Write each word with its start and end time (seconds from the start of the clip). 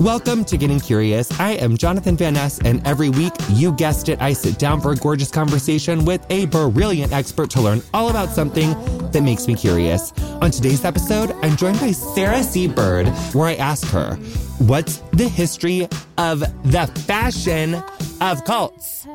Welcome 0.00 0.44
to 0.46 0.58
Getting 0.58 0.78
Curious. 0.78 1.40
I 1.40 1.52
am 1.52 1.74
Jonathan 1.74 2.18
Van 2.18 2.34
Ness, 2.34 2.60
and 2.60 2.86
every 2.86 3.08
week, 3.08 3.32
you 3.48 3.72
guessed 3.72 4.10
it, 4.10 4.20
I 4.20 4.34
sit 4.34 4.58
down 4.58 4.78
for 4.82 4.92
a 4.92 4.96
gorgeous 4.96 5.30
conversation 5.30 6.04
with 6.04 6.24
a 6.28 6.44
brilliant 6.46 7.14
expert 7.14 7.48
to 7.52 7.62
learn 7.62 7.80
all 7.94 8.10
about 8.10 8.28
something 8.28 8.74
that 9.12 9.22
makes 9.22 9.48
me 9.48 9.54
curious. 9.54 10.12
On 10.42 10.50
today's 10.50 10.84
episode, 10.84 11.30
I'm 11.42 11.56
joined 11.56 11.80
by 11.80 11.92
Sarah 11.92 12.42
C. 12.42 12.68
Bird, 12.68 13.06
where 13.32 13.48
I 13.48 13.54
ask 13.54 13.86
her, 13.88 14.16
What's 14.58 14.98
the 15.14 15.28
history 15.28 15.88
of 16.18 16.40
the 16.40 16.86
fashion 17.06 17.82
of 18.20 18.44
cults? 18.44 19.06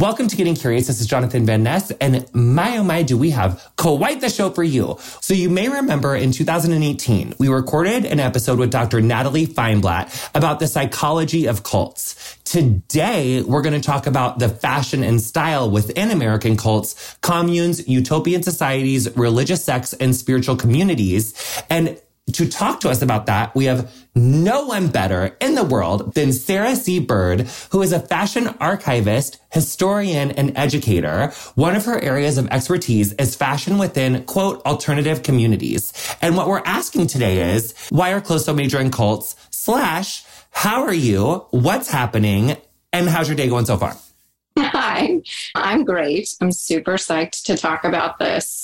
Welcome 0.00 0.26
to 0.26 0.34
Getting 0.34 0.56
Curious. 0.56 0.88
This 0.88 1.00
is 1.00 1.06
Jonathan 1.06 1.46
Van 1.46 1.62
Ness, 1.62 1.92
and 2.00 2.26
my 2.34 2.78
oh 2.78 2.82
my, 2.82 3.04
do 3.04 3.16
we 3.16 3.30
have 3.30 3.70
quite 3.76 4.20
the 4.20 4.28
show 4.28 4.50
for 4.50 4.64
you. 4.64 4.96
So 5.20 5.34
you 5.34 5.48
may 5.48 5.68
remember 5.68 6.16
in 6.16 6.32
2018, 6.32 7.34
we 7.38 7.46
recorded 7.46 8.04
an 8.04 8.18
episode 8.18 8.58
with 8.58 8.72
Dr. 8.72 9.00
Natalie 9.00 9.46
Feinblatt 9.46 10.30
about 10.34 10.58
the 10.58 10.66
psychology 10.66 11.46
of 11.46 11.62
cults. 11.62 12.36
Today, 12.42 13.42
we're 13.42 13.62
going 13.62 13.80
to 13.80 13.86
talk 13.86 14.08
about 14.08 14.40
the 14.40 14.48
fashion 14.48 15.04
and 15.04 15.20
style 15.20 15.70
within 15.70 16.10
American 16.10 16.56
cults, 16.56 17.16
communes, 17.20 17.86
utopian 17.86 18.42
societies, 18.42 19.16
religious 19.16 19.62
sects, 19.62 19.92
and 19.92 20.16
spiritual 20.16 20.56
communities. 20.56 21.62
And 21.70 22.00
to 22.32 22.48
talk 22.48 22.80
to 22.80 22.88
us 22.88 23.02
about 23.02 23.26
that, 23.26 23.54
we 23.54 23.66
have 23.66 23.92
no 24.14 24.64
one 24.64 24.88
better 24.88 25.36
in 25.40 25.54
the 25.54 25.64
world 25.64 26.14
than 26.14 26.32
Sarah 26.32 26.74
C. 26.74 26.98
Bird, 26.98 27.42
who 27.70 27.82
is 27.82 27.92
a 27.92 28.00
fashion 28.00 28.48
archivist, 28.60 29.38
historian, 29.52 30.30
and 30.30 30.56
educator. 30.56 31.32
One 31.54 31.76
of 31.76 31.84
her 31.84 32.00
areas 32.00 32.38
of 32.38 32.48
expertise 32.48 33.12
is 33.14 33.36
fashion 33.36 33.76
within, 33.76 34.24
quote, 34.24 34.64
alternative 34.64 35.22
communities. 35.22 35.92
And 36.22 36.36
what 36.36 36.48
we're 36.48 36.62
asking 36.64 37.08
today 37.08 37.54
is, 37.54 37.74
why 37.90 38.12
are 38.12 38.20
clothes 38.20 38.46
so 38.46 38.54
major 38.54 38.80
in 38.80 38.90
cults? 38.90 39.36
Slash, 39.50 40.24
how 40.50 40.82
are 40.82 40.94
you? 40.94 41.46
What's 41.50 41.90
happening? 41.90 42.56
And 42.92 43.08
how's 43.08 43.28
your 43.28 43.36
day 43.36 43.48
going 43.48 43.66
so 43.66 43.76
far? 43.76 43.96
Hi, 44.58 45.20
I'm 45.54 45.84
great. 45.84 46.34
I'm 46.40 46.52
super 46.52 46.94
psyched 46.94 47.44
to 47.44 47.56
talk 47.56 47.84
about 47.84 48.18
this. 48.18 48.63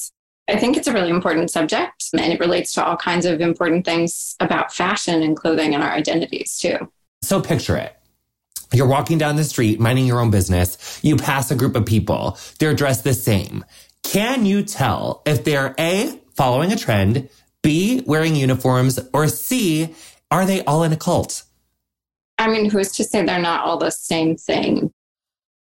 I 0.50 0.56
think 0.56 0.76
it's 0.76 0.88
a 0.88 0.92
really 0.92 1.10
important 1.10 1.50
subject 1.50 2.10
and 2.12 2.32
it 2.32 2.40
relates 2.40 2.72
to 2.72 2.84
all 2.84 2.96
kinds 2.96 3.24
of 3.24 3.40
important 3.40 3.84
things 3.84 4.34
about 4.40 4.74
fashion 4.74 5.22
and 5.22 5.36
clothing 5.36 5.74
and 5.74 5.82
our 5.82 5.92
identities 5.92 6.58
too. 6.58 6.90
So 7.22 7.40
picture 7.40 7.76
it. 7.76 7.96
You're 8.72 8.88
walking 8.88 9.18
down 9.18 9.36
the 9.36 9.44
street, 9.44 9.78
minding 9.78 10.06
your 10.06 10.20
own 10.20 10.30
business. 10.30 10.98
You 11.02 11.16
pass 11.16 11.50
a 11.50 11.56
group 11.56 11.76
of 11.76 11.86
people. 11.86 12.36
They're 12.58 12.74
dressed 12.74 13.04
the 13.04 13.14
same. 13.14 13.64
Can 14.02 14.44
you 14.44 14.62
tell 14.62 15.22
if 15.24 15.44
they're 15.44 15.74
A, 15.78 16.20
following 16.34 16.72
a 16.72 16.76
trend, 16.76 17.28
B, 17.62 18.02
wearing 18.06 18.34
uniforms, 18.34 18.98
or 19.12 19.28
C, 19.28 19.94
are 20.30 20.46
they 20.46 20.64
all 20.64 20.82
in 20.82 20.92
a 20.92 20.96
cult? 20.96 21.44
I 22.38 22.48
mean, 22.48 22.70
who's 22.70 22.92
to 22.92 23.04
say 23.04 23.24
they're 23.24 23.38
not 23.38 23.64
all 23.64 23.76
the 23.76 23.90
same 23.90 24.36
thing? 24.36 24.92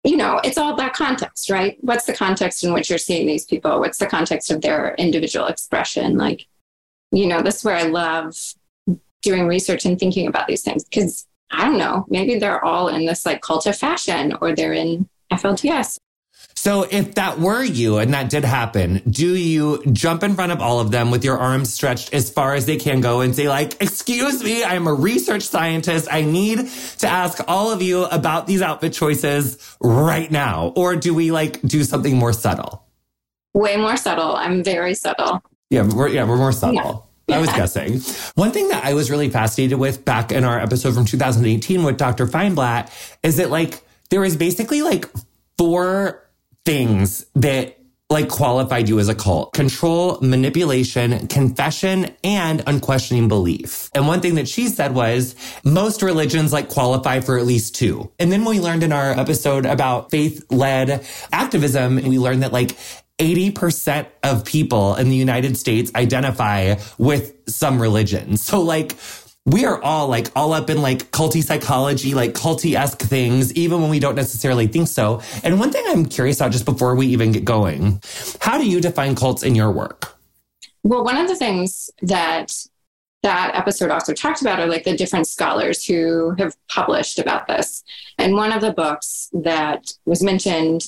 You 0.05 0.17
know, 0.17 0.39
it's 0.43 0.57
all 0.57 0.73
about 0.73 0.93
context, 0.93 1.49
right? 1.49 1.77
What's 1.81 2.05
the 2.05 2.13
context 2.13 2.63
in 2.63 2.73
which 2.73 2.89
you're 2.89 2.99
seeing 2.99 3.25
these 3.25 3.45
people? 3.45 3.79
What's 3.79 3.97
the 3.97 4.05
context 4.05 4.51
of 4.51 4.61
their 4.61 4.93
individual 4.95 5.47
expression? 5.47 6.17
Like, 6.17 6.45
you 7.11 7.27
know, 7.27 7.41
this 7.41 7.57
is 7.57 7.63
where 7.63 7.75
I 7.75 7.83
love 7.83 8.35
doing 9.23 9.47
research 9.47 9.85
and 9.85 9.99
thinking 9.99 10.27
about 10.27 10.47
these 10.47 10.61
things 10.61 10.83
because 10.83 11.25
I 11.49 11.65
don't 11.65 11.79
know, 11.79 12.05
maybe 12.07 12.37
they're 12.37 12.63
all 12.63 12.89
in 12.89 13.05
this 13.05 13.25
like 13.25 13.41
cult 13.41 13.65
of 13.65 13.75
fashion 13.75 14.37
or 14.41 14.53
they're 14.53 14.73
in 14.73 15.09
FLDS 15.31 15.97
so 16.65 16.81
if 16.81 17.13
that 17.13 17.37
were 17.39 17.61
you 17.61 17.99
and 17.99 18.15
that 18.15 18.27
did 18.27 18.43
happen, 18.43 18.99
do 19.07 19.35
you 19.35 19.83
jump 19.91 20.23
in 20.23 20.33
front 20.33 20.51
of 20.51 20.61
all 20.61 20.79
of 20.79 20.89
them 20.89 21.11
with 21.11 21.23
your 21.23 21.37
arms 21.37 21.71
stretched 21.71 22.11
as 22.11 22.31
far 22.31 22.55
as 22.55 22.65
they 22.65 22.77
can 22.77 23.01
go 23.01 23.21
and 23.21 23.35
say 23.35 23.47
like, 23.47 23.79
excuse 23.83 24.43
me, 24.43 24.63
I'm 24.63 24.87
a 24.87 24.93
research 24.95 25.43
scientist. 25.43 26.07
I 26.09 26.23
need 26.23 26.67
to 26.97 27.07
ask 27.07 27.39
all 27.47 27.69
of 27.69 27.83
you 27.83 28.05
about 28.05 28.47
these 28.47 28.63
outfit 28.63 28.93
choices 28.93 29.77
right 29.79 30.31
now. 30.31 30.73
Or 30.75 30.95
do 30.95 31.13
we 31.13 31.29
like 31.29 31.61
do 31.61 31.83
something 31.83 32.17
more 32.17 32.33
subtle? 32.33 32.83
Way 33.53 33.77
more 33.77 33.95
subtle. 33.95 34.35
I'm 34.35 34.63
very 34.63 34.95
subtle. 34.95 35.43
Yeah, 35.69 35.83
we're, 35.83 36.07
yeah, 36.07 36.23
we're 36.23 36.37
more 36.37 36.51
subtle. 36.51 37.07
Yeah. 37.27 37.37
I 37.37 37.41
was 37.41 37.49
guessing. 37.49 37.99
One 38.33 38.49
thing 38.49 38.69
that 38.69 38.83
I 38.83 38.95
was 38.95 39.11
really 39.11 39.29
fascinated 39.29 39.77
with 39.77 40.03
back 40.03 40.31
in 40.31 40.43
our 40.43 40.59
episode 40.59 40.95
from 40.95 41.05
2018 41.05 41.83
with 41.83 41.97
Dr. 41.97 42.25
Feinblatt 42.25 42.91
is 43.21 43.37
that 43.37 43.51
like 43.51 43.83
there 44.09 44.21
was 44.21 44.35
basically 44.35 44.81
like 44.81 45.07
four 45.59 46.24
things 46.65 47.25
that 47.35 47.77
like 48.09 48.29
qualified 48.29 48.87
you 48.87 48.99
as 48.99 49.09
a 49.09 49.15
cult 49.15 49.53
control, 49.53 50.19
manipulation, 50.21 51.27
confession, 51.27 52.11
and 52.23 52.63
unquestioning 52.67 53.27
belief. 53.27 53.89
And 53.95 54.07
one 54.07 54.21
thing 54.21 54.35
that 54.35 54.47
she 54.47 54.67
said 54.67 54.93
was 54.93 55.35
most 55.63 56.03
religions 56.03 56.53
like 56.53 56.69
qualify 56.69 57.21
for 57.21 57.39
at 57.39 57.45
least 57.45 57.75
two. 57.75 58.11
And 58.19 58.31
then 58.31 58.45
we 58.45 58.59
learned 58.59 58.83
in 58.83 58.91
our 58.91 59.11
episode 59.11 59.65
about 59.65 60.11
faith 60.11 60.45
led 60.51 61.05
activism, 61.31 61.95
we 61.95 62.19
learned 62.19 62.43
that 62.43 62.53
like 62.53 62.77
80% 63.17 64.07
of 64.23 64.45
people 64.45 64.95
in 64.95 65.09
the 65.09 65.15
United 65.15 65.57
States 65.57 65.91
identify 65.95 66.75
with 66.97 67.33
some 67.47 67.81
religion. 67.81 68.37
So 68.37 68.61
like 68.61 68.95
we 69.45 69.63
are 69.65 69.81
all 69.83 70.07
like 70.07 70.31
all 70.35 70.53
up 70.53 70.69
in 70.69 70.81
like 70.81 71.11
culty 71.11 71.43
psychology, 71.43 72.15
like 72.15 72.33
culty 72.33 72.75
esque 72.75 73.01
things, 73.01 73.53
even 73.53 73.81
when 73.81 73.91
we 73.91 73.99
don't 73.99 74.15
necessarily 74.15 74.67
think 74.67 74.87
so. 74.87 75.21
And 75.43 75.59
one 75.59 75.71
thing 75.71 75.83
I'm 75.87 76.05
curious 76.05 76.39
about 76.39 76.51
just 76.51 76.65
before 76.65 76.95
we 76.95 77.07
even 77.07 77.31
get 77.31 77.45
going, 77.45 78.01
how 78.41 78.57
do 78.57 78.67
you 78.67 78.81
define 78.81 79.15
cults 79.15 79.43
in 79.43 79.53
your 79.53 79.71
work? 79.71 80.17
Well, 80.83 81.03
one 81.03 81.17
of 81.17 81.27
the 81.27 81.35
things 81.35 81.89
that 82.01 82.51
that 83.21 83.55
episode 83.55 83.89
also 83.89 84.13
talked 84.13 84.41
about 84.41 84.59
are 84.59 84.67
like 84.67 84.83
the 84.83 84.95
different 84.95 85.27
scholars 85.27 85.83
who 85.83 86.35
have 86.37 86.55
published 86.67 87.17
about 87.17 87.47
this. 87.47 87.83
And 88.19 88.35
one 88.35 88.51
of 88.51 88.61
the 88.61 88.71
books 88.71 89.29
that 89.33 89.91
was 90.05 90.21
mentioned, 90.21 90.83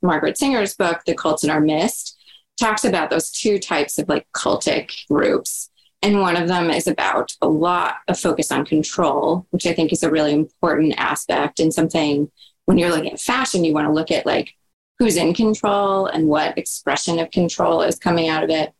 Margaret 0.00 0.38
Singer's 0.38 0.74
book, 0.74 1.02
The 1.04 1.14
Cults 1.14 1.44
in 1.44 1.50
Our 1.50 1.60
Midst, 1.60 2.18
talks 2.58 2.84
about 2.84 3.10
those 3.10 3.30
two 3.30 3.58
types 3.58 3.98
of 3.98 4.08
like 4.08 4.26
cultic 4.32 5.06
groups. 5.08 5.70
And 6.02 6.20
one 6.20 6.36
of 6.36 6.48
them 6.48 6.68
is 6.70 6.88
about 6.88 7.32
a 7.40 7.48
lot 7.48 7.96
of 8.08 8.18
focus 8.18 8.50
on 8.50 8.64
control, 8.64 9.46
which 9.50 9.66
I 9.66 9.72
think 9.72 9.92
is 9.92 10.02
a 10.02 10.10
really 10.10 10.32
important 10.32 10.94
aspect 10.96 11.60
and 11.60 11.72
something 11.72 12.30
when 12.64 12.78
you're 12.78 12.90
looking 12.90 13.12
at 13.12 13.20
fashion, 13.20 13.64
you 13.64 13.72
want 13.72 13.86
to 13.86 13.92
look 13.92 14.10
at 14.10 14.26
like 14.26 14.54
who's 14.98 15.16
in 15.16 15.34
control 15.34 16.06
and 16.06 16.28
what 16.28 16.56
expression 16.58 17.18
of 17.18 17.30
control 17.30 17.82
is 17.82 17.98
coming 17.98 18.28
out 18.28 18.44
of 18.44 18.50
it. 18.50 18.72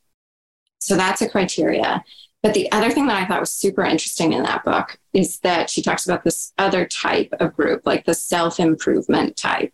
So 0.79 0.97
that's 0.97 1.23
a 1.23 1.29
criteria. 1.29 2.05
But 2.43 2.55
the 2.55 2.71
other 2.73 2.91
thing 2.91 3.07
that 3.07 3.23
I 3.23 3.25
thought 3.25 3.41
was 3.41 3.53
super 3.53 3.85
interesting 3.85 4.33
in 4.33 4.43
that 4.43 4.65
book 4.65 4.99
is 5.13 5.39
that 5.41 5.71
she 5.71 5.81
talks 5.81 6.07
about 6.07 6.25
this 6.25 6.53
other 6.59 6.87
type 6.87 7.33
of 7.39 7.55
group, 7.55 7.83
like 7.85 8.05
the 8.05 8.15
self 8.15 8.59
improvement 8.59 9.37
type, 9.37 9.73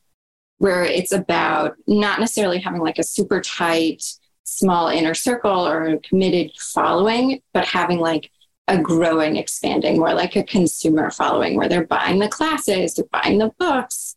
where 0.59 0.85
it's 0.85 1.13
about 1.13 1.77
not 1.87 2.21
necessarily 2.21 2.61
having 2.61 2.83
like 2.83 2.99
a 2.99 3.03
super 3.03 3.41
tight, 3.41 4.05
small 4.49 4.89
inner 4.89 5.15
circle 5.15 5.67
or 5.67 5.85
a 5.85 5.99
committed 5.99 6.53
following, 6.59 7.43
but 7.53 7.67
having 7.67 7.99
like 7.99 8.31
a 8.67 8.79
growing, 8.79 9.37
expanding, 9.37 9.99
more 9.99 10.15
like 10.15 10.37
a 10.37 10.43
consumer 10.43 11.11
following 11.11 11.57
where 11.57 11.69
they're 11.69 11.87
buying 11.87 12.19
the 12.19 12.29
classes, 12.29 12.95
they're 12.95 13.05
buying 13.11 13.39
the 13.39 13.53
books. 13.59 14.17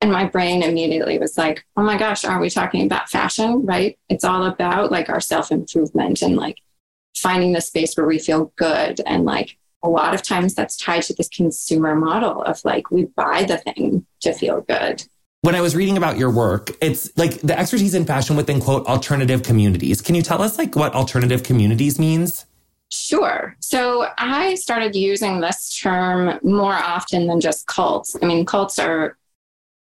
And 0.00 0.10
my 0.10 0.24
brain 0.24 0.62
immediately 0.62 1.18
was 1.18 1.38
like, 1.38 1.64
oh 1.76 1.82
my 1.82 1.96
gosh, 1.96 2.24
aren't 2.24 2.40
we 2.40 2.50
talking 2.50 2.84
about 2.84 3.08
fashion? 3.08 3.64
Right? 3.64 3.98
It's 4.08 4.24
all 4.24 4.46
about 4.46 4.90
like 4.90 5.08
our 5.08 5.20
self 5.20 5.52
improvement 5.52 6.22
and 6.22 6.36
like 6.36 6.58
finding 7.16 7.52
the 7.52 7.60
space 7.60 7.96
where 7.96 8.06
we 8.06 8.18
feel 8.18 8.52
good. 8.56 9.00
And 9.06 9.24
like 9.24 9.56
a 9.82 9.88
lot 9.88 10.14
of 10.14 10.22
times 10.22 10.54
that's 10.54 10.76
tied 10.76 11.02
to 11.04 11.14
this 11.14 11.28
consumer 11.28 11.94
model 11.94 12.42
of 12.42 12.64
like 12.64 12.90
we 12.90 13.04
buy 13.04 13.44
the 13.44 13.58
thing 13.58 14.06
to 14.20 14.32
feel 14.32 14.60
good 14.62 15.04
when 15.42 15.56
I 15.56 15.60
was 15.60 15.74
reading 15.74 15.96
about 15.96 16.18
your 16.18 16.30
work, 16.30 16.70
it's 16.80 17.16
like 17.18 17.40
the 17.40 17.58
expertise 17.58 17.94
in 17.94 18.04
fashion 18.04 18.36
within 18.36 18.60
quote 18.60 18.86
alternative 18.86 19.42
communities. 19.42 20.00
Can 20.00 20.14
you 20.14 20.22
tell 20.22 20.40
us 20.40 20.56
like 20.56 20.76
what 20.76 20.94
alternative 20.94 21.42
communities 21.42 21.98
means? 21.98 22.46
Sure. 22.90 23.56
So 23.58 24.06
I 24.18 24.54
started 24.54 24.94
using 24.94 25.40
this 25.40 25.76
term 25.80 26.38
more 26.44 26.74
often 26.74 27.26
than 27.26 27.40
just 27.40 27.66
cults. 27.66 28.16
I 28.22 28.26
mean, 28.26 28.46
cults 28.46 28.78
are 28.78 29.18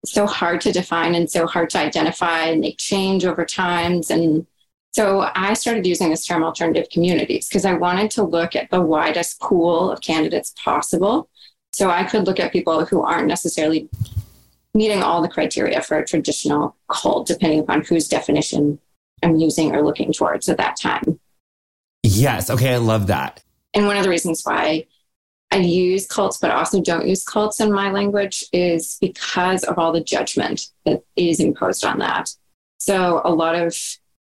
so 0.06 0.26
hard 0.26 0.62
to 0.62 0.73
define 0.73 1.14
and 1.14 1.31
so 1.31 1.46
hard 1.46 1.69
to 1.70 1.79
identify 1.79 2.44
and 2.44 2.64
they 2.64 2.73
change 2.73 3.26
over 3.26 3.44
times. 3.44 4.11
And 4.11 4.46
so 4.93 5.29
I 5.35 5.52
started 5.52 5.87
using 5.87 6.08
this 6.08 6.25
term 6.25 6.43
alternative 6.43 6.88
communities 6.90 7.49
because 7.49 7.67
I 7.67 7.75
wanted 7.75 8.11
to 8.12 8.23
look 8.23 8.56
at 8.56 8.70
the 8.70 8.81
widest 8.81 9.40
pool 9.40 9.90
of 9.90 10.00
candidates 10.00 10.55
possible. 10.56 11.29
So 11.73 11.90
I 11.90 12.05
could 12.05 12.26
look 12.26 12.40
at 12.40 12.50
people 12.50 12.87
who 12.87 13.02
aren't 13.02 13.29
necessarily 13.29 13.90
meeting 14.75 15.02
all 15.02 15.22
the 15.22 15.28
criteria 15.28 15.82
for 15.82 15.99
a 15.99 16.06
traditional 16.06 16.76
cult, 16.88 17.26
depending 17.26 17.61
upon 17.61 17.82
whose 17.82 18.08
definition 18.08 18.78
I'm 19.22 19.37
using 19.37 19.75
or 19.75 19.82
looking 19.82 20.12
towards 20.12 20.49
at 20.49 20.56
that 20.58 20.76
time. 20.76 21.20
Yes. 22.02 22.50
Okay. 22.50 22.75
I 22.75 22.78
love 22.78 23.08
that. 23.08 23.43
And 23.75 23.87
one 23.87 23.96
of 23.96 24.05
the 24.05 24.11
reasons 24.11 24.43
why 24.43 24.87
I 25.50 25.58
use 25.58 26.06
cults, 26.06 26.38
but 26.38 26.50
also 26.50 26.81
don't 26.81 27.08
use 27.08 27.25
cults 27.25 27.61
in 27.61 27.72
my 27.72 27.90
language 27.90 28.44
is 28.52 28.96
because 29.00 29.64
of 29.64 29.78
all 29.78 29.93
the 29.93 30.02
judgment 30.02 30.69
that 30.87 31.02
is 31.16 31.40
imposed 31.40 31.84
on 31.84 31.99
that. 31.99 32.31
So 32.78 33.20
a 33.25 33.34
lot 33.34 33.56
of 33.56 33.76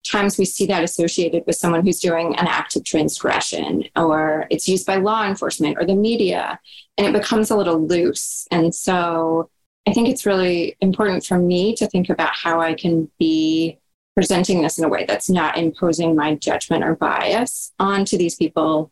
times 0.07 0.39
we 0.39 0.45
see 0.45 0.67
that 0.67 0.83
associated 0.83 1.45
with 1.47 1.57
someone 1.57 1.85
who's 1.85 2.01
doing 2.01 2.35
an 2.37 2.47
act 2.47 2.75
of 2.75 2.85
transgression 2.85 3.85
or 3.97 4.47
it's 4.51 4.67
used 4.67 4.87
by 4.87 4.97
law 4.97 5.27
enforcement 5.27 5.77
or 5.79 5.85
the 5.85 5.95
media 5.95 6.59
and 6.97 7.07
it 7.07 7.13
becomes 7.13 7.51
a 7.51 7.57
little 7.57 7.87
loose 7.87 8.49
and 8.51 8.75
so 8.75 9.51
i 9.87 9.93
think 9.93 10.09
it's 10.09 10.27
really 10.27 10.77
important 10.81 11.25
for 11.25 11.39
me 11.39 11.75
to 11.75 11.87
think 11.87 12.09
about 12.09 12.35
how 12.35 12.61
i 12.61 12.75
can 12.75 13.11
be 13.19 13.79
presenting 14.15 14.63
this 14.63 14.79
in 14.79 14.85
a 14.85 14.89
way 14.89 15.05
that's 15.07 15.31
not 15.31 15.57
imposing 15.57 16.15
my 16.15 16.35
judgment 16.35 16.85
or 16.85 16.95
bias 16.97 17.73
onto 17.79 18.19
these 18.19 18.35
people 18.35 18.91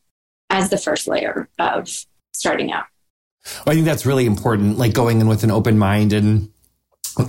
as 0.50 0.70
the 0.70 0.79
first 0.79 1.06
layer 1.06 1.49
of 1.58 1.88
starting 2.32 2.73
out. 2.73 2.87
Well, 3.67 3.73
i 3.73 3.75
think 3.75 3.87
that's 3.87 4.06
really 4.06 4.26
important 4.26 4.79
like 4.79 4.94
going 4.94 5.20
in 5.20 5.29
with 5.29 5.44
an 5.44 5.50
open 5.50 5.79
mind 5.79 6.12
and 6.12 6.50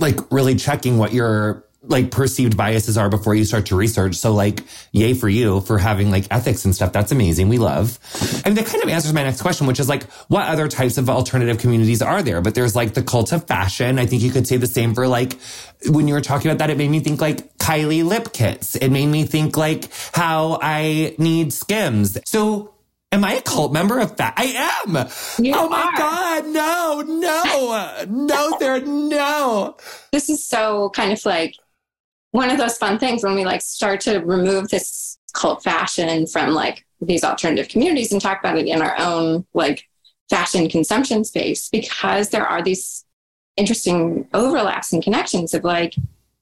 like 0.00 0.18
really 0.30 0.54
checking 0.54 0.98
what 0.98 1.12
your 1.12 1.64
like 1.82 2.10
perceived 2.10 2.56
biases 2.56 2.98
are 2.98 3.08
before 3.08 3.34
you 3.34 3.44
start 3.44 3.66
to 3.66 3.76
research. 3.76 4.16
So 4.16 4.34
like, 4.34 4.62
yay 4.92 5.14
for 5.14 5.28
you 5.28 5.60
for 5.62 5.78
having 5.78 6.10
like 6.10 6.26
ethics 6.30 6.64
and 6.64 6.74
stuff. 6.74 6.92
That's 6.92 7.10
amazing. 7.10 7.48
We 7.48 7.58
love. 7.58 7.98
And 8.44 8.56
that 8.56 8.66
kind 8.66 8.82
of 8.82 8.90
answers 8.90 9.12
my 9.14 9.22
next 9.22 9.40
question, 9.40 9.66
which 9.66 9.80
is 9.80 9.88
like, 9.88 10.04
what 10.28 10.46
other 10.46 10.68
types 10.68 10.98
of 10.98 11.08
alternative 11.08 11.58
communities 11.58 12.02
are 12.02 12.22
there? 12.22 12.42
But 12.42 12.54
there's 12.54 12.76
like 12.76 12.92
the 12.92 13.02
cult 13.02 13.32
of 13.32 13.46
fashion. 13.46 13.98
I 13.98 14.04
think 14.04 14.22
you 14.22 14.30
could 14.30 14.46
say 14.46 14.58
the 14.58 14.66
same 14.66 14.94
for 14.94 15.08
like, 15.08 15.38
when 15.88 16.06
you 16.06 16.12
were 16.12 16.20
talking 16.20 16.50
about 16.50 16.58
that, 16.58 16.68
it 16.68 16.76
made 16.76 16.90
me 16.90 17.00
think 17.00 17.20
like 17.20 17.56
Kylie 17.56 18.04
lip 18.04 18.34
kits. 18.34 18.76
It 18.76 18.90
made 18.90 19.06
me 19.06 19.24
think 19.24 19.56
like 19.56 19.88
how 20.12 20.58
I 20.60 21.14
need 21.18 21.52
skims. 21.52 22.18
So 22.26 22.74
Am 23.12 23.24
I 23.24 23.34
a 23.34 23.42
cult 23.42 23.72
member 23.72 23.98
of 23.98 24.16
that? 24.18 24.34
I 24.36 24.80
am. 24.84 24.94
You 25.44 25.52
oh 25.56 25.68
my 25.68 25.82
are. 25.82 25.98
God. 25.98 26.46
No, 26.46 27.02
no, 27.04 28.04
no, 28.08 28.56
there, 28.60 28.80
no. 28.82 29.76
This 30.12 30.30
is 30.30 30.46
so 30.46 30.90
kind 30.90 31.12
of 31.12 31.24
like 31.24 31.56
one 32.32 32.50
of 32.50 32.58
those 32.58 32.78
fun 32.78 32.98
things 32.98 33.24
when 33.24 33.34
we 33.34 33.44
like 33.44 33.62
start 33.62 34.00
to 34.02 34.18
remove 34.18 34.68
this 34.68 35.18
cult 35.32 35.62
fashion 35.62 36.26
from 36.26 36.50
like 36.50 36.84
these 37.00 37.24
alternative 37.24 37.68
communities 37.68 38.12
and 38.12 38.20
talk 38.20 38.40
about 38.40 38.58
it 38.58 38.66
in 38.66 38.82
our 38.82 38.96
own 38.98 39.44
like 39.54 39.88
fashion 40.28 40.68
consumption 40.68 41.24
space 41.24 41.68
because 41.68 42.28
there 42.28 42.46
are 42.46 42.62
these 42.62 43.04
interesting 43.56 44.28
overlaps 44.32 44.92
and 44.92 45.02
connections 45.02 45.54
of 45.54 45.64
like 45.64 45.94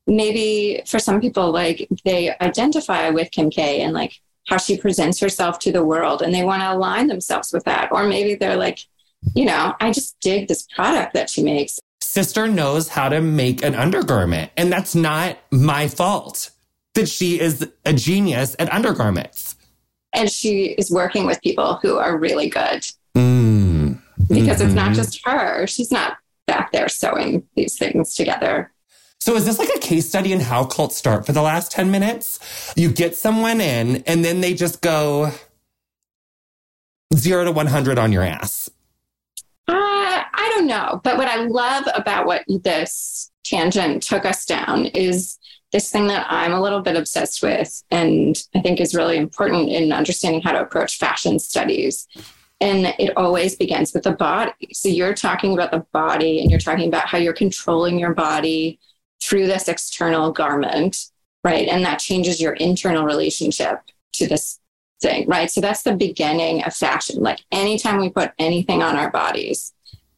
maybe 0.07 0.83
for 0.87 0.99
some 0.99 1.21
people 1.21 1.51
like 1.53 1.89
they 2.05 2.35
identify 2.41 3.11
with 3.11 3.31
Kim 3.31 3.51
K 3.51 3.83
and 3.83 3.95
like 3.95 4.13
how 4.47 4.57
she 4.57 4.79
presents 4.79 5.21
herself 5.21 5.59
to 5.59 5.73
the 5.73 5.85
world 5.85 6.23
and 6.23 6.35
they 6.35 6.45
want 6.45 6.63
to 6.63 6.73
align 6.73 7.07
themselves 7.07 7.53
with 7.53 7.65
that. 7.65 7.91
Or 7.93 8.05
maybe 8.07 8.35
they're 8.35 8.57
like 8.57 8.79
you 9.35 9.45
know 9.45 9.75
I 9.81 9.91
just 9.93 10.19
dig 10.21 10.49
this 10.49 10.67
product 10.75 11.15
that 11.15 11.31
she 11.31 11.43
makes 11.43 11.79
sister 12.19 12.49
knows 12.49 12.89
how 12.89 13.09
to 13.09 13.21
make 13.21 13.63
an 13.63 13.77
undergarment. 13.77 14.51
And 14.57 14.73
that's 14.73 14.97
not 14.97 15.39
my 15.53 15.87
fault 15.87 16.51
that 16.95 17.09
she 17.09 17.39
is 17.39 17.71
a 17.85 17.93
genius 17.93 18.57
at 18.59 18.73
undergarments. 18.73 19.55
And 20.13 20.29
she 20.29 20.75
is 20.79 20.91
working 20.91 21.27
with 21.27 21.41
people 21.43 21.79
who 21.81 21.97
are 21.97 22.19
really 22.19 22.49
good. 22.49 22.85
Mm. 23.15 24.01
Because 24.27 24.59
mm-hmm. 24.59 24.67
it's 24.67 24.75
not 24.75 24.87
mm-hmm. 24.87 24.95
just 24.95 25.25
her. 25.25 25.69
She's 25.69 25.93
not 25.93 26.17
back 26.49 26.73
there 26.73 26.89
sewing 26.89 27.47
these 27.55 27.79
things 27.79 28.17
together. 28.17 28.73
So 29.21 29.37
is 29.37 29.47
this 29.47 29.61
like 29.61 29.71
a 29.77 29.79
case 29.79 30.09
study 30.09 30.33
in 30.33 30.41
how 30.41 30.65
cults 30.65 30.97
start 30.97 31.25
for 31.25 31.31
the 31.31 31.43
last 31.43 31.71
10 31.71 31.89
minutes? 31.89 32.73
You 32.75 32.91
get 32.91 33.15
someone 33.15 33.61
in 33.61 34.03
and 34.09 34.25
then 34.25 34.41
they 34.41 34.55
just 34.55 34.83
go 34.83 35.31
zero 37.15 37.45
to 37.45 37.53
100 37.53 37.97
on 37.97 38.11
your 38.11 38.25
ass. 38.25 38.71
Uh, 39.69 40.23
I 40.33 40.53
don't 40.55 40.67
know. 40.67 41.01
But 41.05 41.19
what 41.19 41.29
I 41.29 41.45
love 41.45 41.85
about 41.95 42.27
what 42.27 42.45
this 42.49 43.31
tangent 43.45 44.03
took 44.03 44.25
us 44.25 44.45
down 44.45 44.87
is 44.87 45.39
this 45.73 45.91
thing 45.91 46.07
that 46.07 46.27
I'm 46.31 46.53
a 46.53 46.63
little 46.63 46.81
bit 46.81 46.97
obsessed 46.97 47.43
with 47.43 47.83
and 47.91 48.43
I 48.55 48.61
think 48.61 48.81
is 48.81 48.95
really 48.95 49.19
important 49.19 49.69
in 49.69 49.93
understanding 49.93 50.41
how 50.41 50.53
to 50.53 50.63
approach 50.63 50.97
fashion 50.97 51.39
studies. 51.39 52.07
And 52.61 52.87
it 52.99 53.17
always 53.17 53.55
begins 53.55 53.93
with 53.93 54.05
the 54.05 54.13
body. 54.13 54.53
So 54.73 54.89
you're 54.89 55.15
talking 55.15 55.53
about 55.53 55.71
the 55.71 55.87
body 55.93 56.41
and 56.41 56.51
you're 56.51 56.59
talking 56.59 56.89
about 56.89 57.07
how 57.07 57.19
you're 57.19 57.35
controlling 57.35 57.99
your 57.99 58.15
body 58.15 58.81
through 59.23 59.47
this 59.47 59.69
external 59.69 60.33
garment, 60.33 60.97
right? 61.45 61.69
And 61.69 61.85
that 61.85 61.99
changes 61.99 62.41
your 62.41 62.55
internal 62.55 63.05
relationship 63.05 63.81
to 64.15 64.27
this 64.27 64.59
thing, 65.01 65.27
right? 65.29 65.51
So 65.51 65.61
that's 65.61 65.83
the 65.83 65.97
beginning 65.97 66.63
of 66.65 66.75
fashion. 66.75 67.21
Like 67.21 67.41
anytime 67.53 68.01
we 68.01 68.11
put 68.11 68.33
anything 68.39 68.83
on 68.83 68.97
our 68.97 69.11
bodies, 69.11 69.73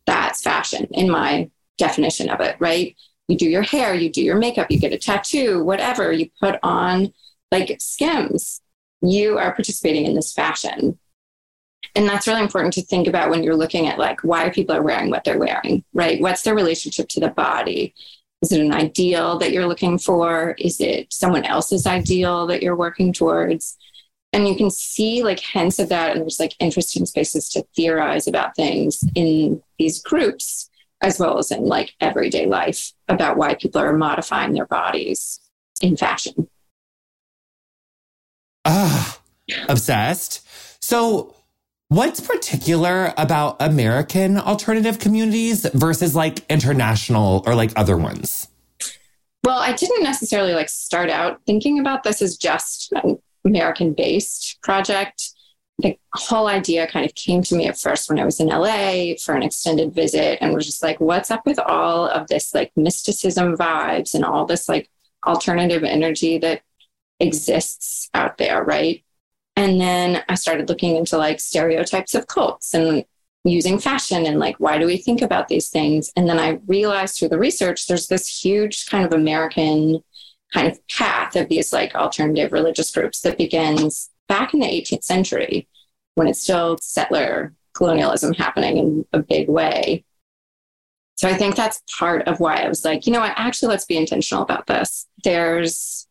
that's 0.06 0.42
fashion 0.42 0.86
in 0.92 1.10
my 1.10 1.50
definition 1.78 2.28
of 2.30 2.40
it, 2.40 2.56
right? 2.58 2.96
You 3.28 3.36
do 3.36 3.48
your 3.48 3.62
hair, 3.62 3.94
you 3.94 4.10
do 4.10 4.22
your 4.22 4.38
makeup, 4.38 4.70
you 4.70 4.78
get 4.78 4.92
a 4.92 4.98
tattoo, 4.98 5.62
whatever, 5.64 6.12
you 6.12 6.30
put 6.40 6.58
on 6.62 7.12
like 7.52 7.76
skims, 7.80 8.60
you 9.02 9.38
are 9.38 9.54
participating 9.54 10.06
in 10.06 10.14
this 10.14 10.32
fashion. 10.32 10.98
And 11.94 12.08
that's 12.08 12.26
really 12.26 12.42
important 12.42 12.74
to 12.74 12.82
think 12.82 13.08
about 13.08 13.30
when 13.30 13.42
you're 13.42 13.56
looking 13.56 13.88
at 13.88 13.98
like 13.98 14.20
why 14.22 14.50
people 14.50 14.76
are 14.76 14.82
wearing 14.82 15.10
what 15.10 15.24
they're 15.24 15.38
wearing, 15.38 15.84
right? 15.92 16.20
What's 16.20 16.42
their 16.42 16.54
relationship 16.54 17.08
to 17.10 17.20
the 17.20 17.30
body? 17.30 17.94
Is 18.42 18.52
it 18.52 18.60
an 18.60 18.72
ideal 18.72 19.38
that 19.38 19.52
you're 19.52 19.66
looking 19.66 19.98
for? 19.98 20.54
Is 20.58 20.80
it 20.80 21.12
someone 21.12 21.44
else's 21.44 21.86
ideal 21.86 22.46
that 22.46 22.62
you're 22.62 22.76
working 22.76 23.12
towards? 23.12 23.76
And 24.32 24.46
you 24.46 24.54
can 24.54 24.70
see 24.70 25.22
like 25.22 25.40
hints 25.40 25.78
of 25.78 25.88
that 25.88 26.12
and 26.12 26.20
there's 26.20 26.40
like 26.40 26.54
interesting 26.60 27.06
spaces 27.06 27.48
to 27.50 27.64
theorize 27.74 28.26
about 28.26 28.54
things 28.54 29.00
in 29.14 29.62
these 29.78 30.00
groups 30.02 30.70
as 31.02 31.18
well 31.18 31.38
as 31.38 31.50
in 31.50 31.64
like 31.64 31.94
everyday 32.00 32.46
life 32.46 32.92
about 33.08 33.36
why 33.36 33.54
people 33.54 33.80
are 33.80 33.92
modifying 33.92 34.52
their 34.52 34.66
bodies 34.66 35.40
in 35.80 35.96
fashion. 35.96 36.48
Ah 38.64 39.20
obsessed. 39.68 40.46
So 40.82 41.34
what's 41.88 42.20
particular 42.20 43.12
about 43.16 43.56
american 43.60 44.38
alternative 44.38 45.00
communities 45.00 45.66
versus 45.74 46.14
like 46.14 46.44
international 46.48 47.42
or 47.46 47.54
like 47.54 47.72
other 47.76 47.96
ones? 47.96 48.48
Well 49.44 49.58
i 49.58 49.72
didn't 49.72 50.02
necessarily 50.02 50.54
like 50.54 50.68
start 50.68 51.10
out 51.10 51.40
thinking 51.46 51.78
about 51.78 52.02
this 52.02 52.22
as 52.22 52.36
just 52.36 52.92
American 53.44 53.92
based 53.92 54.58
project. 54.62 55.30
The 55.78 55.98
whole 56.14 56.46
idea 56.46 56.86
kind 56.86 57.06
of 57.06 57.14
came 57.14 57.42
to 57.42 57.54
me 57.54 57.66
at 57.66 57.78
first 57.78 58.08
when 58.08 58.18
I 58.18 58.24
was 58.24 58.38
in 58.38 58.48
LA 58.48 59.14
for 59.22 59.34
an 59.34 59.42
extended 59.42 59.94
visit 59.94 60.38
and 60.40 60.54
was 60.54 60.66
just 60.66 60.82
like, 60.82 61.00
what's 61.00 61.30
up 61.30 61.46
with 61.46 61.58
all 61.58 62.06
of 62.06 62.26
this 62.28 62.54
like 62.54 62.70
mysticism 62.76 63.56
vibes 63.56 64.14
and 64.14 64.24
all 64.24 64.44
this 64.44 64.68
like 64.68 64.90
alternative 65.26 65.84
energy 65.84 66.38
that 66.38 66.62
exists 67.18 68.10
out 68.12 68.36
there, 68.38 68.62
right? 68.62 69.02
And 69.56 69.80
then 69.80 70.22
I 70.28 70.34
started 70.34 70.68
looking 70.68 70.96
into 70.96 71.16
like 71.18 71.40
stereotypes 71.40 72.14
of 72.14 72.26
cults 72.26 72.74
and 72.74 73.04
using 73.44 73.78
fashion 73.78 74.26
and 74.26 74.38
like, 74.38 74.56
why 74.58 74.78
do 74.78 74.86
we 74.86 74.96
think 74.96 75.22
about 75.22 75.48
these 75.48 75.68
things? 75.68 76.12
And 76.16 76.28
then 76.28 76.38
I 76.38 76.60
realized 76.66 77.18
through 77.18 77.28
the 77.28 77.38
research, 77.38 77.86
there's 77.86 78.08
this 78.08 78.42
huge 78.42 78.86
kind 78.86 79.04
of 79.04 79.12
American 79.12 80.02
kind 80.52 80.66
of 80.66 80.86
path 80.88 81.36
of 81.36 81.48
these 81.48 81.72
like 81.72 81.94
alternative 81.94 82.52
religious 82.52 82.90
groups 82.90 83.20
that 83.20 83.38
begins 83.38 84.10
back 84.28 84.52
in 84.54 84.60
the 84.60 84.66
18th 84.66 85.04
century 85.04 85.68
when 86.14 86.28
it's 86.28 86.42
still 86.42 86.78
settler 86.80 87.52
colonialism 87.74 88.32
happening 88.34 88.76
in 88.76 89.04
a 89.12 89.18
big 89.20 89.48
way. 89.48 90.04
So 91.16 91.28
I 91.28 91.34
think 91.34 91.54
that's 91.54 91.82
part 91.98 92.26
of 92.26 92.40
why 92.40 92.56
I 92.56 92.68
was 92.68 92.84
like, 92.84 93.06
you 93.06 93.12
know 93.12 93.20
what, 93.20 93.34
actually, 93.36 93.68
let's 93.68 93.84
be 93.84 93.96
intentional 93.96 94.42
about 94.42 94.66
this. 94.66 95.06
There's 95.22 96.06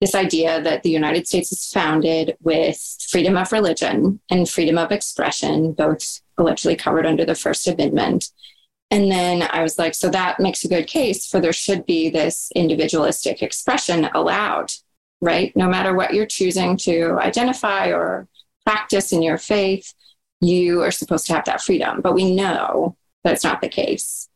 this 0.00 0.14
idea 0.14 0.60
that 0.60 0.82
the 0.82 0.90
United 0.90 1.26
States 1.26 1.52
is 1.52 1.70
founded 1.72 2.36
with 2.40 2.78
freedom 3.08 3.36
of 3.36 3.52
religion 3.52 4.20
and 4.28 4.48
freedom 4.48 4.76
of 4.76 4.90
expression, 4.90 5.72
both 5.72 6.20
allegedly 6.36 6.76
covered 6.76 7.06
under 7.06 7.24
the 7.24 7.34
First 7.34 7.66
Amendment. 7.68 8.30
And 8.94 9.10
then 9.10 9.42
I 9.50 9.60
was 9.60 9.76
like, 9.76 9.92
so 9.92 10.08
that 10.10 10.38
makes 10.38 10.62
a 10.62 10.68
good 10.68 10.86
case 10.86 11.26
for 11.26 11.40
there 11.40 11.52
should 11.52 11.84
be 11.84 12.10
this 12.10 12.52
individualistic 12.54 13.42
expression 13.42 14.08
allowed, 14.14 14.70
right? 15.20 15.54
No 15.56 15.66
matter 15.66 15.94
what 15.94 16.14
you're 16.14 16.26
choosing 16.26 16.76
to 16.76 17.18
identify 17.18 17.88
or 17.88 18.28
practice 18.64 19.10
in 19.10 19.20
your 19.20 19.36
faith, 19.36 19.92
you 20.40 20.80
are 20.80 20.92
supposed 20.92 21.26
to 21.26 21.32
have 21.32 21.44
that 21.46 21.60
freedom. 21.60 22.02
But 22.02 22.14
we 22.14 22.36
know 22.36 22.96
that's 23.24 23.42
not 23.42 23.60
the 23.60 23.68
case. 23.68 24.28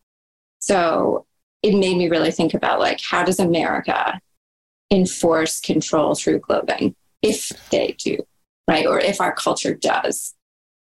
So 0.58 1.24
it 1.62 1.78
made 1.78 1.96
me 1.96 2.08
really 2.08 2.32
think 2.32 2.52
about 2.52 2.80
like, 2.80 3.00
how 3.00 3.22
does 3.22 3.38
America 3.38 4.20
enforce 4.90 5.60
control 5.60 6.16
through 6.16 6.40
clothing 6.40 6.96
if 7.22 7.52
they 7.70 7.94
do, 7.96 8.16
right? 8.66 8.86
Or 8.88 8.98
if 8.98 9.20
our 9.20 9.32
culture 9.32 9.76
does 9.76 10.34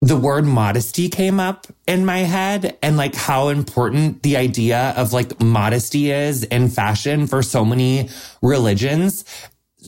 the 0.02 0.16
word 0.16 0.44
modesty 0.44 1.08
came 1.08 1.38
up 1.38 1.68
in 1.86 2.04
my 2.04 2.18
head 2.18 2.76
and 2.82 2.96
like 2.96 3.14
how 3.14 3.48
important 3.48 4.22
the 4.24 4.36
idea 4.36 4.92
of 4.96 5.12
like 5.12 5.40
modesty 5.40 6.10
is 6.10 6.42
in 6.44 6.68
fashion 6.68 7.26
for 7.28 7.42
so 7.42 7.64
many 7.64 8.10
religions 8.42 9.24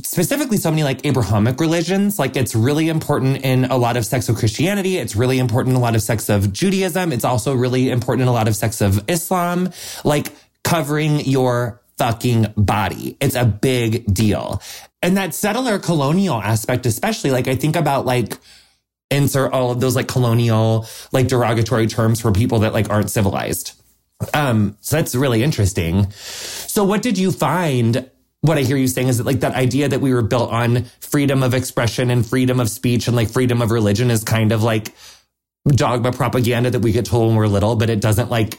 specifically 0.02 0.56
so 0.56 0.70
many 0.70 0.82
like 0.82 1.06
Abrahamic 1.06 1.60
religions. 1.60 2.18
Like 2.18 2.36
it's 2.36 2.54
really 2.54 2.88
important 2.88 3.44
in 3.44 3.66
a 3.66 3.76
lot 3.76 3.96
of 3.96 4.04
sects 4.04 4.28
of 4.28 4.36
Christianity. 4.36 4.96
It's 4.96 5.14
really 5.14 5.38
important 5.38 5.74
in 5.74 5.80
a 5.80 5.84
lot 5.84 5.94
of 5.94 6.02
sects 6.02 6.28
of 6.28 6.52
Judaism. 6.52 7.12
It's 7.12 7.24
also 7.24 7.54
really 7.54 7.90
important 7.90 8.22
in 8.22 8.28
a 8.28 8.32
lot 8.32 8.48
of 8.48 8.56
sects 8.56 8.80
of 8.80 9.08
Islam. 9.08 9.70
Like 10.02 10.32
covering 10.64 11.20
your 11.20 11.80
fucking 11.98 12.54
body. 12.56 13.16
It's 13.20 13.36
a 13.36 13.44
big 13.44 14.12
deal. 14.12 14.60
And 15.00 15.16
that 15.16 15.34
settler 15.34 15.78
colonial 15.78 16.42
aspect, 16.42 16.86
especially 16.86 17.30
like 17.30 17.46
I 17.46 17.54
think 17.54 17.76
about 17.76 18.04
like, 18.04 18.38
insert 19.14 19.52
all 19.52 19.70
of 19.70 19.80
those 19.80 19.96
like 19.96 20.08
colonial, 20.08 20.86
like 21.12 21.28
derogatory 21.28 21.86
terms 21.86 22.20
for 22.20 22.32
people 22.32 22.60
that 22.60 22.72
like 22.72 22.90
aren't 22.90 23.10
civilized. 23.10 23.72
Um, 24.32 24.76
so 24.80 24.96
that's 24.96 25.14
really 25.14 25.42
interesting. 25.42 26.10
So 26.10 26.84
what 26.84 27.02
did 27.02 27.18
you 27.18 27.30
find? 27.30 28.10
What 28.40 28.58
I 28.58 28.62
hear 28.62 28.76
you 28.76 28.88
saying 28.88 29.08
is 29.08 29.18
that 29.18 29.24
like 29.24 29.40
that 29.40 29.54
idea 29.54 29.88
that 29.88 30.00
we 30.00 30.12
were 30.12 30.22
built 30.22 30.50
on 30.50 30.84
freedom 31.00 31.42
of 31.42 31.54
expression 31.54 32.10
and 32.10 32.26
freedom 32.26 32.60
of 32.60 32.68
speech 32.68 33.06
and 33.06 33.16
like 33.16 33.30
freedom 33.30 33.62
of 33.62 33.70
religion 33.70 34.10
is 34.10 34.22
kind 34.22 34.52
of 34.52 34.62
like 34.62 34.94
dogma 35.66 36.12
propaganda 36.12 36.70
that 36.70 36.80
we 36.80 36.92
get 36.92 37.06
told 37.06 37.28
when 37.28 37.36
we're 37.36 37.46
little, 37.46 37.74
but 37.76 37.88
it 37.88 38.00
doesn't 38.00 38.30
like 38.30 38.58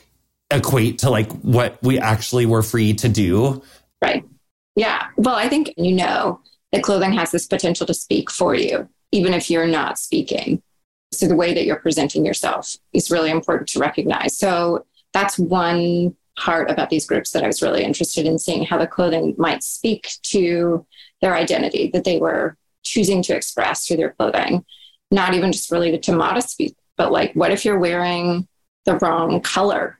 equate 0.51 0.99
to 0.99 1.09
like 1.09 1.31
what 1.43 1.77
we 1.83 1.99
actually 1.99 2.45
were 2.45 2.63
free 2.63 2.93
to 2.93 3.09
do. 3.09 3.61
Right. 4.01 4.23
Yeah. 4.75 5.07
Well, 5.17 5.35
I 5.35 5.49
think 5.49 5.73
you 5.77 5.93
know 5.93 6.39
that 6.71 6.83
clothing 6.83 7.13
has 7.13 7.31
this 7.31 7.47
potential 7.47 7.85
to 7.87 7.93
speak 7.93 8.29
for 8.29 8.55
you, 8.55 8.87
even 9.15 9.33
if 9.33 9.49
you're 9.49 9.67
not 9.67 9.97
speaking. 9.97 10.61
So 11.11 11.27
the 11.27 11.35
way 11.35 11.53
that 11.53 11.65
you're 11.65 11.77
presenting 11.77 12.25
yourself 12.25 12.75
is 12.93 13.09
really 13.09 13.31
important 13.31 13.69
to 13.69 13.79
recognize. 13.79 14.37
So 14.37 14.85
that's 15.13 15.39
one 15.39 16.15
part 16.37 16.69
about 16.69 16.89
these 16.89 17.05
groups 17.05 17.31
that 17.31 17.43
I 17.43 17.47
was 17.47 17.61
really 17.61 17.83
interested 17.83 18.25
in 18.25 18.37
seeing 18.37 18.65
how 18.65 18.77
the 18.77 18.87
clothing 18.87 19.33
might 19.37 19.63
speak 19.63 20.11
to 20.23 20.85
their 21.21 21.33
identity 21.33 21.89
that 21.93 22.03
they 22.03 22.17
were 22.17 22.57
choosing 22.83 23.21
to 23.23 23.35
express 23.35 23.87
through 23.87 23.97
their 23.97 24.11
clothing, 24.11 24.65
not 25.11 25.33
even 25.33 25.53
just 25.53 25.71
related 25.71 26.03
to 26.03 26.15
modesty, 26.15 26.75
but 26.97 27.11
like, 27.11 27.33
what 27.33 27.51
if 27.51 27.63
you're 27.63 27.79
wearing 27.79 28.47
the 28.85 28.97
wrong 28.97 29.39
color 29.39 29.97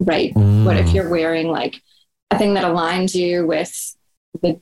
right? 0.00 0.34
Mm. 0.34 0.64
What 0.64 0.76
if 0.76 0.86
mm. 0.86 0.94
you're 0.94 1.08
wearing 1.08 1.48
like 1.48 1.82
a 2.30 2.38
thing 2.38 2.54
that 2.54 2.64
aligns 2.64 3.14
you 3.14 3.46
with 3.46 3.96
the 4.42 4.60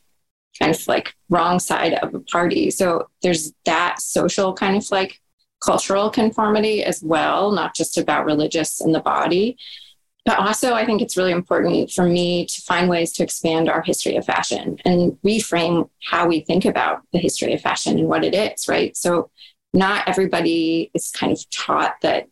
kind 0.58 0.74
of 0.74 0.88
like 0.88 1.14
wrong 1.28 1.58
side 1.58 1.94
of 1.94 2.14
a 2.14 2.20
party? 2.20 2.70
So 2.70 3.08
there's 3.22 3.52
that 3.64 4.00
social 4.00 4.52
kind 4.54 4.76
of 4.76 4.90
like 4.90 5.20
cultural 5.64 6.10
conformity 6.10 6.84
as 6.84 7.02
well, 7.02 7.52
not 7.52 7.74
just 7.74 7.96
about 7.96 8.26
religious 8.26 8.80
and 8.80 8.94
the 8.94 9.00
body. 9.00 9.56
But 10.26 10.38
also, 10.38 10.72
I 10.72 10.86
think 10.86 11.02
it's 11.02 11.18
really 11.18 11.32
important 11.32 11.90
for 11.90 12.06
me 12.06 12.46
to 12.46 12.62
find 12.62 12.88
ways 12.88 13.12
to 13.12 13.22
expand 13.22 13.68
our 13.68 13.82
history 13.82 14.16
of 14.16 14.24
fashion 14.24 14.78
and 14.84 15.18
reframe 15.22 15.90
how 16.02 16.26
we 16.26 16.40
think 16.40 16.64
about 16.64 17.02
the 17.12 17.18
history 17.18 17.52
of 17.52 17.60
fashion 17.60 17.98
and 17.98 18.08
what 18.08 18.24
it 18.24 18.34
is, 18.34 18.66
right? 18.66 18.96
So, 18.96 19.30
not 19.74 20.08
everybody 20.08 20.90
is 20.94 21.10
kind 21.10 21.32
of 21.32 21.50
taught 21.50 21.96
that 22.00 22.28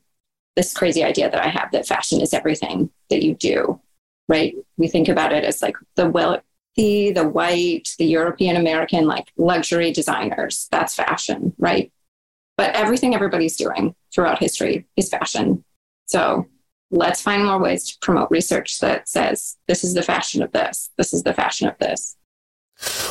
this 0.56 0.72
crazy 0.72 1.04
idea 1.04 1.30
that 1.30 1.44
I 1.44 1.48
have 1.48 1.70
that 1.72 1.86
fashion 1.86 2.20
is 2.20 2.32
everything 2.32 2.90
that 3.10 3.22
you 3.22 3.34
do, 3.34 3.80
right? 4.28 4.54
We 4.78 4.88
think 4.88 5.08
about 5.08 5.32
it 5.32 5.44
as 5.44 5.60
like 5.60 5.76
the 5.96 6.08
wealthy, 6.08 6.42
the 6.76 7.28
white, 7.28 7.90
the 7.98 8.06
European 8.06 8.56
American, 8.56 9.06
like 9.06 9.32
luxury 9.36 9.92
designers. 9.92 10.68
That's 10.70 10.94
fashion, 10.94 11.54
right? 11.58 11.92
But 12.56 12.74
everything 12.74 13.14
everybody's 13.14 13.56
doing 13.56 13.94
throughout 14.14 14.38
history 14.38 14.86
is 14.96 15.08
fashion. 15.08 15.64
So 16.06 16.46
let's 16.90 17.22
find 17.22 17.44
more 17.44 17.58
ways 17.58 17.90
to 17.90 17.98
promote 18.00 18.30
research 18.30 18.78
that 18.80 19.08
says 19.08 19.56
this 19.66 19.82
is 19.82 19.94
the 19.94 20.02
fashion 20.02 20.42
of 20.42 20.52
this, 20.52 20.90
this 20.98 21.12
is 21.12 21.22
the 21.22 21.34
fashion 21.34 21.68
of 21.68 21.78
this. 21.78 22.16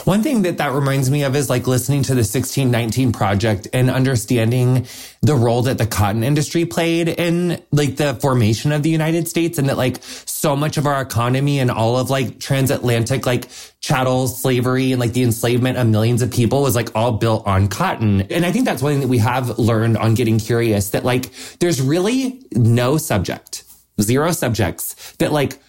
One 0.04 0.24
thing 0.24 0.42
that 0.44 0.58
that 0.58 0.74
reminds 0.74 1.10
me 1.10 1.24
of 1.24 1.36
is 1.36 1.50
like 1.50 1.68
listening 1.68 2.04
to 2.04 2.14
the 2.14 2.22
1619 2.22 3.12
project 3.12 3.68
and 3.72 3.90
understanding 3.90 4.88
the 5.22 5.36
role 5.36 5.62
that 5.64 5.78
the 5.78 5.86
cotton 5.86 6.24
industry 6.24 6.66
played 6.66 7.08
in 7.08 7.62
like 7.72 7.96
the 7.98 8.16
formation 8.16 8.72
of 8.72 8.84
the 8.84 8.90
United 8.90 9.28
States 9.28 9.58
and 9.58 9.70
that 9.70 9.78
like 9.78 10.00
so 10.02 10.56
much 10.56 10.78
of 10.78 10.88
our 10.88 11.02
economy 11.02 11.60
and 11.60 11.70
all 11.70 11.98
of 11.98 12.10
like 12.10 12.40
transatlantic 12.40 13.26
like 13.26 13.48
chattel 13.80 14.28
slavery 14.28 14.92
and 14.92 15.00
like 15.00 15.14
the 15.14 15.24
enslavement 15.24 15.78
of 15.78 15.88
millions 15.88 16.22
of 16.22 16.32
people 16.32 16.62
was 16.62 16.76
like 16.76 16.96
all 16.96 17.14
built 17.14 17.46
on 17.46 17.68
cotton. 17.68 18.22
And 18.22 18.46
I 18.46 18.52
think 18.52 18.66
that's 18.66 18.82
one 18.82 18.94
thing 18.94 19.02
that 19.02 19.08
we 19.08 19.20
have 19.20 19.58
learned 19.60 19.98
on 19.98 20.16
getting 20.16 20.40
curious 20.40 20.90
that 20.90 21.06
like 21.06 21.32
there's 21.60 21.82
really 21.82 22.44
no 22.54 22.98
subject, 22.98 23.64
zero 24.02 24.32
subjects 24.32 25.14
that 25.18 25.32
like 25.32 25.60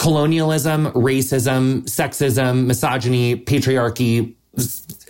colonialism, 0.00 0.86
racism, 0.92 1.82
sexism, 1.82 2.64
misogyny, 2.64 3.36
patriarchy, 3.36 4.34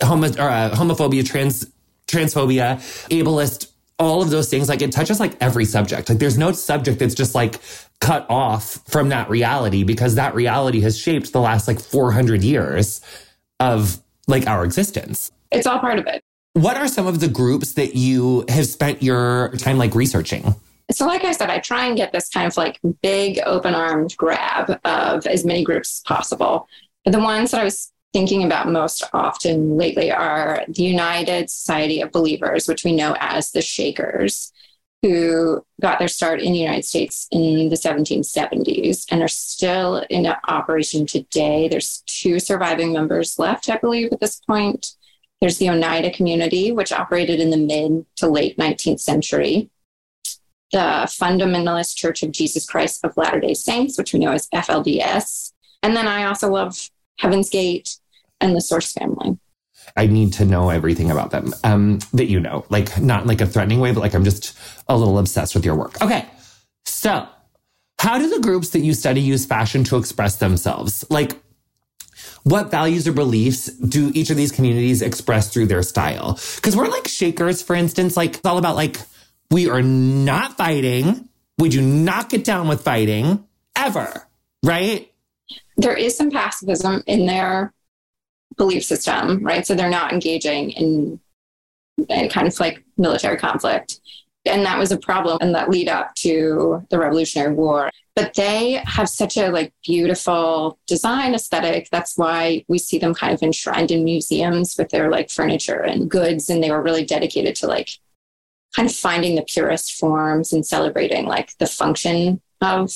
homo, 0.01 0.27
uh, 0.27 0.75
homophobia, 0.75 1.25
trans, 1.25 1.65
transphobia, 2.07 2.75
ableist, 3.09 3.71
all 3.99 4.21
of 4.21 4.31
those 4.31 4.49
things. 4.49 4.67
Like 4.67 4.81
it 4.81 4.91
touches 4.91 5.17
like 5.17 5.37
every 5.39 5.63
subject. 5.63 6.09
Like 6.09 6.19
there's 6.19 6.37
no 6.37 6.51
subject 6.51 6.99
that's 6.99 7.15
just 7.15 7.33
like 7.33 7.61
cut 8.01 8.25
off 8.29 8.81
from 8.89 9.07
that 9.09 9.29
reality 9.29 9.85
because 9.85 10.15
that 10.15 10.35
reality 10.35 10.81
has 10.81 10.97
shaped 10.97 11.31
the 11.31 11.39
last 11.39 11.69
like 11.69 11.79
400 11.79 12.43
years 12.43 12.99
of 13.61 13.97
like 14.27 14.45
our 14.45 14.65
existence. 14.65 15.31
It's 15.53 15.67
all 15.67 15.79
part 15.79 15.99
of 15.99 16.07
it. 16.07 16.21
What 16.51 16.75
are 16.75 16.89
some 16.89 17.07
of 17.07 17.21
the 17.21 17.29
groups 17.29 17.75
that 17.75 17.95
you 17.95 18.43
have 18.49 18.67
spent 18.67 19.01
your 19.01 19.53
time 19.55 19.77
like 19.77 19.95
researching? 19.95 20.53
So, 20.91 21.05
like 21.05 21.23
I 21.23 21.31
said, 21.31 21.49
I 21.49 21.59
try 21.59 21.85
and 21.85 21.95
get 21.95 22.11
this 22.11 22.29
kind 22.29 22.47
of 22.47 22.57
like 22.57 22.79
big 23.01 23.39
open 23.45 23.73
armed 23.73 24.15
grab 24.17 24.79
of 24.83 25.25
as 25.25 25.45
many 25.45 25.63
groups 25.63 25.95
as 25.95 25.99
possible. 26.01 26.67
But 27.05 27.11
the 27.11 27.19
ones 27.19 27.51
that 27.51 27.61
I 27.61 27.63
was 27.63 27.91
thinking 28.13 28.43
about 28.43 28.69
most 28.69 29.03
often 29.13 29.77
lately 29.77 30.11
are 30.11 30.65
the 30.67 30.83
United 30.83 31.49
Society 31.49 32.01
of 32.01 32.11
Believers, 32.11 32.67
which 32.67 32.83
we 32.83 32.93
know 32.93 33.15
as 33.19 33.51
the 33.51 33.61
Shakers, 33.61 34.51
who 35.01 35.65
got 35.81 35.97
their 35.97 36.09
start 36.09 36.41
in 36.41 36.51
the 36.51 36.59
United 36.59 36.85
States 36.85 37.27
in 37.31 37.69
the 37.69 37.75
1770s 37.75 39.05
and 39.09 39.21
are 39.21 39.27
still 39.27 40.05
in 40.09 40.27
operation 40.47 41.05
today. 41.05 41.67
There's 41.67 42.03
two 42.05 42.39
surviving 42.39 42.91
members 42.91 43.39
left, 43.39 43.69
I 43.69 43.77
believe, 43.77 44.11
at 44.11 44.19
this 44.19 44.41
point. 44.41 44.95
There's 45.39 45.57
the 45.57 45.69
Oneida 45.69 46.11
community, 46.11 46.71
which 46.71 46.91
operated 46.91 47.39
in 47.39 47.49
the 47.49 47.57
mid 47.57 48.05
to 48.17 48.27
late 48.27 48.57
19th 48.57 48.99
century 48.99 49.69
the 50.71 51.07
Fundamentalist 51.07 51.95
Church 51.95 52.23
of 52.23 52.31
Jesus 52.31 52.65
Christ 52.65 53.03
of 53.03 53.15
Latter 53.17 53.39
day 53.39 53.53
Saints, 53.53 53.97
which 53.97 54.13
we 54.13 54.19
know 54.19 54.31
as 54.31 54.47
FLDS. 54.53 55.51
And 55.83 55.95
then 55.95 56.07
I 56.07 56.25
also 56.25 56.49
love 56.49 56.89
Heaven's 57.19 57.49
Gate 57.49 57.97
and 58.39 58.55
the 58.55 58.61
Source 58.61 58.93
family. 58.93 59.37
I 59.97 60.07
need 60.07 60.33
to 60.33 60.45
know 60.45 60.69
everything 60.69 61.11
about 61.11 61.31
them 61.31 61.53
um, 61.63 61.99
that 62.13 62.27
you 62.27 62.39
know, 62.39 62.65
like 62.69 62.99
not 62.99 63.23
in 63.23 63.27
like 63.27 63.41
a 63.41 63.47
threatening 63.47 63.79
way, 63.79 63.91
but 63.91 63.99
like 63.99 64.13
I'm 64.13 64.23
just 64.23 64.57
a 64.87 64.95
little 64.95 65.17
obsessed 65.17 65.55
with 65.55 65.65
your 65.65 65.75
work. 65.75 66.01
Okay. 66.01 66.25
So, 66.85 67.27
how 67.99 68.17
do 68.17 68.29
the 68.29 68.39
groups 68.39 68.69
that 68.69 68.79
you 68.79 68.93
study 68.93 69.21
use 69.21 69.45
fashion 69.45 69.83
to 69.85 69.97
express 69.97 70.37
themselves? 70.37 71.05
Like, 71.09 71.35
what 72.43 72.71
values 72.71 73.07
or 73.07 73.11
beliefs 73.11 73.67
do 73.67 74.11
each 74.13 74.29
of 74.29 74.37
these 74.37 74.51
communities 74.51 75.01
express 75.01 75.51
through 75.51 75.67
their 75.67 75.83
style? 75.83 76.39
Because 76.55 76.75
we're 76.75 76.87
like 76.87 77.07
shakers, 77.07 77.61
for 77.61 77.75
instance, 77.75 78.17
like 78.17 78.35
it's 78.35 78.45
all 78.45 78.57
about 78.57 78.75
like 78.75 78.99
we 79.51 79.69
are 79.69 79.81
not 79.81 80.57
fighting. 80.57 81.27
We 81.57 81.69
do 81.69 81.81
not 81.81 82.29
get 82.29 82.43
down 82.43 82.67
with 82.67 82.81
fighting 82.81 83.45
ever, 83.75 84.27
right? 84.63 85.11
There 85.77 85.95
is 85.95 86.17
some 86.17 86.31
pacifism 86.31 87.03
in 87.05 87.25
their 87.25 87.73
belief 88.57 88.83
system, 88.83 89.43
right? 89.43 89.67
So 89.67 89.75
they're 89.75 89.89
not 89.89 90.13
engaging 90.13 90.71
in 90.71 91.19
any 92.09 92.29
kind 92.29 92.47
of 92.47 92.59
like 92.59 92.83
military 92.97 93.37
conflict. 93.37 93.99
And 94.45 94.65
that 94.65 94.79
was 94.79 94.91
a 94.91 94.97
problem 94.97 95.37
in 95.41 95.51
that 95.51 95.69
lead 95.69 95.87
up 95.87 96.15
to 96.15 96.83
the 96.89 96.97
Revolutionary 96.97 97.53
War. 97.53 97.91
But 98.15 98.33
they 98.33 98.81
have 98.85 99.07
such 99.07 99.37
a 99.37 99.49
like 99.49 99.73
beautiful 99.85 100.79
design 100.87 101.35
aesthetic. 101.35 101.89
That's 101.91 102.17
why 102.17 102.65
we 102.67 102.79
see 102.79 102.97
them 102.97 103.13
kind 103.13 103.33
of 103.33 103.43
enshrined 103.43 103.91
in 103.91 104.03
museums 104.03 104.75
with 104.77 104.89
their 104.89 105.11
like 105.11 105.29
furniture 105.29 105.81
and 105.81 106.09
goods. 106.09 106.49
And 106.49 106.63
they 106.63 106.71
were 106.71 106.81
really 106.81 107.05
dedicated 107.05 107.55
to 107.57 107.67
like 107.67 107.89
kind 108.75 108.89
of 108.89 108.95
finding 108.95 109.35
the 109.35 109.43
purest 109.43 109.93
forms 109.93 110.53
and 110.53 110.65
celebrating 110.65 111.25
like 111.25 111.57
the 111.57 111.67
function 111.67 112.41
of 112.61 112.91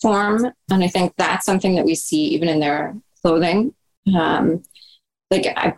form. 0.00 0.46
And 0.70 0.82
I 0.82 0.88
think 0.88 1.14
that's 1.16 1.46
something 1.46 1.76
that 1.76 1.84
we 1.84 1.94
see 1.94 2.24
even 2.26 2.48
in 2.48 2.60
their 2.60 2.96
clothing. 3.22 3.74
Um, 4.14 4.62
like 5.30 5.46
I 5.56 5.74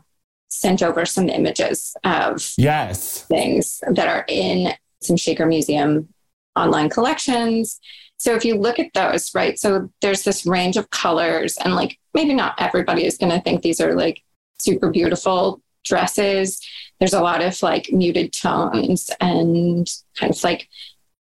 sent 0.48 0.82
over 0.82 1.04
some 1.04 1.28
images 1.28 1.94
of 2.04 2.54
yes 2.56 3.22
things 3.22 3.82
that 3.90 4.08
are 4.08 4.24
in 4.28 4.72
some 5.02 5.16
Shaker 5.16 5.46
Museum 5.46 6.08
online 6.56 6.88
collections. 6.88 7.78
So 8.18 8.34
if 8.34 8.44
you 8.44 8.56
look 8.56 8.78
at 8.78 8.94
those, 8.94 9.34
right? 9.34 9.58
So 9.58 9.90
there's 10.00 10.22
this 10.22 10.46
range 10.46 10.76
of 10.78 10.88
colors, 10.90 11.58
and 11.58 11.74
like 11.74 11.98
maybe 12.14 12.32
not 12.32 12.54
everybody 12.58 13.04
is 13.04 13.18
going 13.18 13.32
to 13.32 13.40
think 13.40 13.62
these 13.62 13.80
are 13.80 13.94
like 13.94 14.22
super 14.58 14.90
beautiful 14.90 15.60
dresses. 15.86 16.60
There's 16.98 17.14
a 17.14 17.22
lot 17.22 17.42
of 17.42 17.62
like 17.62 17.90
muted 17.92 18.32
tones 18.32 19.10
and 19.20 19.88
kind 20.16 20.34
of 20.34 20.44
like 20.44 20.68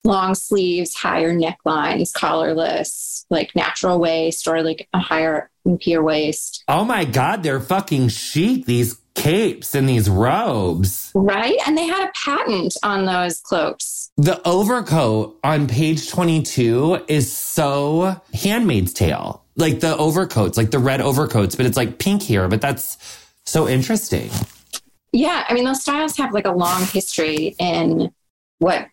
long 0.04 0.36
sleeves, 0.36 0.94
higher 0.94 1.34
necklines, 1.34 2.12
collarless, 2.12 3.26
like 3.30 3.56
natural 3.56 4.00
waist 4.00 4.48
or 4.48 4.62
like 4.62 4.88
a 4.94 5.00
higher 5.00 5.50
and 5.66 5.82
waist. 5.86 6.64
Oh 6.68 6.84
my 6.84 7.06
God, 7.06 7.44
they're 7.44 7.60
fucking 7.60 8.10
chic, 8.10 8.66
these 8.66 9.00
capes 9.16 9.76
and 9.76 9.88
these 9.88 10.10
robes. 10.10 11.12
Right? 11.16 11.58
And 11.66 11.78
they 11.78 11.86
had 11.86 12.10
a 12.10 12.12
patent 12.26 12.76
on 12.84 13.06
those 13.06 13.40
cloaks. 13.42 14.12
The 14.18 14.46
overcoat 14.48 15.40
on 15.44 15.68
page 15.68 16.10
22 16.10 17.06
is 17.08 17.36
so 17.36 18.22
Handmaid's 18.34 18.94
Tale. 18.94 19.44
Like 19.56 19.80
the 19.80 19.96
overcoats, 19.98 20.58
like 20.58 20.72
the 20.72 20.80
red 20.80 21.00
overcoats, 21.00 21.56
but 21.56 21.66
it's 21.66 21.78
like 21.78 22.00
pink 22.00 22.24
here, 22.24 22.48
but 22.48 22.60
that's 22.60 22.98
so 23.46 23.68
interesting. 23.68 24.30
Yeah. 25.14 25.46
I 25.48 25.54
mean, 25.54 25.64
those 25.64 25.82
styles 25.82 26.18
have 26.18 26.34
like 26.34 26.48
a 26.48 26.52
long 26.52 26.84
history 26.86 27.56
in 27.60 28.12
what 28.60 28.88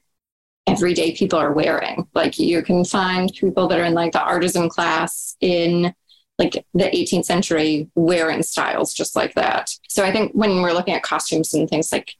everyday 0.67 1.13
people 1.13 1.39
are 1.39 1.53
wearing. 1.53 2.07
Like 2.15 2.39
you 2.39 2.63
can 2.63 2.85
find 2.85 3.33
people 3.33 3.67
that 3.69 3.79
are 3.79 3.85
in 3.85 3.95
like 3.95 4.13
the 4.13 4.23
artisan 4.23 4.69
class 4.69 5.37
in 5.41 5.95
like 6.39 6.65
the 6.75 6.85
18th 6.85 7.25
century 7.25 7.91
wearing 7.95 8.43
styles 8.43 8.95
just 8.95 9.17
like 9.17 9.35
that. 9.35 9.71
So 9.89 10.05
I 10.05 10.13
think 10.13 10.33
when 10.33 10.63
we're 10.63 10.73
looking 10.73 10.95
at 10.95 11.03
costumes 11.03 11.53
and 11.55 11.69
things 11.69 11.93
like 11.93 12.15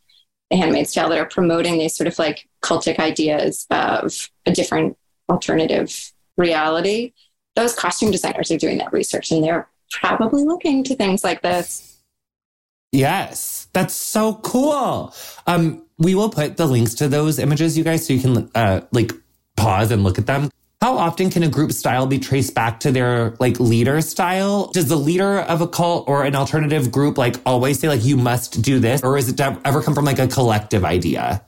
the 0.51 0.57
Handmaid's 0.57 0.93
Tale 0.93 1.09
that 1.11 1.19
are 1.19 1.27
promoting 1.27 1.79
these 1.79 1.95
sort 1.95 2.09
of 2.09 2.19
like 2.19 2.49
cultic 2.63 2.99
ideas 2.99 3.67
of 3.71 4.29
a 4.47 4.51
different 4.51 4.97
alternative 5.29 6.13
reality, 6.37 7.13
those 7.57 7.75
costume 7.75 8.11
designers 8.11 8.51
are 8.51 8.59
doing 8.59 8.79
that 8.79 8.93
research 8.93 9.31
and 9.31 9.43
they're 9.43 9.69
probably 9.91 10.45
looking 10.45 10.85
to 10.85 10.95
things 10.95 11.25
like 11.25 11.43
this. 11.43 11.90
Yes, 12.93 13.69
that's 13.73 13.95
so 13.95 14.35
cool. 14.35 15.15
Um, 15.47 15.85
we 15.99 16.15
will 16.15 16.31
put 16.31 16.57
the 16.57 16.67
links 16.67 16.95
to 16.95 17.09
those 17.09 17.39
images, 17.39 17.79
you 17.79 17.85
guys, 17.85 18.07
so 18.07 18.13
you 18.13 18.21
can 18.21 18.51
uh, 18.55 18.81
like 18.91 19.13
pause 19.57 19.91
and 19.91 20.03
look 20.03 20.19
at 20.19 20.27
them. 20.27 20.51
How 20.81 20.97
often 20.97 21.29
can 21.29 21.43
a 21.43 21.49
group 21.49 21.73
style 21.73 22.07
be 22.07 22.19
traced 22.19 22.55
back 22.55 22.81
to 22.81 22.91
their 22.91 23.37
like 23.39 23.61
leader 23.61 24.01
style? 24.01 24.71
Does 24.73 24.89
the 24.89 24.97
leader 24.97 25.41
of 25.41 25.61
a 25.61 25.69
cult 25.69 26.09
or 26.09 26.25
an 26.25 26.35
alternative 26.35 26.91
group 26.91 27.19
like 27.19 27.37
always 27.45 27.79
say 27.79 27.89
like 27.89 28.03
you 28.03 28.17
must 28.17 28.63
do 28.63 28.81
this, 28.81 29.03
or 29.03 29.19
is 29.19 29.29
it 29.29 29.39
ever 29.41 29.83
come 29.83 29.95
from 29.95 30.07
like 30.07 30.19
a 30.19 30.27
collective 30.27 30.85
idea? 30.85 31.45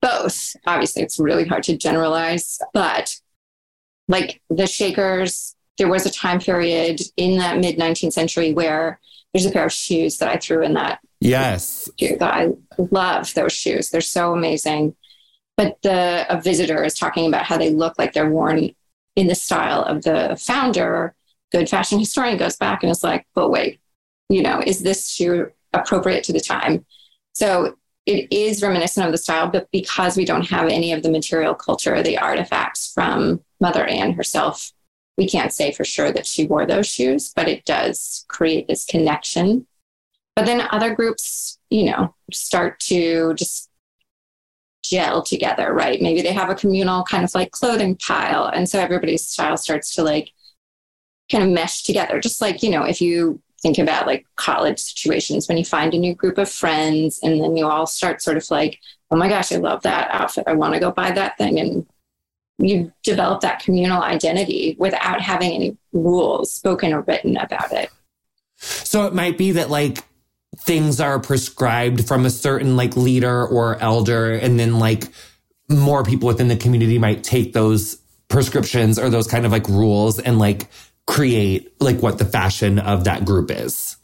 Both. 0.00 0.54
Obviously, 0.66 1.02
it's 1.02 1.18
really 1.18 1.44
hard 1.44 1.64
to 1.64 1.76
generalize, 1.76 2.60
but 2.72 3.18
like 4.06 4.40
the 4.50 4.66
Shakers, 4.66 5.56
there 5.78 5.88
was 5.88 6.06
a 6.06 6.10
time 6.10 6.38
period 6.38 7.00
in 7.16 7.38
that 7.38 7.58
mid 7.58 7.76
19th 7.76 8.12
century 8.12 8.52
where 8.52 9.00
there's 9.34 9.44
a 9.44 9.50
pair 9.50 9.66
of 9.66 9.72
shoes 9.72 10.16
that 10.18 10.30
I 10.30 10.38
threw 10.38 10.62
in 10.62 10.72
that. 10.74 11.00
Yes. 11.20 11.90
That 11.98 12.22
I 12.22 12.48
love 12.78 13.34
those 13.34 13.52
shoes. 13.52 13.90
They're 13.90 14.00
so 14.00 14.32
amazing 14.32 14.94
but 15.56 15.78
the 15.82 16.26
a 16.28 16.40
visitor 16.40 16.82
is 16.82 16.94
talking 16.94 17.26
about 17.26 17.44
how 17.44 17.56
they 17.56 17.70
look 17.70 17.98
like 17.98 18.12
they're 18.12 18.30
worn 18.30 18.70
in 19.16 19.26
the 19.26 19.34
style 19.34 19.82
of 19.82 20.02
the 20.02 20.36
founder 20.40 21.14
good 21.52 21.68
fashion 21.68 21.98
historian 21.98 22.36
goes 22.36 22.56
back 22.56 22.82
and 22.82 22.90
is 22.90 23.04
like 23.04 23.26
but 23.34 23.50
wait 23.50 23.80
you 24.28 24.42
know 24.42 24.62
is 24.64 24.82
this 24.82 25.08
shoe 25.08 25.50
appropriate 25.72 26.24
to 26.24 26.32
the 26.32 26.40
time 26.40 26.84
so 27.32 27.76
it 28.06 28.30
is 28.30 28.62
reminiscent 28.62 29.06
of 29.06 29.12
the 29.12 29.18
style 29.18 29.48
but 29.48 29.68
because 29.70 30.16
we 30.16 30.24
don't 30.24 30.48
have 30.48 30.68
any 30.68 30.92
of 30.92 31.02
the 31.02 31.10
material 31.10 31.54
culture 31.54 32.02
the 32.02 32.18
artifacts 32.18 32.92
from 32.92 33.40
mother 33.60 33.84
anne 33.84 34.12
herself 34.12 34.72
we 35.16 35.28
can't 35.28 35.52
say 35.52 35.72
for 35.72 35.84
sure 35.84 36.12
that 36.12 36.26
she 36.26 36.46
wore 36.46 36.66
those 36.66 36.86
shoes 36.86 37.32
but 37.34 37.48
it 37.48 37.64
does 37.64 38.24
create 38.28 38.66
this 38.68 38.84
connection 38.84 39.66
but 40.36 40.46
then 40.46 40.66
other 40.70 40.94
groups 40.94 41.58
you 41.70 41.84
know 41.84 42.14
start 42.32 42.78
to 42.80 43.34
just 43.34 43.70
gel 44.84 45.22
together, 45.22 45.72
right? 45.72 46.00
Maybe 46.00 46.22
they 46.22 46.32
have 46.32 46.50
a 46.50 46.54
communal 46.54 47.02
kind 47.04 47.24
of 47.24 47.34
like 47.34 47.50
clothing 47.50 47.96
pile. 47.96 48.46
And 48.46 48.68
so 48.68 48.78
everybody's 48.78 49.26
style 49.26 49.56
starts 49.56 49.94
to 49.94 50.02
like 50.04 50.30
kind 51.30 51.42
of 51.42 51.50
mesh 51.50 51.82
together. 51.82 52.20
Just 52.20 52.40
like, 52.40 52.62
you 52.62 52.70
know, 52.70 52.84
if 52.84 53.00
you 53.00 53.40
think 53.62 53.78
about 53.78 54.06
like 54.06 54.26
college 54.36 54.78
situations 54.78 55.48
when 55.48 55.56
you 55.56 55.64
find 55.64 55.94
a 55.94 55.98
new 55.98 56.14
group 56.14 56.36
of 56.36 56.50
friends 56.50 57.18
and 57.22 57.42
then 57.42 57.56
you 57.56 57.66
all 57.66 57.86
start 57.86 58.20
sort 58.20 58.36
of 58.36 58.48
like, 58.50 58.78
oh 59.10 59.16
my 59.16 59.28
gosh, 59.28 59.52
I 59.52 59.56
love 59.56 59.82
that 59.82 60.10
outfit. 60.10 60.44
I 60.46 60.52
want 60.52 60.74
to 60.74 60.80
go 60.80 60.90
buy 60.92 61.10
that 61.12 61.38
thing. 61.38 61.58
And 61.58 61.86
you 62.58 62.92
develop 63.02 63.40
that 63.40 63.60
communal 63.60 64.02
identity 64.02 64.76
without 64.78 65.20
having 65.20 65.52
any 65.52 65.76
rules 65.92 66.52
spoken 66.52 66.92
or 66.92 67.02
written 67.02 67.36
about 67.36 67.72
it. 67.72 67.90
So 68.56 69.06
it 69.06 69.14
might 69.14 69.36
be 69.36 69.52
that 69.52 69.70
like 69.70 70.04
things 70.58 71.00
are 71.00 71.18
prescribed 71.18 72.06
from 72.06 72.24
a 72.24 72.30
certain 72.30 72.76
like 72.76 72.96
leader 72.96 73.46
or 73.46 73.76
elder 73.80 74.32
and 74.32 74.58
then 74.58 74.78
like 74.78 75.08
more 75.68 76.04
people 76.04 76.28
within 76.28 76.48
the 76.48 76.56
community 76.56 76.98
might 76.98 77.24
take 77.24 77.52
those 77.52 77.96
prescriptions 78.28 78.98
or 78.98 79.10
those 79.10 79.26
kind 79.26 79.44
of 79.44 79.52
like 79.52 79.68
rules 79.68 80.18
and 80.18 80.38
like 80.38 80.68
create 81.06 81.72
like 81.80 82.00
what 82.00 82.18
the 82.18 82.24
fashion 82.24 82.78
of 82.78 83.04
that 83.04 83.24
group 83.24 83.50
is 83.50 83.96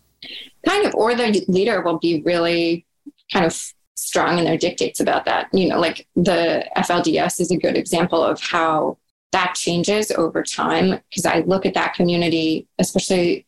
kind 0.66 0.86
of 0.86 0.94
or 0.94 1.14
the 1.14 1.44
leader 1.48 1.80
will 1.80 1.98
be 1.98 2.22
really 2.22 2.84
kind 3.32 3.46
of 3.46 3.72
strong 4.00 4.38
in 4.38 4.44
their 4.44 4.56
dictates 4.56 5.00
about 5.00 5.24
that 5.24 5.48
you 5.52 5.68
know 5.68 5.78
like 5.78 6.06
the 6.16 6.64
flds 6.76 7.40
is 7.40 7.50
a 7.50 7.56
good 7.56 7.76
example 7.76 8.22
of 8.22 8.40
how 8.40 8.96
that 9.32 9.54
changes 9.54 10.10
over 10.12 10.42
time 10.42 10.98
because 11.08 11.26
i 11.26 11.40
look 11.40 11.66
at 11.66 11.74
that 11.74 11.94
community 11.94 12.66
especially 12.78 13.46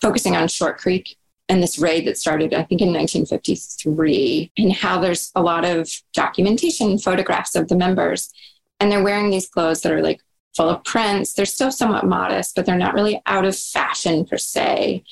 focusing 0.00 0.36
on 0.36 0.48
short 0.48 0.78
creek 0.78 1.16
and 1.48 1.62
this 1.62 1.78
raid 1.78 2.06
that 2.06 2.16
started, 2.16 2.54
I 2.54 2.62
think, 2.62 2.80
in 2.80 2.88
1953, 2.88 4.52
and 4.56 4.72
how 4.72 4.98
there's 4.98 5.30
a 5.34 5.42
lot 5.42 5.66
of 5.66 5.90
documentation, 6.14 6.98
photographs 6.98 7.54
of 7.54 7.68
the 7.68 7.76
members. 7.76 8.32
And 8.80 8.90
they're 8.90 9.02
wearing 9.02 9.28
these 9.28 9.48
clothes 9.48 9.82
that 9.82 9.92
are 9.92 10.02
like 10.02 10.22
full 10.56 10.70
of 10.70 10.82
prints. 10.84 11.34
They're 11.34 11.44
still 11.44 11.70
somewhat 11.70 12.06
modest, 12.06 12.54
but 12.56 12.64
they're 12.64 12.76
not 12.76 12.94
really 12.94 13.20
out 13.26 13.44
of 13.44 13.56
fashion 13.56 14.24
per 14.24 14.38
se. 14.38 15.04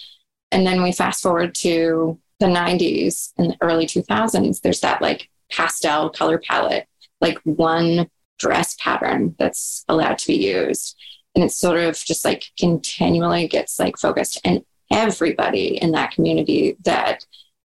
And 0.51 0.67
then 0.67 0.83
we 0.83 0.93
fast 0.93 1.23
forward 1.23 1.55
to 1.57 2.19
the 2.41 2.47
90s 2.47 3.33
and 3.39 3.51
the 3.51 3.57
early 3.61 3.87
2000s. 3.87 4.61
There's 4.61 4.81
that 4.81 5.01
like 5.01 5.29
pastel 5.51 6.11
color 6.11 6.39
palette, 6.39 6.87
like 7.21 7.39
one 7.45 8.11
dress 8.39 8.75
pattern 8.81 9.37
that's 9.39 9.85
allowed 9.89 10.19
to 10.19 10.27
be 10.27 10.37
used. 10.37 10.97
And 11.35 11.45
it 11.45 11.53
sort 11.53 11.79
of 11.79 11.97
just 11.97 12.25
like 12.25 12.47
continually 12.59 13.47
gets 13.47 13.79
like 13.79 13.97
focused. 13.99 14.41
And 14.45 14.65
everybody 14.91 15.77
in 15.77 15.93
that 15.93 16.11
community 16.13 16.77
that 16.85 17.25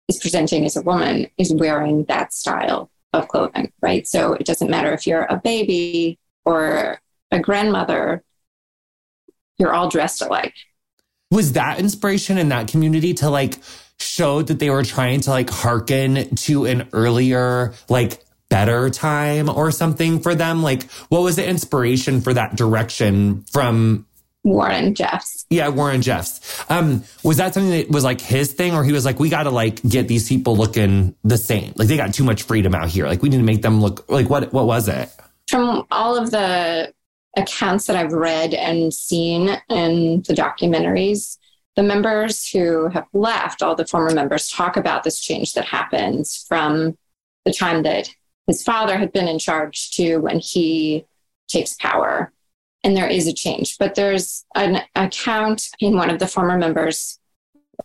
is 0.09 0.19
presenting 0.19 0.65
as 0.67 0.77
a 0.77 0.83
woman 0.83 1.29
is 1.39 1.55
wearing 1.55 2.05
that 2.05 2.33
style 2.33 2.91
of 3.13 3.29
clothing, 3.29 3.73
right? 3.81 4.07
So 4.07 4.35
it 4.35 4.45
doesn't 4.45 4.71
matter 4.71 4.93
if 4.93 5.07
you're 5.07 5.25
a 5.25 5.41
baby 5.43 6.19
or 6.45 7.01
a 7.31 7.41
grandmother, 7.41 8.23
you're 9.59 9.73
all 9.73 9.89
dressed 9.89 10.21
alike. 10.23 10.55
Was 11.31 11.53
that 11.53 11.81
inspiration 11.81 12.39
in 12.39 12.51
that 12.51 12.69
community 12.69 13.15
to 13.15 13.31
like 13.31 13.59
show 13.99 14.43
that 14.43 14.59
they 14.59 14.71
were 14.71 14.85
trying 14.85 15.21
to 15.23 15.31
like 15.31 15.51
hearken 15.51 16.35
to 16.37 16.65
an 16.67 16.89
earlier, 16.93 17.75
like 17.89 18.25
better 18.49 18.91
time 18.91 19.49
or 19.49 19.71
something 19.71 20.21
for 20.21 20.35
them? 20.35 20.63
Like, 20.63 20.91
what 21.09 21.23
was 21.23 21.37
the 21.37 21.47
inspiration 21.47 22.21
for 22.21 22.35
that 22.35 22.57
direction 22.57 23.45
from 23.53 24.07
Warren 24.47 24.95
Jeffs. 24.95 25.45
Yeah, 25.51 25.69
Warren 25.69 26.03
Jeffs. 26.03 26.65
Um, 26.71 27.03
was 27.25 27.39
that 27.39 27.53
something 27.53 27.73
that 27.73 27.91
was 27.91 28.05
like 28.05 28.21
his 28.21 28.53
thing, 28.53 28.75
or 28.75 28.85
he 28.85 28.93
was 28.93 29.05
like, 29.05 29.19
we 29.19 29.29
got 29.29 29.43
to 29.43 29.51
like 29.51 29.83
get 29.83 30.07
these 30.07 30.29
people 30.29 30.57
looking 30.57 31.17
the 31.25 31.37
same? 31.37 31.73
Like 31.75 31.89
they 31.89 31.97
got 31.97 32.15
too 32.15 32.23
much 32.23 32.45
freedom 32.45 32.75
out 32.75 32.89
here. 32.89 33.07
Like 33.07 33.23
we 33.23 33.29
need 33.29 33.39
to 33.39 33.43
make 33.43 33.63
them 33.63 33.81
look 33.81 34.09
like 34.09 34.31
what? 34.31 34.53
What 34.53 34.67
was 34.67 34.89
it? 34.89 35.11
From 35.51 35.85
all 35.91 36.17
of 36.17 36.31
the 36.31 36.93
accounts 37.37 37.87
that 37.87 37.97
I've 37.97 38.13
read 38.13 38.55
and 38.55 38.95
seen 38.95 39.49
in 39.69 40.23
the 40.23 40.35
documentaries, 40.35 41.39
the 41.77 41.83
members 41.83 42.49
who 42.49 42.89
have 42.89 43.07
left, 43.13 43.63
all 43.63 43.75
the 43.75 43.87
former 43.87 44.13
members, 44.13 44.49
talk 44.49 44.77
about 44.77 45.05
this 45.05 45.21
change 45.21 45.53
that 45.53 45.67
happens 45.67 46.45
from 46.49 46.97
the 47.45 47.53
time 47.53 47.83
that 47.83 48.11
his 48.47 48.63
father 48.63 48.97
had 48.97 49.13
been 49.13 49.29
in 49.29 49.39
charge 49.39 49.91
to 49.93 50.19
when 50.19 50.41
he 50.41 51.05
takes 51.49 51.75
power 51.75 52.33
and 52.83 52.97
there 52.97 53.09
is 53.09 53.27
a 53.27 53.33
change. 53.33 53.77
But 53.79 53.95
there's 53.95 54.45
an 54.55 54.83
account 54.95 55.69
in 55.81 55.97
one 55.97 56.09
of 56.09 56.19
the 56.19 56.29
former 56.29 56.57
members' 56.57 57.19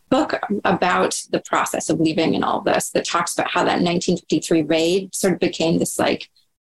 book 0.09 0.39
about 0.63 1.21
the 1.31 1.41
process 1.41 1.89
of 1.89 1.99
leaving 1.99 2.35
and 2.35 2.43
all 2.43 2.61
this 2.61 2.91
that 2.91 3.05
talks 3.05 3.33
about 3.33 3.51
how 3.51 3.61
that 3.61 3.81
1953 3.81 4.61
raid 4.63 5.13
sort 5.13 5.33
of 5.33 5.39
became 5.39 5.79
this 5.79 5.99
like 5.99 6.29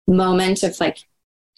moment 0.06 0.62
of 0.62 0.78
like 0.80 0.98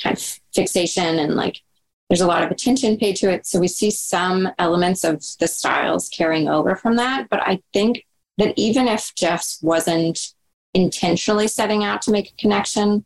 kind 0.02 0.16
of 0.16 0.40
fixation 0.54 1.18
and 1.18 1.34
like 1.34 1.62
there's 2.08 2.20
a 2.20 2.26
lot 2.26 2.42
of 2.42 2.50
attention 2.50 2.96
paid 2.96 3.16
to 3.16 3.30
it. 3.30 3.46
So 3.46 3.58
we 3.58 3.68
see 3.68 3.90
some 3.90 4.48
elements 4.58 5.04
of 5.04 5.22
the 5.40 5.48
styles 5.48 6.08
carrying 6.08 6.48
over 6.48 6.76
from 6.76 6.96
that. 6.96 7.28
But 7.28 7.40
I 7.40 7.60
think 7.72 8.04
that 8.38 8.54
even 8.56 8.86
if 8.86 9.14
Jeffs 9.14 9.58
wasn't 9.62 10.34
intentionally 10.74 11.48
setting 11.48 11.82
out 11.82 12.02
to 12.02 12.10
make 12.10 12.30
a 12.30 12.36
connection, 12.36 13.04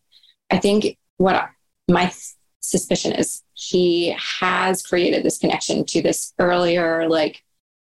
I 0.50 0.58
think 0.58 0.98
what 1.16 1.48
my 1.88 2.12
suspicion 2.60 3.12
is 3.12 3.42
he 3.54 4.14
has 4.18 4.82
created 4.82 5.24
this 5.24 5.38
connection 5.38 5.84
to 5.86 6.02
this 6.02 6.34
earlier, 6.38 7.08
like 7.08 7.42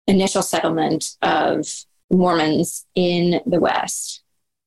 initial 0.07 0.43
settlement 0.43 1.17
of 1.23 1.67
Mormons 2.11 2.87
in 2.95 3.41
the 3.47 3.61
West 3.61 4.22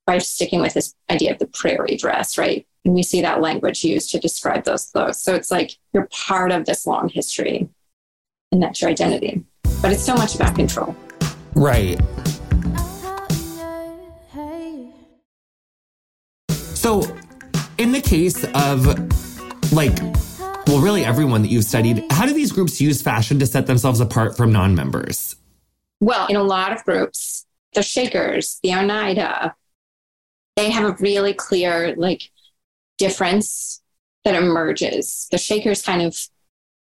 by 0.05 0.17
sticking 0.19 0.61
with 0.61 0.73
this 0.73 0.93
idea 1.09 1.31
of 1.31 1.39
the 1.39 1.47
prairie 1.47 1.97
dress, 1.97 2.37
right? 2.37 2.65
And 2.83 2.93
we 2.93 3.03
see 3.03 3.21
that 3.21 3.41
language 3.41 3.83
used 3.83 4.11
to 4.11 4.19
describe 4.19 4.63
those 4.63 4.85
clothes. 4.85 5.21
So 5.21 5.33
it's 5.33 5.49
like 5.49 5.77
you're 5.93 6.07
part 6.11 6.51
of 6.51 6.65
this 6.65 6.85
long 6.85 7.09
history 7.09 7.69
and 8.51 8.61
that's 8.61 8.81
your 8.81 8.89
identity. 8.89 9.43
But 9.81 9.91
it's 9.91 10.03
so 10.05 10.15
much 10.15 10.35
about 10.35 10.55
control. 10.55 10.95
Right. 11.55 11.99
So, 16.75 17.01
in 17.77 17.91
the 17.91 18.01
case 18.01 18.43
of 18.53 18.85
like, 19.73 19.97
well, 20.67 20.79
really 20.79 21.03
everyone 21.03 21.41
that 21.41 21.49
you've 21.49 21.65
studied, 21.65 22.03
how 22.11 22.25
do 22.25 22.33
these 22.33 22.51
groups 22.51 22.79
use 22.79 23.01
fashion 23.01 23.39
to 23.39 23.45
set 23.45 23.67
themselves 23.67 23.99
apart 23.99 24.37
from 24.37 24.51
non 24.51 24.75
members? 24.75 25.35
Well, 25.99 26.27
in 26.27 26.35
a 26.35 26.43
lot 26.43 26.71
of 26.71 26.83
groups, 26.83 27.45
the 27.73 27.81
Shakers, 27.81 28.59
the 28.63 28.73
Oneida, 28.73 29.55
they 30.55 30.69
have 30.69 30.85
a 30.85 30.95
really 31.01 31.33
clear 31.33 31.95
like 31.95 32.31
difference 32.97 33.81
that 34.23 34.35
emerges. 34.35 35.27
The 35.31 35.37
Shakers 35.37 35.81
kind 35.81 36.01
of 36.01 36.17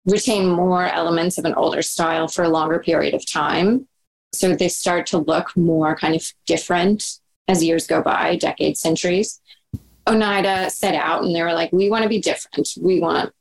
retain 0.06 0.48
more 0.48 0.86
elements 0.86 1.38
of 1.38 1.46
an 1.46 1.56
older 1.56 1.82
style 1.82 2.28
for 2.28 2.44
a 2.44 2.50
longer 2.50 2.80
period 2.80 3.14
of 3.14 3.30
time. 3.30 3.88
So 4.34 4.56
they 4.56 4.68
start 4.68 5.08
to 5.08 5.18
look 5.18 5.56
more 5.56 5.96
kind 5.96 6.16
of 6.16 6.32
different 6.46 7.20
as 7.48 7.64
years 7.64 7.88
go 7.88 8.02
by, 8.02 8.36
decades, 8.36 8.80
centuries. 8.80 9.40
Oneida 10.08 10.70
set 10.70 10.94
out 10.94 11.24
and 11.24 11.36
they 11.36 11.42
were 11.42 11.54
like, 11.54 11.72
we 11.72 11.90
want 11.90 12.04
to 12.04 12.10
be 12.10 12.20
different. 12.20 12.70
We 12.80 13.00
want 13.00 13.34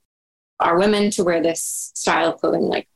our 0.60 0.78
women 0.78 1.10
to 1.10 1.24
wear 1.24 1.42
this 1.42 1.92
style 1.94 2.30
of 2.30 2.40
clothing, 2.40 2.62
like 2.62 2.88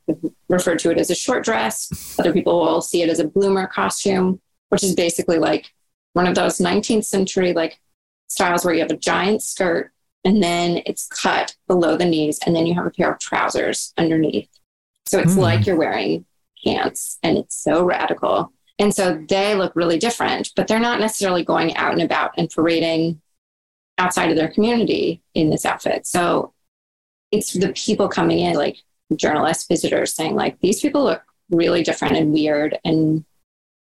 referred 0.47 0.79
to 0.79 0.91
it 0.91 0.97
as 0.97 1.11
a 1.11 1.15
short 1.15 1.43
dress. 1.43 2.15
Other 2.17 2.33
people 2.33 2.59
will 2.59 2.81
see 2.81 3.03
it 3.03 3.09
as 3.09 3.19
a 3.19 3.27
bloomer 3.27 3.67
costume, 3.67 4.41
which 4.69 4.83
is 4.83 4.95
basically 4.95 5.37
like 5.37 5.71
one 6.13 6.27
of 6.27 6.35
those 6.35 6.57
19th 6.57 7.05
century 7.05 7.53
like 7.53 7.79
styles 8.27 8.63
where 8.63 8.73
you 8.73 8.81
have 8.81 8.91
a 8.91 8.97
giant 8.97 9.41
skirt 9.41 9.91
and 10.23 10.43
then 10.43 10.81
it's 10.85 11.07
cut 11.07 11.55
below 11.67 11.95
the 11.95 12.05
knees 12.05 12.39
and 12.45 12.55
then 12.55 12.65
you 12.65 12.73
have 12.73 12.85
a 12.85 12.91
pair 12.91 13.11
of 13.11 13.19
trousers 13.19 13.93
underneath. 13.97 14.49
So 15.05 15.19
it's 15.19 15.33
mm. 15.33 15.39
like 15.39 15.65
you're 15.65 15.75
wearing 15.75 16.25
pants 16.63 17.17
and 17.23 17.37
it's 17.37 17.55
so 17.55 17.83
radical. 17.83 18.51
And 18.77 18.93
so 18.93 19.23
they 19.27 19.55
look 19.55 19.75
really 19.75 19.97
different, 19.97 20.51
but 20.55 20.67
they're 20.67 20.79
not 20.79 20.99
necessarily 20.99 21.43
going 21.43 21.75
out 21.75 21.93
and 21.93 22.01
about 22.01 22.31
and 22.37 22.49
parading 22.49 23.21
outside 23.97 24.29
of 24.29 24.37
their 24.37 24.47
community 24.47 25.21
in 25.33 25.49
this 25.49 25.65
outfit. 25.65 26.07
So 26.07 26.53
it's 27.31 27.53
the 27.53 27.73
people 27.73 28.07
coming 28.07 28.39
in, 28.39 28.55
like 28.55 28.77
journalists, 29.15 29.67
visitors 29.67 30.13
saying, 30.13 30.35
like, 30.35 30.59
these 30.61 30.79
people 30.79 31.03
look 31.03 31.21
really 31.49 31.83
different 31.83 32.15
and 32.15 32.31
weird. 32.31 32.79
And 32.85 33.25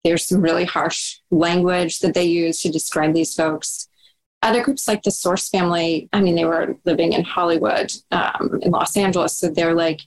there's 0.04 0.26
some 0.26 0.42
really 0.42 0.66
harsh 0.66 1.18
language 1.32 2.00
that 2.00 2.14
they 2.14 2.24
use 2.24 2.62
to 2.62 2.72
describe 2.72 3.14
these 3.14 3.34
folks. 3.34 3.88
Other 4.42 4.64
groups 4.64 4.88
like 4.88 5.04
the 5.04 5.12
Source 5.12 5.50
family, 5.50 6.08
I 6.14 6.22
mean, 6.22 6.36
they 6.36 6.46
were 6.46 6.78
living 6.86 7.14
in 7.14 7.24
Hollywood, 7.24 7.92
um, 8.12 8.60
in 8.62 8.72
Los 8.72 8.96
Angeles. 8.96 9.38
So 9.38 9.50
they're 9.50 9.74
like 9.74 10.02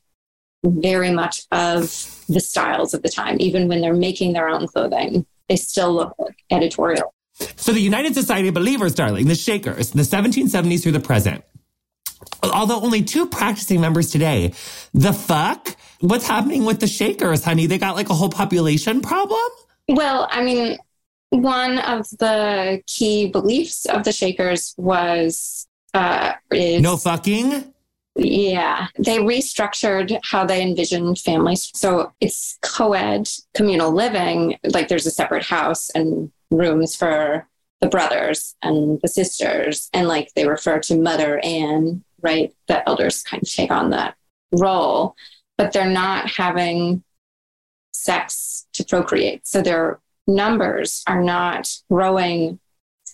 very 0.64 1.10
much 1.10 1.42
of 1.52 1.82
the 2.28 2.40
styles 2.40 2.94
of 2.94 3.02
the 3.02 3.10
time. 3.10 3.36
Even 3.40 3.68
when 3.68 3.80
they're 3.80 3.94
making 3.94 4.32
their 4.32 4.48
own 4.48 4.66
clothing, 4.66 5.26
they 5.48 5.56
still 5.56 5.92
look 5.92 6.14
like 6.18 6.36
editorial. 6.50 7.12
So 7.56 7.72
the 7.72 7.80
United 7.80 8.14
Society 8.14 8.48
of 8.48 8.54
Believers, 8.54 8.94
darling, 8.94 9.26
the 9.26 9.34
Shakers, 9.34 9.90
the 9.90 10.02
1770s 10.02 10.82
through 10.82 10.92
the 10.92 11.00
present. 11.00 11.44
Although 12.42 12.80
only 12.80 13.02
two 13.02 13.26
practicing 13.26 13.80
members 13.80 14.10
today. 14.10 14.54
The 14.94 15.12
fuck? 15.12 15.76
What's 16.00 16.26
happening 16.26 16.64
with 16.64 16.80
the 16.80 16.86
Shakers, 16.86 17.44
honey? 17.44 17.66
They 17.66 17.78
got 17.78 17.96
like 17.96 18.10
a 18.10 18.14
whole 18.14 18.30
population 18.30 19.00
problem? 19.00 19.40
Well, 19.88 20.28
I 20.30 20.42
mean, 20.42 20.78
one 21.30 21.78
of 21.78 22.08
the 22.10 22.82
key 22.86 23.28
beliefs 23.28 23.86
of 23.86 24.04
the 24.04 24.12
Shakers 24.12 24.74
was 24.76 25.66
uh, 25.94 26.32
is 26.52 26.82
no 26.82 26.96
fucking. 26.96 27.72
Yeah, 28.14 28.88
they 28.98 29.18
restructured 29.18 30.18
how 30.22 30.44
they 30.44 30.62
envisioned 30.62 31.18
families. 31.18 31.70
So 31.74 32.12
it's 32.20 32.58
co 32.60 32.92
ed 32.92 33.28
communal 33.54 33.92
living. 33.92 34.58
Like 34.64 34.88
there's 34.88 35.06
a 35.06 35.10
separate 35.10 35.44
house 35.44 35.88
and 35.94 36.30
rooms 36.50 36.94
for 36.94 37.48
the 37.80 37.88
brothers 37.88 38.54
and 38.62 39.00
the 39.00 39.08
sisters. 39.08 39.88
And 39.94 40.08
like 40.08 40.34
they 40.34 40.46
refer 40.46 40.78
to 40.80 40.96
Mother 40.96 41.40
Anne, 41.42 42.04
right? 42.20 42.54
The 42.68 42.86
elders 42.86 43.22
kind 43.22 43.42
of 43.42 43.50
take 43.50 43.70
on 43.70 43.90
that 43.90 44.14
role, 44.52 45.16
but 45.56 45.72
they're 45.72 45.88
not 45.88 46.30
having 46.30 47.02
sex 47.92 48.66
to 48.72 48.84
procreate. 48.84 49.46
So 49.46 49.62
their 49.62 50.00
numbers 50.26 51.02
are 51.06 51.22
not 51.22 51.70
growing 51.90 52.58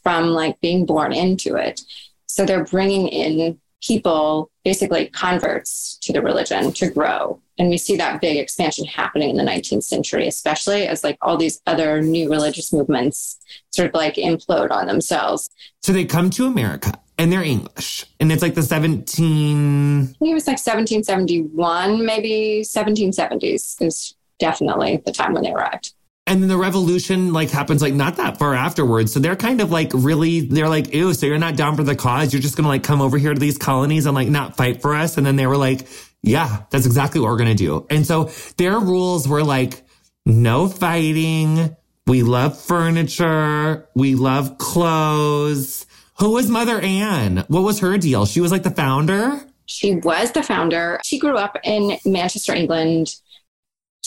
from 0.03 0.29
like 0.29 0.61
being 0.61 0.87
born 0.87 1.13
into 1.13 1.57
it. 1.57 1.81
So 2.27 2.45
they're 2.45 2.65
bringing 2.65 3.09
in 3.09 3.61
people, 3.83 4.51
basically 4.65 5.07
converts 5.07 5.99
to 6.03 6.13
the 6.13 6.23
religion 6.23 6.73
to 6.73 6.91
grow. 6.91 7.41
And 7.59 7.71
we 7.71 7.79
see 7.79 7.97
that 7.97 8.21
big 8.21 8.37
expansion 8.37 8.85
happening 8.87 9.31
in 9.31 9.37
the 9.37 9.43
19th 9.43 9.83
century, 9.83 10.27
especially 10.27 10.87
as 10.87 11.03
like 11.03 11.19
all 11.21 11.37
these 11.37 11.61
other 11.67 12.01
new 12.01 12.31
religious 12.31 12.73
movements 12.73 13.39
sort 13.71 13.89
of 13.89 13.95
like 13.95 14.15
implode 14.15 14.71
on 14.71 14.87
themselves. 14.87 15.51
So 15.83 15.93
they 15.93 16.05
come 16.05 16.31
to 16.31 16.47
America 16.47 16.93
and 17.19 17.33
they're 17.33 17.43
English. 17.43 18.07
And 18.21 18.31
it's 18.31 18.43
like 18.43 18.55
the 18.55 18.63
17. 18.63 20.03
I 20.03 20.07
think 20.07 20.31
it 20.31 20.35
was 20.35 20.47
like 20.47 20.59
1771, 20.59 22.05
maybe 22.05 22.63
1770s 22.65 23.83
is 23.83 24.15
definitely 24.39 25.03
the 25.05 25.13
time 25.13 25.33
when 25.33 25.43
they 25.43 25.53
arrived 25.53 25.93
and 26.29 26.43
then 26.43 26.49
the 26.51 26.59
revolution 26.59 27.33
like 27.33 27.51
happens 27.51 27.81
like 27.81 27.95
not 27.95 28.17
that 28.17 28.39
far 28.39 28.55
afterwards. 28.55 29.13
So 29.13 29.19
they're 29.19 29.35
kind 29.35 29.63
of 29.63 29.71
like 29.71 29.93
really, 29.95 30.41
they're 30.41 30.69
like, 30.69 30.93
ew, 30.93 31.15
so 31.15 31.25
you're 31.25 31.39
not 31.39 31.57
down 31.57 31.75
for 31.75 31.83
the 31.83 31.97
cause. 31.97 32.35
You're 32.35 32.43
just 32.43 32.55
going 32.55 32.65
to 32.65 32.69
like 32.69 32.83
come 32.83 33.01
over 33.01 33.17
here 33.17 33.33
to 33.33 33.41
these 33.41 33.57
colonies 33.57 34.05
and 34.05 34.15
like 34.15 34.29
not 34.29 34.55
fight 34.55 34.83
for 34.83 34.95
us. 34.95 35.17
And 35.17 35.27
then 35.27 35.37
they 35.37 35.47
were 35.47 35.57
like, 35.57 35.89
yeah, 36.23 36.65
that's 36.71 36.85
exactly 36.85 37.19
what 37.21 37.31
we're 37.31 37.39
going 37.39 37.49
to 37.49 37.55
do. 37.55 37.87
And 37.89 38.07
so 38.07 38.25
their 38.59 38.79
rules 38.79 39.27
were 39.27 39.43
like, 39.43 39.83
no 40.27 40.69
fighting. 40.69 41.75
We 42.07 42.23
love 42.23 42.61
furniture. 42.61 43.89
We 43.95 44.15
love 44.15 44.59
clothes. 44.59 45.87
Who 46.19 46.33
was 46.33 46.51
Mother 46.51 46.79
Anne? 46.79 47.45
What 47.49 47.63
was 47.63 47.81
her 47.81 47.97
deal? 47.97 48.27
She 48.27 48.43
was 48.43 48.53
like 48.53 48.65
the 48.65 48.71
founder? 48.71 49.41
She 49.65 49.95
was 49.95 50.33
the 50.33 50.43
founder. 50.43 51.01
She 51.05 51.19
grew 51.19 51.39
up 51.39 51.57
in 51.65 51.99
Manchester, 52.05 52.55
England 52.55 53.15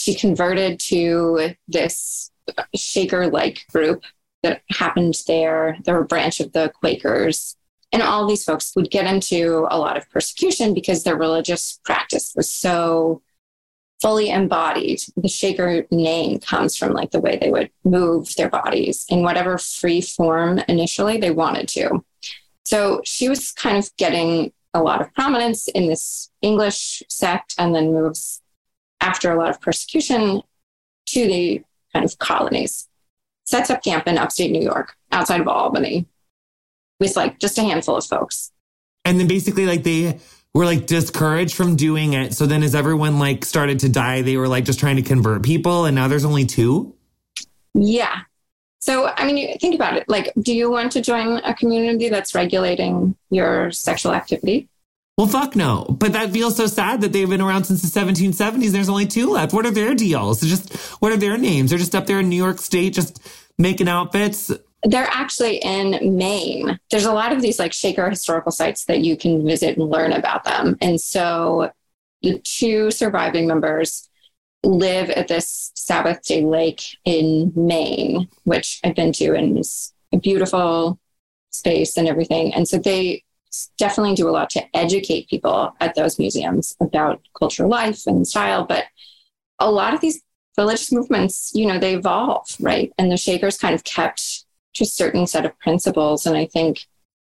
she 0.01 0.15
converted 0.15 0.79
to 0.79 1.55
this 1.67 2.31
Shaker 2.75 3.27
like 3.27 3.65
group 3.71 4.03
that 4.43 4.61
happened 4.69 5.15
there. 5.27 5.77
They 5.85 5.93
were 5.93 6.01
a 6.01 6.05
branch 6.05 6.39
of 6.39 6.51
the 6.53 6.71
Quakers. 6.79 7.55
And 7.93 8.01
all 8.01 8.25
these 8.25 8.43
folks 8.43 8.73
would 8.75 8.89
get 8.89 9.05
into 9.05 9.67
a 9.69 9.77
lot 9.77 9.97
of 9.97 10.09
persecution 10.09 10.73
because 10.73 11.03
their 11.03 11.17
religious 11.17 11.79
practice 11.83 12.33
was 12.35 12.51
so 12.51 13.21
fully 14.01 14.29
embodied. 14.29 15.01
The 15.15 15.27
Shaker 15.27 15.85
name 15.91 16.39
comes 16.39 16.75
from 16.75 16.93
like 16.93 17.11
the 17.11 17.19
way 17.19 17.37
they 17.37 17.51
would 17.51 17.69
move 17.83 18.35
their 18.35 18.49
bodies 18.49 19.05
in 19.09 19.23
whatever 19.23 19.57
free 19.57 20.01
form 20.01 20.59
initially 20.67 21.17
they 21.17 21.31
wanted 21.31 21.67
to. 21.69 22.03
So 22.63 23.01
she 23.03 23.29
was 23.29 23.51
kind 23.51 23.77
of 23.77 23.95
getting 23.97 24.53
a 24.73 24.81
lot 24.81 25.01
of 25.01 25.13
prominence 25.13 25.67
in 25.67 25.87
this 25.87 26.31
English 26.41 27.03
sect 27.09 27.53
and 27.57 27.75
then 27.75 27.93
moves 27.93 28.40
after 29.01 29.31
a 29.31 29.37
lot 29.37 29.49
of 29.49 29.59
persecution 29.59 30.41
to 31.07 31.27
the 31.27 31.61
kind 31.91 32.05
of 32.05 32.17
colonies. 32.19 32.87
Sets 33.43 33.69
up 33.69 33.83
camp 33.83 34.07
in 34.07 34.17
upstate 34.17 34.51
New 34.51 34.61
York, 34.61 34.95
outside 35.11 35.41
of 35.41 35.47
Albany, 35.47 36.05
with 36.99 37.17
like 37.17 37.39
just 37.39 37.57
a 37.57 37.63
handful 37.63 37.97
of 37.97 38.05
folks. 38.05 38.51
And 39.03 39.19
then 39.19 39.27
basically, 39.27 39.65
like 39.65 39.83
they 39.83 40.19
were 40.53 40.65
like 40.65 40.85
discouraged 40.85 41.55
from 41.55 41.75
doing 41.75 42.13
it. 42.13 42.33
So 42.33 42.45
then, 42.45 42.63
as 42.63 42.75
everyone 42.75 43.19
like 43.19 43.43
started 43.43 43.79
to 43.79 43.89
die, 43.89 44.21
they 44.21 44.37
were 44.37 44.47
like 44.47 44.63
just 44.63 44.79
trying 44.79 44.95
to 44.97 45.01
convert 45.01 45.43
people, 45.43 45.85
and 45.85 45.95
now 45.95 46.07
there's 46.07 46.23
only 46.23 46.45
two. 46.45 46.95
Yeah. 47.73 48.21
So, 48.79 49.11
I 49.15 49.31
mean, 49.31 49.57
think 49.59 49.75
about 49.75 49.95
it. 49.97 50.09
Like, 50.09 50.33
do 50.41 50.55
you 50.55 50.71
want 50.71 50.91
to 50.93 51.01
join 51.01 51.37
a 51.43 51.53
community 51.53 52.09
that's 52.09 52.33
regulating 52.33 53.15
your 53.29 53.71
sexual 53.71 54.11
activity? 54.11 54.69
Well, 55.21 55.29
fuck 55.29 55.55
no. 55.55 55.85
But 55.87 56.13
that 56.13 56.31
feels 56.31 56.55
so 56.55 56.65
sad 56.65 57.01
that 57.01 57.13
they've 57.13 57.29
been 57.29 57.41
around 57.41 57.65
since 57.65 57.83
the 57.83 57.99
1770s. 57.99 58.71
There's 58.71 58.89
only 58.89 59.05
two 59.05 59.29
left. 59.29 59.53
What 59.53 59.67
are 59.67 59.71
their 59.71 59.93
deals? 59.93 60.41
They're 60.41 60.49
just 60.49 60.73
what 60.99 61.11
are 61.11 61.17
their 61.17 61.37
names? 61.37 61.69
They're 61.69 61.77
just 61.77 61.93
up 61.93 62.07
there 62.07 62.21
in 62.21 62.27
New 62.27 62.35
York 62.35 62.57
State, 62.57 62.95
just 62.95 63.21
making 63.59 63.87
outfits. 63.87 64.51
They're 64.81 65.07
actually 65.11 65.57
in 65.57 66.17
Maine. 66.17 66.79
There's 66.89 67.05
a 67.05 67.13
lot 67.13 67.33
of 67.33 67.43
these 67.43 67.59
like 67.59 67.71
Shaker 67.71 68.09
historical 68.09 68.51
sites 68.51 68.85
that 68.85 69.01
you 69.01 69.15
can 69.15 69.45
visit 69.45 69.77
and 69.77 69.87
learn 69.91 70.11
about 70.11 70.43
them. 70.43 70.75
And 70.81 70.99
so 70.99 71.69
the 72.23 72.39
two 72.39 72.89
surviving 72.89 73.45
members 73.45 74.09
live 74.63 75.11
at 75.11 75.27
this 75.27 75.71
Sabbath 75.75 76.23
Day 76.23 76.43
Lake 76.43 76.97
in 77.05 77.53
Maine, 77.55 78.27
which 78.45 78.79
I've 78.83 78.95
been 78.95 79.13
to 79.13 79.35
and 79.35 79.59
is 79.59 79.93
a 80.11 80.17
beautiful 80.17 80.99
space 81.51 81.95
and 81.95 82.07
everything. 82.07 82.55
And 82.55 82.67
so 82.67 82.79
they 82.79 83.23
definitely 83.77 84.15
do 84.15 84.29
a 84.29 84.31
lot 84.31 84.49
to 84.51 84.63
educate 84.75 85.29
people 85.29 85.75
at 85.79 85.95
those 85.95 86.19
museums 86.19 86.75
about 86.79 87.21
cultural 87.37 87.69
life 87.69 88.05
and 88.07 88.27
style. 88.27 88.65
But 88.65 88.85
a 89.59 89.69
lot 89.69 89.93
of 89.93 90.01
these 90.01 90.21
religious 90.57 90.91
movements, 90.91 91.51
you 91.53 91.65
know, 91.65 91.79
they 91.79 91.95
evolve, 91.95 92.55
right? 92.59 92.91
And 92.97 93.11
the 93.11 93.17
Shakers 93.17 93.57
kind 93.57 93.75
of 93.75 93.83
kept 93.83 94.45
to 94.75 94.83
a 94.83 94.87
certain 94.87 95.27
set 95.27 95.45
of 95.45 95.57
principles. 95.59 96.25
And 96.25 96.37
I 96.37 96.45
think 96.45 96.85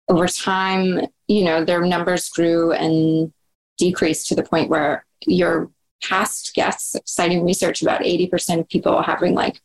over 0.09 0.27
time, 0.27 1.07
you 1.27 1.43
know, 1.43 1.63
their 1.63 1.81
numbers 1.85 2.29
grew 2.29 2.71
and 2.73 3.31
decreased 3.77 4.27
to 4.27 4.35
the 4.35 4.43
point 4.43 4.69
where 4.69 5.05
your 5.25 5.69
past 6.03 6.53
guests 6.53 6.95
citing 7.05 7.45
research 7.45 7.81
about 7.81 8.01
80% 8.01 8.59
of 8.59 8.69
people 8.69 9.01
having 9.01 9.33
like 9.33 9.61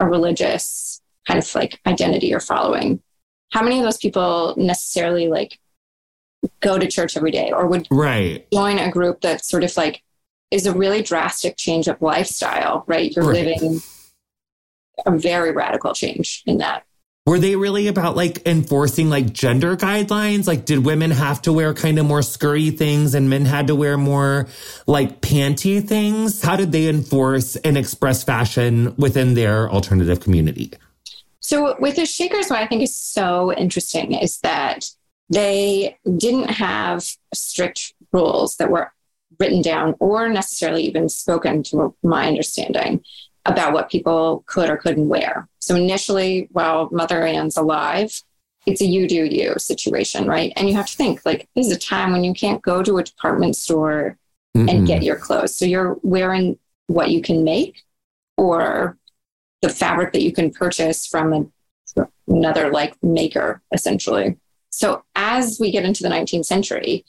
a 0.00 0.06
religious 0.06 1.00
kind 1.26 1.38
of 1.38 1.54
like 1.54 1.80
identity 1.86 2.34
or 2.34 2.40
following. 2.40 3.00
How 3.52 3.62
many 3.62 3.78
of 3.78 3.84
those 3.84 3.98
people 3.98 4.54
necessarily 4.56 5.28
like 5.28 5.58
go 6.60 6.78
to 6.78 6.86
church 6.86 7.16
every 7.16 7.30
day 7.30 7.52
or 7.52 7.66
would 7.66 7.86
right. 7.90 8.46
join 8.52 8.78
a 8.78 8.90
group 8.90 9.20
that 9.20 9.44
sort 9.44 9.64
of 9.64 9.76
like 9.76 10.02
is 10.50 10.66
a 10.66 10.72
really 10.72 11.02
drastic 11.02 11.56
change 11.56 11.88
of 11.88 12.00
lifestyle, 12.02 12.84
right? 12.86 13.14
You're 13.14 13.26
right. 13.26 13.46
living 13.46 13.80
a 15.06 15.16
very 15.16 15.52
radical 15.52 15.94
change 15.94 16.42
in 16.46 16.58
that. 16.58 16.84
Were 17.24 17.38
they 17.38 17.54
really 17.54 17.86
about 17.86 18.16
like 18.16 18.44
enforcing 18.46 19.08
like 19.08 19.32
gender 19.32 19.76
guidelines? 19.76 20.48
Like, 20.48 20.64
did 20.64 20.84
women 20.84 21.12
have 21.12 21.40
to 21.42 21.52
wear 21.52 21.72
kind 21.72 21.98
of 22.00 22.06
more 22.06 22.20
scurry 22.20 22.70
things 22.70 23.14
and 23.14 23.30
men 23.30 23.44
had 23.44 23.68
to 23.68 23.76
wear 23.76 23.96
more 23.96 24.48
like 24.88 25.20
panty 25.20 25.86
things? 25.86 26.42
How 26.42 26.56
did 26.56 26.72
they 26.72 26.88
enforce 26.88 27.54
and 27.56 27.78
express 27.78 28.24
fashion 28.24 28.94
within 28.96 29.34
their 29.34 29.70
alternative 29.70 30.18
community? 30.18 30.72
So, 31.38 31.76
with 31.78 31.96
the 31.96 32.06
Shakers, 32.06 32.48
what 32.48 32.60
I 32.60 32.66
think 32.66 32.82
is 32.82 32.96
so 32.96 33.52
interesting 33.52 34.14
is 34.14 34.38
that 34.40 34.84
they 35.32 35.96
didn't 36.18 36.50
have 36.50 37.04
strict 37.32 37.94
rules 38.12 38.56
that 38.56 38.70
were 38.70 38.92
written 39.38 39.62
down 39.62 39.94
or 39.98 40.28
necessarily 40.28 40.82
even 40.84 41.08
spoken 41.08 41.62
to 41.62 41.94
my 42.02 42.26
understanding 42.26 43.02
about 43.46 43.72
what 43.72 43.90
people 43.90 44.44
could 44.46 44.68
or 44.68 44.76
couldn't 44.76 45.08
wear. 45.08 45.48
So 45.60 45.74
initially, 45.74 46.48
while 46.52 46.88
Mother 46.92 47.26
Anne's 47.26 47.56
alive, 47.56 48.22
it's 48.66 48.80
a 48.80 48.84
you 48.84 49.08
do 49.08 49.24
you 49.24 49.54
situation, 49.58 50.26
right? 50.26 50.52
And 50.54 50.68
you 50.68 50.76
have 50.76 50.86
to 50.86 50.96
think 50.96 51.24
like 51.24 51.48
this 51.56 51.66
is 51.66 51.72
a 51.72 51.78
time 51.78 52.12
when 52.12 52.24
you 52.24 52.34
can't 52.34 52.62
go 52.62 52.82
to 52.82 52.98
a 52.98 53.02
department 53.02 53.56
store 53.56 54.18
mm 54.56 54.70
and 54.70 54.86
get 54.86 55.02
your 55.02 55.16
clothes. 55.16 55.56
So 55.56 55.64
you're 55.64 55.96
wearing 56.02 56.58
what 56.86 57.08
you 57.08 57.22
can 57.22 57.42
make 57.42 57.82
or 58.36 58.98
the 59.62 59.70
fabric 59.70 60.12
that 60.12 60.20
you 60.20 60.30
can 60.30 60.50
purchase 60.50 61.06
from 61.06 61.50
a, 61.96 62.06
another 62.28 62.70
like 62.70 63.02
maker, 63.02 63.62
essentially. 63.72 64.36
So 64.72 65.04
as 65.14 65.58
we 65.60 65.70
get 65.70 65.84
into 65.84 66.02
the 66.02 66.08
19th 66.08 66.46
century, 66.46 67.04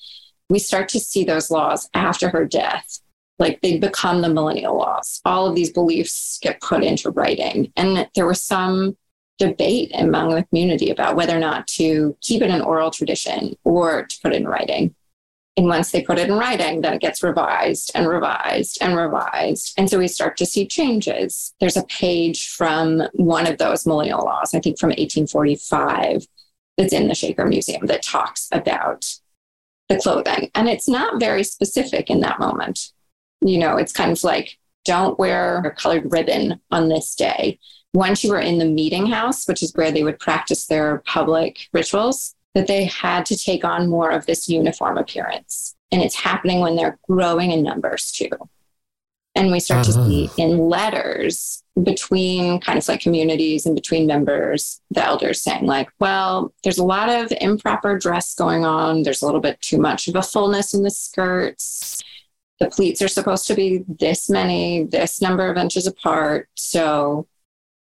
we 0.50 0.60
start 0.60 0.90
to 0.90 1.00
see 1.00 1.24
those 1.24 1.50
laws 1.50 1.90
after 1.94 2.30
her 2.30 2.46
death 2.46 3.00
like 3.40 3.62
they 3.62 3.78
become 3.78 4.22
the 4.22 4.30
millennial 4.30 4.78
laws. 4.78 5.20
All 5.26 5.48
of 5.48 5.56
these 5.56 5.72
beliefs 5.72 6.38
get 6.42 6.62
put 6.62 6.84
into 6.84 7.10
writing. 7.10 7.74
And 7.76 8.08
there 8.16 8.28
was 8.28 8.44
some 8.44 8.96
debate 9.40 9.92
among 9.96 10.36
the 10.36 10.44
community 10.44 10.92
about 10.92 11.16
whether 11.16 11.36
or 11.36 11.40
not 11.40 11.66
to 11.68 12.16
keep 12.22 12.42
it 12.42 12.52
an 12.52 12.62
oral 12.62 12.92
tradition 12.92 13.56
or 13.64 14.06
to 14.06 14.20
put 14.22 14.34
it 14.34 14.38
in 14.38 14.48
writing. 14.48 14.94
And 15.56 15.68
once 15.68 15.92
they 15.92 16.02
put 16.02 16.18
it 16.18 16.30
in 16.30 16.36
writing, 16.36 16.82
then 16.82 16.94
it 16.94 17.02
gets 17.02 17.22
revised 17.22 17.92
and 17.94 18.08
revised 18.08 18.80
and 18.82 18.96
revised. 18.96 19.74
And 19.78 19.90
so 19.90 20.00
we 20.00 20.08
start 20.08 20.36
to 20.38 20.46
see 20.46 20.66
changes. 20.68 21.54
There's 21.60 21.78
a 21.78 21.84
page 21.84 22.50
from 22.50 23.04
one 23.14 23.46
of 23.46 23.60
those 23.60 23.86
millennial 23.86 24.24
laws, 24.24 24.54
I 24.54 24.60
think 24.60 24.80
from 24.80 24.90
1845, 24.90 26.26
that's 26.78 26.94
in 26.94 27.08
the 27.08 27.16
Shaker 27.16 27.46
Museum 27.46 27.86
that 27.88 28.04
talks 28.04 28.48
about 28.52 29.20
the 29.90 29.98
clothing. 29.98 30.50
And 30.56 30.70
it's 30.70 30.88
not 30.88 31.20
very 31.20 31.44
specific 31.44 32.10
in 32.10 32.22
that 32.22 32.40
moment 32.40 32.94
you 33.44 33.58
know, 33.58 33.78
it's 33.78 33.92
kind 33.92 34.12
of 34.12 34.24
like, 34.24 34.58
don't 34.86 35.20
wear 35.20 35.60
a 35.60 35.72
colored 35.72 36.12
ribbon 36.12 36.60
on 36.72 36.90
this 36.90 37.16
day. 37.16 37.60
Once 37.94 38.24
you 38.24 38.32
were 38.32 38.40
in 38.40 38.58
the 38.58 38.66
meeting 38.66 39.06
house, 39.06 39.48
which 39.48 39.62
is 39.62 39.72
where 39.76 39.92
they 39.92 40.04
would 40.04 40.20
practice 40.20 40.66
their 40.66 41.00
public 41.06 41.68
rituals, 41.74 42.36
that 42.56 42.68
they 42.68 42.86
had 42.86 43.26
to 43.26 43.38
take 43.38 43.64
on 43.64 43.90
more 43.90 44.12
of 44.12 44.26
this 44.26 44.50
uniform 44.50 44.98
appearance. 44.98 45.76
And 45.92 46.02
it's 46.02 46.16
happening 46.16 46.60
when 46.60 46.76
they're 46.76 47.00
growing 47.08 47.52
in 47.52 47.64
numbers 47.64 48.12
too. 48.12 48.30
And 49.36 49.52
we 49.52 49.60
start 49.60 49.88
uh-huh. 49.90 50.04
to 50.04 50.10
see 50.10 50.30
in 50.38 50.60
letters 50.60 51.64
between 51.82 52.60
kind 52.60 52.78
of 52.78 52.88
like 52.88 53.02
communities 53.02 53.66
and 53.66 53.74
between 53.74 54.06
members, 54.06 54.80
the 54.92 55.04
elders 55.04 55.42
saying, 55.42 55.66
like, 55.66 55.90
well, 56.00 56.54
there's 56.64 56.78
a 56.78 56.84
lot 56.84 57.10
of 57.10 57.34
improper 57.42 57.98
dress 57.98 58.36
going 58.36 58.64
on. 58.64 59.02
There's 59.02 59.24
a 59.24 59.26
little 59.26 59.42
bit 59.42 59.60
too 59.60 59.80
much 59.80 60.08
of 60.08 60.16
a 60.16 60.22
fullness 60.22 60.76
in 60.76 60.84
the 60.84 60.92
skirts 60.92 62.04
the 62.64 62.70
pleats 62.70 63.02
are 63.02 63.08
supposed 63.08 63.48
to 63.48 63.56
be 63.56 63.84
this 63.88 64.30
many, 64.30 64.86
this 64.86 65.22
number 65.22 65.50
of 65.50 65.58
inches 65.58 65.88
apart. 65.88 66.50
So, 66.56 67.28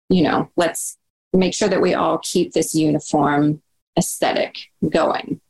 you 0.08 0.22
know, 0.22 0.50
let's 0.56 0.98
make 1.32 1.54
sure 1.54 1.68
that 1.68 1.80
we 1.80 1.94
all 1.94 2.18
keep 2.18 2.52
this 2.52 2.74
uniform 2.74 3.62
aesthetic 3.98 4.56
going. 4.88 5.40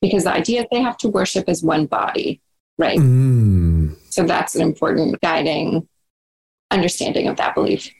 Because 0.00 0.24
the 0.24 0.32
idea 0.32 0.62
is 0.62 0.66
they 0.70 0.82
have 0.82 0.98
to 0.98 1.08
worship 1.08 1.48
as 1.48 1.62
one 1.62 1.86
body, 1.86 2.40
right? 2.78 2.98
Mm. 2.98 3.96
So 4.12 4.24
that's 4.24 4.54
an 4.54 4.60
important 4.60 5.18
guiding 5.22 5.88
understanding 6.70 7.28
of 7.28 7.38
that 7.38 7.54
belief. 7.54 7.90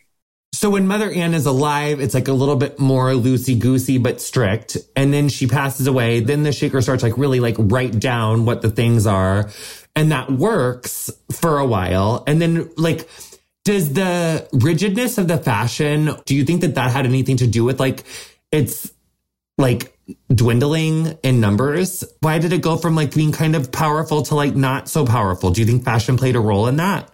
So 0.55 0.69
when 0.69 0.87
Mother 0.87 1.11
Anne 1.11 1.33
is 1.33 1.47
alive, 1.47 2.01
it's 2.01 2.13
like 2.13 2.29
a 2.29 2.35
little 2.35 2.57
bit 2.57 2.79
more 2.79 3.13
loosey 3.13 3.59
goosey, 3.59 3.97
but 3.97 4.21
strict. 4.21 4.77
And 4.95 5.13
then 5.13 5.31
she 5.31 5.47
passes 5.47 5.87
away. 5.87 6.21
Then 6.21 6.43
the 6.43 6.53
shaker 6.53 6.83
starts 6.83 7.03
like 7.03 7.17
really 7.17 7.41
like 7.41 7.57
write 7.59 7.99
down 7.99 8.45
what 8.45 8.61
the 8.61 8.71
things 8.71 9.07
are. 9.07 9.51
And 9.97 10.13
that 10.13 10.31
works 10.31 11.11
for 11.33 11.59
a 11.59 11.67
while. 11.67 12.25
And 12.27 12.43
then 12.43 12.71
like, 12.77 13.09
does 13.65 13.95
the 13.95 14.47
rigidness 14.53 15.17
of 15.17 15.29
the 15.29 15.39
fashion, 15.39 16.11
do 16.27 16.35
you 16.35 16.45
think 16.45 16.61
that 16.61 16.75
that 16.75 16.91
had 16.91 17.07
anything 17.07 17.39
to 17.39 17.47
do 17.47 17.65
with 17.65 17.81
like, 17.81 18.05
it's 18.51 18.93
like 19.57 19.97
dwindling 20.35 21.19
in 21.23 21.41
numbers? 21.41 22.05
Why 22.21 22.39
did 22.39 22.53
it 22.53 22.63
go 22.63 22.77
from 22.77 22.95
like 22.95 23.15
being 23.15 23.33
kind 23.33 23.57
of 23.57 23.73
powerful 23.73 24.23
to 24.23 24.35
like 24.35 24.55
not 24.55 24.89
so 24.89 25.05
powerful? 25.05 25.51
Do 25.51 25.61
you 25.61 25.67
think 25.67 25.85
fashion 25.85 26.17
played 26.17 26.37
a 26.37 26.41
role 26.41 26.67
in 26.67 26.77
that? 26.77 27.11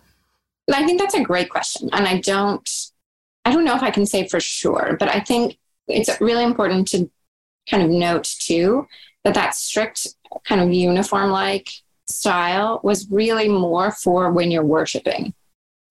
I 0.73 0.85
think 0.85 1.01
that's 1.01 1.15
a 1.15 1.23
great 1.23 1.49
question. 1.49 1.89
And 1.93 2.07
I 2.07 2.21
don't, 2.21 2.69
I 3.45 3.53
don't 3.53 3.65
know 3.65 3.75
if 3.75 3.83
I 3.83 3.91
can 3.91 4.07
say 4.07 4.29
for 4.29 4.41
sure, 4.41 4.97
but 4.99 5.09
I 5.09 5.21
think 5.21 5.59
it's 5.87 6.21
really 6.21 6.45
important 6.45 6.89
to 6.89 7.11
kind 7.71 7.83
of 7.83 7.91
note 7.91 8.25
too 8.25 8.87
that 9.25 9.35
that 9.35 9.55
strict 9.55 10.09
kind 10.45 10.61
of 10.61 10.73
uniform 10.73 11.31
like 11.31 11.69
style 12.07 12.81
was 12.83 13.09
really 13.11 13.49
more 13.49 13.91
for 13.91 14.31
when 14.31 14.51
you're 14.51 14.65
worshiping 14.65 15.35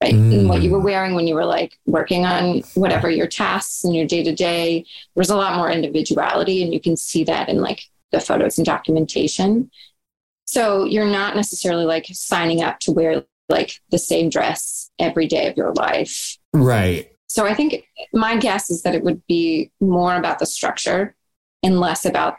right 0.01 0.13
mm. 0.13 0.39
and 0.39 0.49
what 0.49 0.61
you 0.61 0.71
were 0.71 0.79
mm. 0.79 0.85
wearing 0.85 1.15
when 1.15 1.27
you 1.27 1.35
were 1.35 1.45
like 1.45 1.77
working 1.85 2.25
on 2.25 2.61
whatever 2.75 3.09
your 3.09 3.27
tasks 3.27 3.83
and 3.83 3.95
your 3.95 4.05
day 4.05 4.23
to 4.23 4.33
day 4.33 4.85
there's 5.15 5.29
a 5.29 5.35
lot 5.35 5.55
more 5.55 5.69
individuality 5.69 6.63
and 6.63 6.73
you 6.73 6.79
can 6.79 6.95
see 6.95 7.23
that 7.23 7.49
in 7.49 7.61
like 7.61 7.83
the 8.11 8.19
photos 8.19 8.57
and 8.57 8.65
documentation 8.65 9.69
so 10.45 10.85
you're 10.85 11.05
not 11.05 11.35
necessarily 11.35 11.85
like 11.85 12.05
signing 12.11 12.61
up 12.61 12.79
to 12.79 12.91
wear 12.91 13.23
like 13.49 13.79
the 13.91 13.97
same 13.97 14.29
dress 14.29 14.89
every 14.99 15.27
day 15.27 15.47
of 15.47 15.57
your 15.57 15.73
life 15.73 16.37
right 16.53 17.11
so 17.27 17.45
I 17.45 17.53
think 17.53 17.85
my 18.13 18.37
guess 18.37 18.69
is 18.69 18.81
that 18.83 18.95
it 18.95 19.03
would 19.03 19.21
be 19.27 19.71
more 19.79 20.15
about 20.15 20.39
the 20.39 20.45
structure 20.45 21.15
and 21.61 21.79
less 21.79 22.05
about 22.05 22.37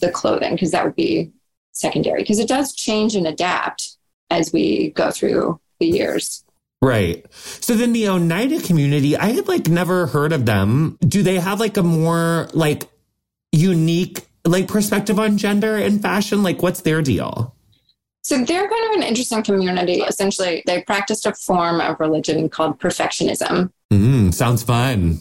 the 0.00 0.10
clothing, 0.10 0.52
because 0.52 0.70
that 0.72 0.84
would 0.84 0.94
be 0.94 1.32
secondary, 1.72 2.22
because 2.22 2.38
it 2.38 2.48
does 2.48 2.74
change 2.74 3.16
and 3.16 3.26
adapt 3.26 3.96
as 4.30 4.52
we 4.52 4.90
go 4.90 5.10
through 5.10 5.60
the 5.80 5.86
years. 5.86 6.44
Right. 6.82 7.24
So 7.32 7.74
then 7.74 7.92
the 7.92 8.08
Oneida 8.08 8.60
community, 8.60 9.16
I 9.16 9.32
had 9.32 9.48
like 9.48 9.68
never 9.68 10.06
heard 10.06 10.32
of 10.32 10.46
them. 10.46 10.98
Do 11.00 11.22
they 11.22 11.38
have 11.38 11.58
like 11.58 11.76
a 11.76 11.82
more 11.82 12.48
like 12.52 12.84
unique 13.52 14.26
like 14.44 14.68
perspective 14.68 15.18
on 15.18 15.38
gender 15.38 15.76
and 15.76 16.00
fashion? 16.00 16.42
Like 16.42 16.62
what's 16.62 16.82
their 16.82 17.02
deal? 17.02 17.54
So 18.22 18.38
they're 18.38 18.68
kind 18.68 18.90
of 18.90 18.96
an 18.96 19.02
interesting 19.04 19.42
community. 19.42 20.00
Essentially, 20.00 20.62
they 20.66 20.82
practiced 20.82 21.26
a 21.26 21.32
form 21.34 21.80
of 21.80 22.00
religion 22.00 22.48
called 22.48 22.80
perfectionism. 22.80 23.70
Mm, 23.92 24.34
sounds 24.34 24.64
fun. 24.64 25.20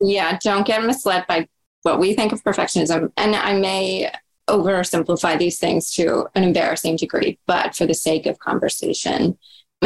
Yeah, 0.00 0.38
don't 0.42 0.66
get 0.66 0.84
misled 0.84 1.26
by 1.26 1.48
what 1.82 1.98
we 1.98 2.14
think 2.14 2.32
of 2.32 2.44
perfectionism. 2.44 3.10
And 3.16 3.34
I 3.34 3.54
may 3.54 4.12
oversimplify 4.48 5.38
these 5.38 5.58
things 5.58 5.92
to 5.94 6.28
an 6.34 6.44
embarrassing 6.44 6.96
degree, 6.96 7.38
but 7.46 7.74
for 7.74 7.86
the 7.86 7.94
sake 7.94 8.26
of 8.26 8.38
conversation, 8.38 9.38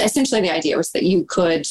essentially 0.04 0.40
the 0.40 0.52
idea 0.52 0.76
was 0.76 0.90
that 0.92 1.04
you 1.04 1.24
could 1.24 1.66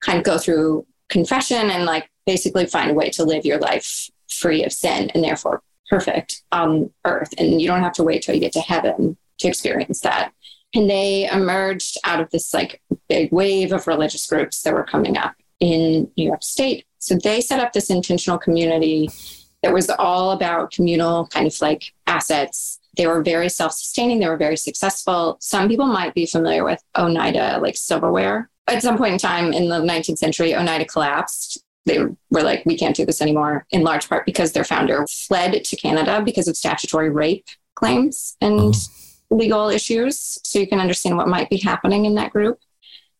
kind 0.00 0.18
of 0.18 0.24
go 0.24 0.38
through 0.38 0.86
confession 1.08 1.70
and 1.70 1.84
like 1.84 2.10
basically 2.26 2.66
find 2.66 2.90
a 2.90 2.94
way 2.94 3.10
to 3.10 3.24
live 3.24 3.44
your 3.44 3.58
life 3.58 4.08
free 4.30 4.64
of 4.64 4.72
sin 4.72 5.10
and 5.14 5.22
therefore 5.22 5.62
perfect 5.88 6.42
on 6.52 6.90
earth. 7.04 7.32
And 7.38 7.60
you 7.60 7.68
don't 7.68 7.82
have 7.82 7.92
to 7.94 8.02
wait 8.02 8.22
till 8.22 8.34
you 8.34 8.40
get 8.40 8.52
to 8.52 8.60
heaven 8.60 9.16
to 9.38 9.48
experience 9.48 10.00
that. 10.00 10.32
And 10.74 10.90
they 10.90 11.28
emerged 11.30 11.98
out 12.04 12.20
of 12.20 12.30
this 12.30 12.52
like 12.52 12.82
big 13.08 13.30
wave 13.32 13.72
of 13.72 13.86
religious 13.86 14.26
groups 14.26 14.62
that 14.62 14.74
were 14.74 14.84
coming 14.84 15.16
up 15.16 15.34
in 15.60 16.10
New 16.16 16.26
York 16.26 16.42
State. 16.42 16.84
So 16.98 17.16
they 17.16 17.40
set 17.40 17.60
up 17.60 17.72
this 17.72 17.90
intentional 17.90 18.38
community 18.38 19.08
that 19.62 19.72
was 19.72 19.88
all 19.90 20.32
about 20.32 20.72
communal 20.72 21.26
kind 21.28 21.46
of 21.46 21.60
like 21.60 21.92
assets. 22.06 22.80
They 22.96 23.06
were 23.06 23.22
very 23.22 23.48
self 23.48 23.72
sustaining, 23.72 24.20
they 24.20 24.28
were 24.28 24.36
very 24.36 24.56
successful. 24.56 25.36
Some 25.40 25.68
people 25.68 25.86
might 25.86 26.14
be 26.14 26.26
familiar 26.26 26.64
with 26.64 26.82
Oneida, 26.96 27.58
like 27.60 27.76
silverware. 27.76 28.50
At 28.66 28.82
some 28.82 28.96
point 28.96 29.12
in 29.12 29.18
time 29.18 29.52
in 29.52 29.68
the 29.68 29.80
19th 29.80 30.18
century, 30.18 30.54
Oneida 30.54 30.86
collapsed. 30.86 31.62
They 31.86 31.98
were 31.98 32.42
like, 32.42 32.64
we 32.64 32.78
can't 32.78 32.96
do 32.96 33.04
this 33.04 33.20
anymore, 33.20 33.66
in 33.70 33.82
large 33.82 34.08
part 34.08 34.24
because 34.24 34.52
their 34.52 34.64
founder 34.64 35.04
fled 35.10 35.64
to 35.64 35.76
Canada 35.76 36.22
because 36.24 36.48
of 36.48 36.56
statutory 36.56 37.10
rape 37.10 37.46
claims 37.74 38.36
and 38.40 38.74
oh. 38.74 38.74
legal 39.30 39.68
issues. 39.68 40.38
So 40.44 40.58
you 40.58 40.66
can 40.66 40.80
understand 40.80 41.18
what 41.18 41.28
might 41.28 41.50
be 41.50 41.58
happening 41.58 42.06
in 42.06 42.14
that 42.14 42.32
group. 42.32 42.58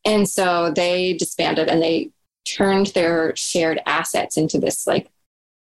And 0.04 0.28
so 0.28 0.70
they 0.70 1.14
disbanded 1.14 1.68
and 1.68 1.82
they 1.82 2.10
turned 2.44 2.88
their 2.88 3.34
shared 3.36 3.80
assets 3.86 4.36
into 4.36 4.58
this 4.58 4.86
like 4.86 5.10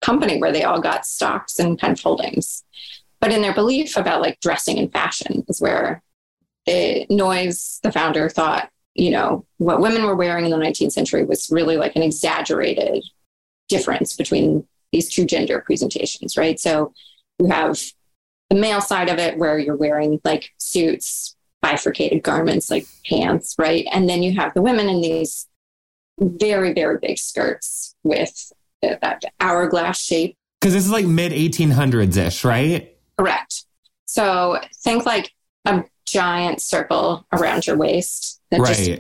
company 0.02 0.40
where 0.40 0.52
they 0.52 0.64
all 0.64 0.82
got 0.82 1.06
stocks 1.06 1.60
and 1.60 1.80
kind 1.80 1.94
of 1.94 2.02
holdings. 2.02 2.64
But 3.20 3.32
in 3.32 3.42
their 3.42 3.54
belief 3.54 3.98
about 3.98 4.22
like 4.22 4.40
dressing 4.40 4.78
and 4.78 4.92
fashion 4.92 5.44
is 5.48 5.62
where 5.62 6.02
it, 6.66 7.10
Noyes, 7.10 7.80
the 7.84 7.92
founder, 7.92 8.30
thought, 8.30 8.70
you 8.94 9.12
know, 9.12 9.46
what 9.58 9.80
women 9.80 10.04
were 10.04 10.16
wearing 10.16 10.46
in 10.46 10.52
the 10.52 10.58
19th 10.58 10.92
century 10.92 11.24
was 11.24 11.50
really 11.52 11.78
like 11.78 11.96
an 11.96 12.04
exaggerated 12.04 13.04
difference 13.70 14.16
between 14.16 14.68
these 14.92 15.10
two 15.10 15.26
gender 15.26 15.62
presentations, 15.66 16.38
right? 16.38 16.60
So 16.60 16.94
you 17.40 17.48
have 17.48 17.80
the 18.50 18.56
male 18.56 18.82
side 18.82 19.10
of 19.10 19.20
it 19.20 19.38
where 19.38 19.60
you're 19.60 19.76
wearing 19.76 20.20
like 20.24 20.52
suits, 20.58 21.36
bifurcated 21.62 22.24
garments 22.24 22.70
like 22.70 22.86
pants, 23.08 23.56
right? 23.58 23.86
And 23.92 24.10
then 24.10 24.24
you 24.24 24.36
have 24.40 24.54
the 24.54 24.62
women 24.62 24.90
in 24.90 25.02
these 25.02 25.48
very, 26.20 26.74
very 26.74 26.98
big 27.00 27.18
skirts 27.18 27.96
with 28.04 28.52
uh, 28.84 28.96
that 29.02 29.24
hourglass 29.40 30.02
shape. 30.02 30.38
Because 30.60 30.74
this 30.74 30.86
is 30.86 30.92
like 30.92 31.06
mid 31.06 31.32
1800s 31.32 32.18
ish, 32.18 32.44
right? 32.44 32.97
Correct. 33.18 33.66
So 34.06 34.60
think 34.84 35.06
like 35.06 35.32
a 35.66 35.84
giant 36.06 36.62
circle 36.62 37.26
around 37.32 37.68
your 37.68 37.78
waist, 37.78 38.42
right. 38.52 38.66
just 38.68 38.92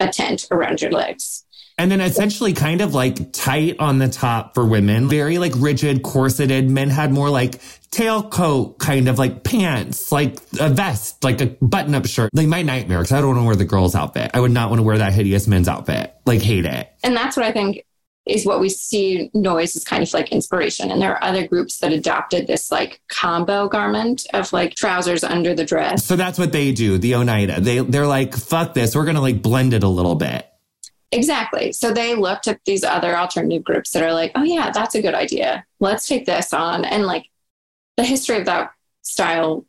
a 0.00 0.08
tent 0.08 0.46
around 0.50 0.80
your 0.80 0.90
legs. 0.90 1.44
And 1.78 1.90
then 1.90 2.02
essentially 2.02 2.52
kind 2.52 2.82
of 2.82 2.94
like 2.94 3.32
tight 3.32 3.76
on 3.78 3.98
the 3.98 4.08
top 4.08 4.54
for 4.54 4.66
women, 4.66 5.08
very 5.08 5.38
like 5.38 5.52
rigid, 5.56 6.02
corseted. 6.02 6.68
Men 6.68 6.90
had 6.90 7.10
more 7.10 7.30
like 7.30 7.52
tailcoat 7.90 8.78
kind 8.78 9.08
of 9.08 9.18
like 9.18 9.44
pants, 9.44 10.12
like 10.12 10.38
a 10.60 10.68
vest, 10.68 11.24
like 11.24 11.40
a 11.40 11.46
button 11.46 11.94
up 11.94 12.04
shirt. 12.04 12.28
Like 12.34 12.48
my 12.48 12.60
nightmare, 12.60 12.98
because 12.98 13.12
I 13.12 13.20
don't 13.22 13.28
want 13.28 13.40
to 13.40 13.44
wear 13.44 13.56
the 13.56 13.64
girl's 13.64 13.94
outfit. 13.94 14.30
I 14.34 14.40
would 14.40 14.50
not 14.50 14.68
want 14.68 14.80
to 14.80 14.82
wear 14.82 14.98
that 14.98 15.14
hideous 15.14 15.46
men's 15.46 15.68
outfit. 15.68 16.14
Like 16.26 16.42
hate 16.42 16.66
it. 16.66 16.92
And 17.02 17.16
that's 17.16 17.34
what 17.34 17.46
I 17.46 17.52
think 17.52 17.86
is 18.26 18.46
what 18.46 18.60
we 18.60 18.68
see 18.68 19.30
Noyes 19.34 19.74
as 19.76 19.84
kind 19.84 20.02
of 20.02 20.12
like 20.12 20.30
inspiration. 20.30 20.90
And 20.90 21.00
there 21.00 21.12
are 21.12 21.24
other 21.24 21.46
groups 21.46 21.78
that 21.78 21.92
adopted 21.92 22.46
this 22.46 22.70
like 22.70 23.00
combo 23.08 23.68
garment 23.68 24.26
of 24.34 24.52
like 24.52 24.74
trousers 24.74 25.24
under 25.24 25.54
the 25.54 25.64
dress. 25.64 26.04
So 26.04 26.16
that's 26.16 26.38
what 26.38 26.52
they 26.52 26.72
do, 26.72 26.98
the 26.98 27.14
Oneida. 27.14 27.60
They 27.60 27.78
they're 27.78 28.06
like, 28.06 28.36
fuck 28.36 28.74
this, 28.74 28.94
we're 28.94 29.06
gonna 29.06 29.20
like 29.20 29.42
blend 29.42 29.74
it 29.74 29.82
a 29.82 29.88
little 29.88 30.14
bit. 30.14 30.46
Exactly. 31.12 31.72
So 31.72 31.92
they 31.92 32.14
looked 32.14 32.46
at 32.46 32.60
these 32.64 32.84
other 32.84 33.16
alternative 33.16 33.64
groups 33.64 33.90
that 33.90 34.02
are 34.02 34.12
like, 34.12 34.30
oh, 34.36 34.44
yeah, 34.44 34.70
that's 34.70 34.94
a 34.94 35.02
good 35.02 35.14
idea. 35.14 35.64
Let's 35.80 36.06
take 36.06 36.24
this 36.24 36.52
on. 36.52 36.84
And 36.84 37.04
like 37.04 37.26
the 37.96 38.04
history 38.04 38.38
of 38.38 38.46
that 38.46 38.70
style, 39.02 39.66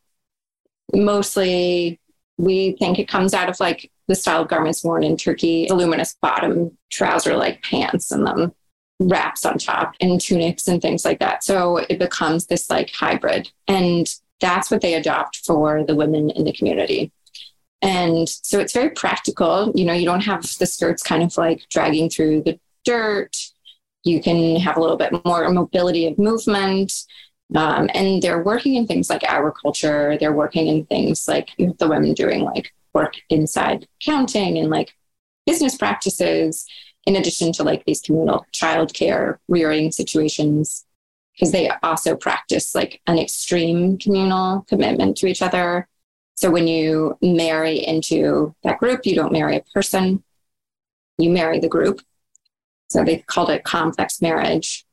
mostly 0.94 2.00
we 2.38 2.74
think 2.74 3.00
it 3.00 3.08
comes 3.08 3.34
out 3.34 3.50
of 3.50 3.60
like 3.60 3.92
the 4.08 4.16
style 4.16 4.42
of 4.42 4.48
garments 4.48 4.84
worn 4.84 5.04
in 5.04 5.18
Turkey, 5.18 5.68
voluminous 5.68 6.16
bottom 6.22 6.78
trouser 6.92 7.36
like 7.36 7.62
pants 7.64 8.12
and 8.12 8.26
then 8.26 8.52
wraps 9.00 9.46
on 9.46 9.58
top 9.58 9.96
and 10.00 10.20
tunics 10.20 10.68
and 10.68 10.82
things 10.82 11.06
like 11.06 11.20
that. 11.20 11.44
So 11.44 11.78
it 11.78 12.00
becomes 12.00 12.46
this 12.46 12.70
like 12.70 12.92
hybrid. 12.92 13.52
And 13.68 14.08
that's 14.40 14.70
what 14.72 14.82
they 14.82 14.96
adopt 14.96 15.38
for 15.46 15.84
the 15.84 15.96
women 15.96 16.30
in 16.32 16.46
the 16.46 16.54
community. 16.54 17.12
And 17.82 18.30
so 18.30 18.60
it's 18.60 18.74
very 18.74 18.90
practical. 18.92 19.72
You 19.76 19.86
know, 19.86 19.94
you 19.94 20.06
don't 20.06 20.22
have 20.22 20.42
the 20.60 20.66
skirts 20.66 21.02
kind 21.02 21.24
of 21.24 21.36
like 21.38 21.68
dragging 21.70 22.10
through 22.10 22.44
the 22.44 22.60
dirt. 22.86 23.36
You 24.04 24.22
can 24.22 24.58
have 24.58 24.78
a 24.78 24.82
little 24.82 24.98
bit 24.98 25.14
more 25.26 25.50
mobility 25.50 26.08
of 26.08 26.18
movement. 26.18 26.94
Um, 27.56 27.90
and 27.94 28.22
they're 28.22 28.44
working 28.44 28.76
in 28.76 28.88
things 28.88 29.10
like 29.10 29.24
agriculture. 29.24 30.18
They're 30.20 30.32
working 30.32 30.68
in 30.68 30.86
things 30.86 31.28
like 31.28 31.50
the 31.58 31.88
women 31.88 32.14
doing 32.14 32.44
like 32.44 32.72
work 32.94 33.14
inside 33.30 33.88
counting 34.04 34.58
and 34.58 34.70
like 34.70 34.94
business 35.46 35.78
practices, 35.78 36.66
in 37.06 37.16
addition 37.16 37.52
to 37.54 37.64
like 37.64 37.84
these 37.86 38.02
communal 38.02 38.46
childcare 38.54 39.38
rearing 39.48 39.92
situations, 39.92 40.86
because 41.34 41.52
they 41.52 41.70
also 41.82 42.16
practice 42.16 42.76
like 42.76 43.02
an 43.08 43.18
extreme 43.18 43.98
communal 43.98 44.66
commitment 44.68 45.18
to 45.18 45.28
each 45.28 45.42
other. 45.42 45.88
So 46.36 46.52
when 46.52 46.68
you 46.68 47.18
marry 47.22 47.78
into 47.78 48.56
that 48.64 48.80
group, 48.80 49.06
you 49.06 49.16
don't 49.16 49.32
marry 49.32 49.58
a 49.58 49.64
person, 49.74 50.24
you 51.18 51.30
marry 51.30 51.60
the 51.60 51.68
group. 51.68 52.02
So 52.90 53.04
they 53.04 53.20
called 53.20 53.50
it 53.50 53.64
complex 53.64 54.22
marriage. 54.22 54.86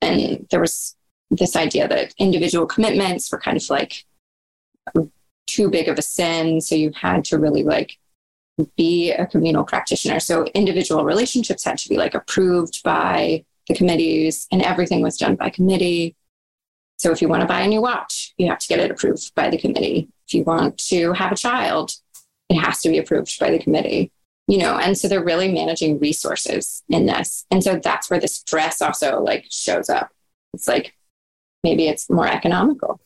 And 0.00 0.46
there 0.50 0.60
was 0.60 0.96
this 1.30 1.54
idea 1.54 1.86
that 1.88 2.14
individual 2.18 2.66
commitments 2.66 3.30
were 3.30 3.38
kind 3.38 3.56
of 3.56 3.70
like 3.70 4.04
too 5.54 5.68
big 5.70 5.88
of 5.88 5.98
a 5.98 6.02
sin. 6.02 6.60
So 6.60 6.74
you 6.74 6.92
had 6.94 7.24
to 7.26 7.38
really 7.38 7.62
like 7.62 7.98
be 8.76 9.12
a 9.12 9.26
communal 9.26 9.64
practitioner. 9.64 10.20
So 10.20 10.46
individual 10.54 11.04
relationships 11.04 11.64
had 11.64 11.78
to 11.78 11.88
be 11.88 11.96
like 11.96 12.14
approved 12.14 12.82
by 12.82 13.44
the 13.68 13.74
committees 13.74 14.46
and 14.50 14.62
everything 14.62 15.02
was 15.02 15.16
done 15.16 15.36
by 15.36 15.50
committee. 15.50 16.16
So 16.98 17.10
if 17.10 17.20
you 17.22 17.28
want 17.28 17.42
to 17.42 17.48
buy 17.48 17.60
a 17.60 17.68
new 17.68 17.80
watch, 17.80 18.34
you 18.36 18.48
have 18.48 18.58
to 18.58 18.68
get 18.68 18.80
it 18.80 18.90
approved 18.90 19.34
by 19.34 19.50
the 19.50 19.58
committee. 19.58 20.08
If 20.28 20.34
you 20.34 20.44
want 20.44 20.78
to 20.88 21.12
have 21.12 21.32
a 21.32 21.36
child, 21.36 21.92
it 22.48 22.56
has 22.56 22.80
to 22.82 22.88
be 22.88 22.98
approved 22.98 23.38
by 23.38 23.50
the 23.50 23.58
committee. 23.58 24.12
You 24.48 24.58
know, 24.58 24.76
and 24.76 24.98
so 24.98 25.08
they're 25.08 25.24
really 25.24 25.50
managing 25.50 25.98
resources 26.00 26.82
in 26.88 27.06
this. 27.06 27.46
And 27.50 27.62
so 27.62 27.78
that's 27.78 28.10
where 28.10 28.20
the 28.20 28.28
stress 28.28 28.82
also 28.82 29.20
like 29.20 29.46
shows 29.50 29.88
up. 29.88 30.10
It's 30.52 30.68
like 30.68 30.94
maybe 31.62 31.88
it's 31.88 32.10
more 32.10 32.26
economical. 32.26 33.00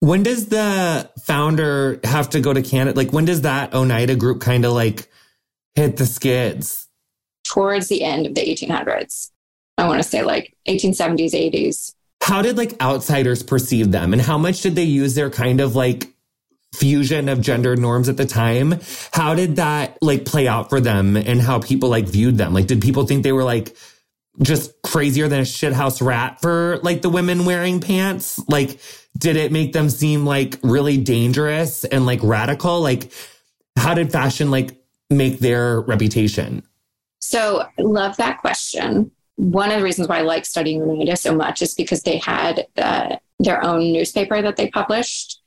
When 0.00 0.22
does 0.22 0.46
the 0.46 1.10
founder 1.24 2.00
have 2.04 2.30
to 2.30 2.40
go 2.40 2.52
to 2.52 2.62
Canada? 2.62 2.96
Like 2.96 3.12
when 3.12 3.26
does 3.26 3.42
that 3.42 3.74
Oneida 3.74 4.16
group 4.16 4.40
kind 4.40 4.64
of 4.64 4.72
like 4.72 5.08
hit 5.74 5.96
the 5.96 6.06
skids? 6.06 6.88
Towards 7.44 7.88
the 7.88 8.04
end 8.04 8.26
of 8.26 8.34
the 8.34 8.40
1800s. 8.40 9.30
I 9.78 9.86
want 9.86 10.02
to 10.02 10.08
say 10.08 10.22
like 10.22 10.54
1870s, 10.68 11.32
80s 11.32 11.94
how 12.22 12.42
did 12.42 12.56
like 12.56 12.80
outsiders 12.80 13.42
perceive 13.42 13.90
them 13.90 14.12
and 14.12 14.22
how 14.22 14.38
much 14.38 14.60
did 14.60 14.74
they 14.74 14.84
use 14.84 15.14
their 15.14 15.30
kind 15.30 15.60
of 15.60 15.74
like 15.74 16.12
fusion 16.74 17.28
of 17.28 17.40
gender 17.40 17.74
norms 17.74 18.08
at 18.08 18.16
the 18.16 18.26
time 18.26 18.74
how 19.12 19.34
did 19.34 19.56
that 19.56 19.98
like 20.00 20.24
play 20.24 20.46
out 20.46 20.70
for 20.70 20.80
them 20.80 21.16
and 21.16 21.40
how 21.42 21.58
people 21.58 21.88
like 21.88 22.06
viewed 22.06 22.38
them 22.38 22.54
like 22.54 22.66
did 22.66 22.80
people 22.80 23.06
think 23.06 23.24
they 23.24 23.32
were 23.32 23.42
like 23.42 23.76
just 24.40 24.80
crazier 24.82 25.26
than 25.26 25.40
a 25.40 25.44
shithouse 25.44 26.04
rat 26.04 26.40
for 26.40 26.78
like 26.82 27.02
the 27.02 27.10
women 27.10 27.44
wearing 27.44 27.80
pants 27.80 28.40
like 28.48 28.78
did 29.18 29.36
it 29.36 29.52
make 29.52 29.72
them 29.72 29.90
seem 29.90 30.24
like 30.24 30.58
really 30.62 30.96
dangerous 30.96 31.84
and 31.84 32.06
like 32.06 32.20
radical 32.22 32.80
like 32.80 33.12
how 33.76 33.94
did 33.94 34.10
fashion 34.10 34.50
like 34.50 34.76
make 35.10 35.38
their 35.38 35.80
reputation 35.80 36.62
so 37.20 37.60
I 37.60 37.82
love 37.82 38.16
that 38.16 38.38
question 38.38 39.10
one 39.40 39.70
of 39.70 39.78
the 39.78 39.84
reasons 39.84 40.06
why 40.06 40.18
I 40.18 40.22
like 40.22 40.44
studying 40.44 40.82
Oneida 40.82 41.16
so 41.16 41.34
much 41.34 41.62
is 41.62 41.74
because 41.74 42.02
they 42.02 42.18
had 42.18 42.66
uh, 42.76 43.16
their 43.38 43.64
own 43.64 43.90
newspaper 43.90 44.42
that 44.42 44.56
they 44.56 44.68
published. 44.68 45.40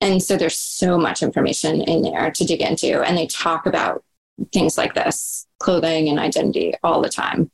And 0.00 0.22
so 0.22 0.36
there's 0.36 0.58
so 0.58 0.96
much 0.96 1.24
information 1.24 1.80
in 1.82 2.02
there 2.02 2.30
to 2.30 2.44
dig 2.44 2.60
into. 2.60 3.02
And 3.02 3.18
they 3.18 3.26
talk 3.26 3.66
about 3.66 4.04
things 4.52 4.78
like 4.78 4.94
this, 4.94 5.44
clothing 5.58 6.08
and 6.08 6.20
identity 6.20 6.74
all 6.84 7.02
the 7.02 7.08
time. 7.08 7.50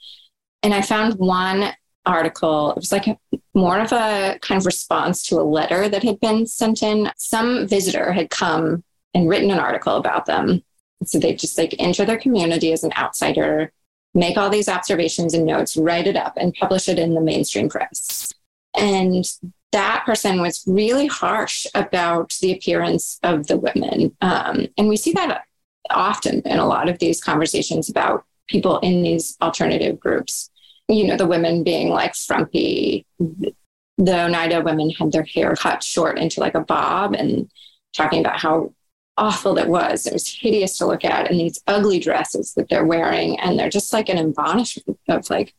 And 0.63 0.75
I 0.75 0.83
found 0.83 1.15
one 1.15 1.73
article, 2.05 2.71
it 2.71 2.77
was 2.77 2.93
like 2.93 3.07
a, 3.07 3.19
more 3.55 3.79
of 3.79 3.93
a 3.93 4.38
kind 4.41 4.59
of 4.61 4.67
response 4.67 5.23
to 5.25 5.41
a 5.41 5.43
letter 5.43 5.88
that 5.88 6.03
had 6.03 6.21
been 6.21 6.47
sent 6.47 6.83
in. 6.83 7.11
Some 7.17 7.67
visitor 7.67 8.12
had 8.12 8.31
come 8.31 8.85
and 9.15 9.29
written 9.29 9.51
an 9.51 9.59
article 9.59 9.97
about 9.97 10.27
them. 10.27 10.62
So 11.05 11.19
they 11.19 11.35
just 11.35 11.59
like 11.59 11.75
enter 11.79 12.05
their 12.05 12.19
community 12.19 12.73
as 12.73 12.85
an 12.85 12.93
outsider 12.97 13.73
make 14.15 14.37
all 14.37 14.51
these 14.51 14.69
observations 14.69 15.35
and 15.35 15.47
notes, 15.47 15.77
write 15.77 16.07
it 16.07 16.17
up, 16.17 16.35
and 16.37 16.55
publish 16.55 16.88
it 16.88 16.99
in 16.99 17.15
the 17.15 17.21
mainstream 17.21 17.69
press. 17.69 18.33
And 18.77 19.25
that 19.73 20.05
person 20.05 20.41
was 20.41 20.65
really 20.67 21.07
harsh 21.07 21.67
about 21.75 22.35
the 22.41 22.53
appearance 22.53 23.19
of 23.23 23.47
the 23.47 23.57
women. 23.57 24.15
Um, 24.21 24.67
and 24.77 24.88
we 24.88 24.97
see 24.97 25.12
that 25.12 25.45
often 25.91 26.43
in 26.43 26.59
a 26.59 26.67
lot 26.67 26.88
of 26.88 26.99
these 26.99 27.23
conversations 27.23 27.88
about 27.88 28.25
people 28.49 28.79
in 28.81 29.03
these 29.03 29.37
alternative 29.41 29.99
groups. 29.99 30.51
You 30.93 31.07
know, 31.07 31.17
the 31.17 31.27
women 31.27 31.65
being 31.65 31.89
like 31.89 32.15
frumpy. 32.15 33.07
The 33.19 33.55
Oneida 33.99 34.61
women 34.63 34.91
had 34.91 35.13
their 35.13 35.23
hair 35.23 35.55
cut 35.55 35.83
short 35.83 36.19
into 36.19 36.41
like 36.41 36.55
a 36.55 36.61
bob 36.61 37.15
and 37.15 37.51
talking 37.95 38.21
about 38.21 38.39
how 38.39 38.73
awful 39.17 39.59
it 39.59 39.69
was. 39.69 40.07
It 40.07 40.13
was 40.13 40.27
hideous 40.27 40.79
to 40.79 40.87
look 40.87 41.05
at, 41.05 41.31
and 41.31 41.39
these 41.39 41.61
ugly 41.67 41.99
dresses 41.99 42.55
that 42.55 42.69
they're 42.69 42.85
wearing, 42.85 43.39
and 43.41 43.59
they're 43.59 43.69
just 43.69 43.93
like 43.93 44.09
an 44.09 44.19
admonishment 44.19 44.99
of 45.09 45.29
like, 45.31 45.55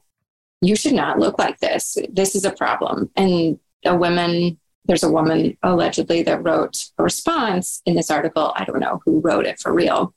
you 0.61 0.75
should 0.75 0.93
not 0.93 1.19
look 1.19 1.37
like 1.37 1.59
this. 1.59 1.97
This 2.11 2.35
is 2.35 2.45
a 2.45 2.51
problem. 2.51 3.11
And 3.15 3.59
a 3.85 3.95
woman, 3.95 4.59
there's 4.85 5.03
a 5.03 5.11
woman 5.11 5.57
allegedly 5.61 6.23
that 6.23 6.43
wrote 6.43 6.89
a 6.97 7.03
response 7.03 7.81
in 7.85 7.95
this 7.95 8.09
article. 8.09 8.53
I 8.55 8.65
don't 8.65 8.79
know 8.79 9.01
who 9.05 9.19
wrote 9.19 9.45
it 9.45 9.59
for 9.59 9.73
real. 9.73 10.13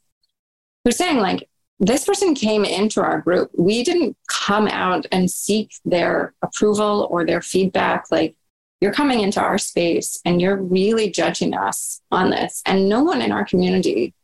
Who's 0.85 0.97
saying 0.97 1.19
like, 1.19 1.49
this 1.79 2.05
person 2.05 2.35
came 2.35 2.65
into 2.65 3.03
our 3.03 3.21
group. 3.21 3.51
We 3.57 3.85
didn't 3.85 4.17
come 4.29 4.69
out 4.69 5.07
and 5.13 5.31
seek 5.31 5.73
their 5.85 6.35
approval 6.43 7.07
or 7.11 7.25
their 7.25 7.43
feedback. 7.43 8.11
Like 8.11 8.35
you're 8.81 8.93
coming 8.93 9.21
into 9.21 9.41
our 9.41 9.59
space 9.59 10.21
and 10.25 10.41
you're 10.41 10.57
really 10.57 11.11
judging 11.11 11.55
us 11.55 12.01
on 12.11 12.31
this. 12.31 12.63
And 12.67 12.89
no 12.89 13.03
one 13.03 13.21
in 13.21 13.33
our 13.33 13.45
community 13.45 14.15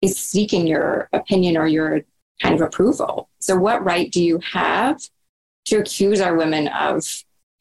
is 0.00 0.18
seeking 0.18 0.66
your 0.66 1.08
opinion 1.12 1.56
or 1.56 1.66
your 1.66 2.02
kind 2.42 2.54
of 2.54 2.60
approval. 2.60 3.28
So, 3.38 3.56
what 3.56 3.84
right 3.84 4.10
do 4.10 4.22
you 4.22 4.40
have 4.52 5.00
to 5.66 5.78
accuse 5.78 6.20
our 6.20 6.36
women 6.36 6.68
of 6.68 7.04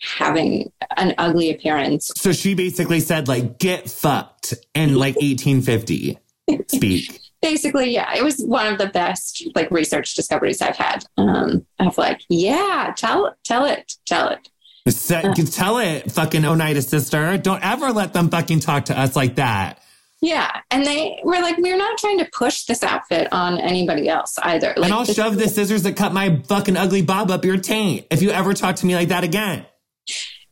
having 0.04 0.72
an 0.98 1.16
ugly 1.18 1.50
appearance. 1.50 2.12
So 2.16 2.32
she 2.34 2.54
basically 2.54 3.00
said, 3.00 3.28
like, 3.28 3.58
get 3.58 3.89
fucked 3.89 4.54
in 4.76 4.96
like 4.96 5.16
1850 5.16 6.20
speak. 6.68 7.20
Basically, 7.44 7.91
yeah, 7.91 8.16
it 8.16 8.24
was 8.24 8.39
one 8.39 8.72
of 8.72 8.80
the 8.80 8.88
best 8.88 9.46
like 9.54 9.70
research 9.70 10.16
discoveries 10.16 10.62
I've 10.62 10.78
had. 10.78 11.06
Um, 11.18 11.68
of 11.78 11.98
like, 11.98 12.22
yeah, 12.30 12.94
tell 12.98 13.36
tell 13.44 13.66
it, 13.66 13.94
tell 14.08 14.30
it. 14.30 14.50
Set, 14.88 15.26
uh, 15.26 15.34
tell 15.34 15.78
it, 15.78 16.12
fucking 16.12 16.44
Oneida 16.44 16.82
sister. 16.82 17.38
Don't 17.38 17.64
ever 17.64 17.91
let 17.91 18.14
them 18.14 18.30
fucking 18.30 18.62
talk 18.62 18.86
to 18.86 19.00
us 19.00 19.16
like 19.16 19.36
that. 19.36 19.80
Yeah. 20.22 20.62
And 20.72 20.86
they 20.86 21.20
were 21.26 21.41
like, 21.41 21.58
we're 21.58 21.76
not 21.76 21.98
trying 21.98 22.18
to 22.20 22.30
push 22.32 22.64
this 22.64 22.82
outfit 22.82 23.28
on 23.34 23.60
anybody 23.60 24.08
else 24.08 24.39
either. 24.41 24.74
Like, 24.78 24.86
and 24.86 24.94
I'll 24.94 25.04
shove 25.04 25.38
the 25.38 25.50
scissors 25.50 25.84
that 25.84 25.98
cut 25.98 26.14
my 26.14 26.41
fucking 26.48 26.78
ugly 26.78 27.02
bob 27.02 27.30
up 27.30 27.44
your 27.44 27.58
taint 27.58 28.08
if 28.10 28.22
you 28.22 28.32
ever 28.32 28.54
talk 28.54 28.78
to 28.78 28.86
me 28.86 28.96
like 28.96 29.10
that 29.10 29.26
again. 29.26 29.66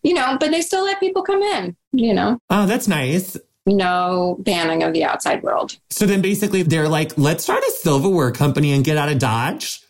You 0.03 0.13
know, 0.13 0.35
but 0.41 0.51
they 0.51 0.61
still 0.61 0.83
let 0.83 0.99
people 0.99 1.23
come 1.23 1.41
in, 1.41 1.77
you 1.93 2.13
know? 2.13 2.37
Oh, 2.49 2.65
that's 2.65 2.89
nice. 2.89 3.37
No 3.65 4.37
banning 4.39 4.83
of 4.83 4.93
the 4.93 5.03
outside 5.03 5.43
world. 5.43 5.77
So 5.89 6.05
then 6.05 6.21
basically 6.21 6.63
they're 6.63 6.89
like, 6.89 7.17
let's 7.17 7.43
start 7.43 7.63
a 7.63 7.71
silverware 7.79 8.31
company 8.31 8.71
and 8.71 8.83
get 8.83 8.97
out 8.97 9.11
of 9.11 9.19
Dodge. 9.19 9.81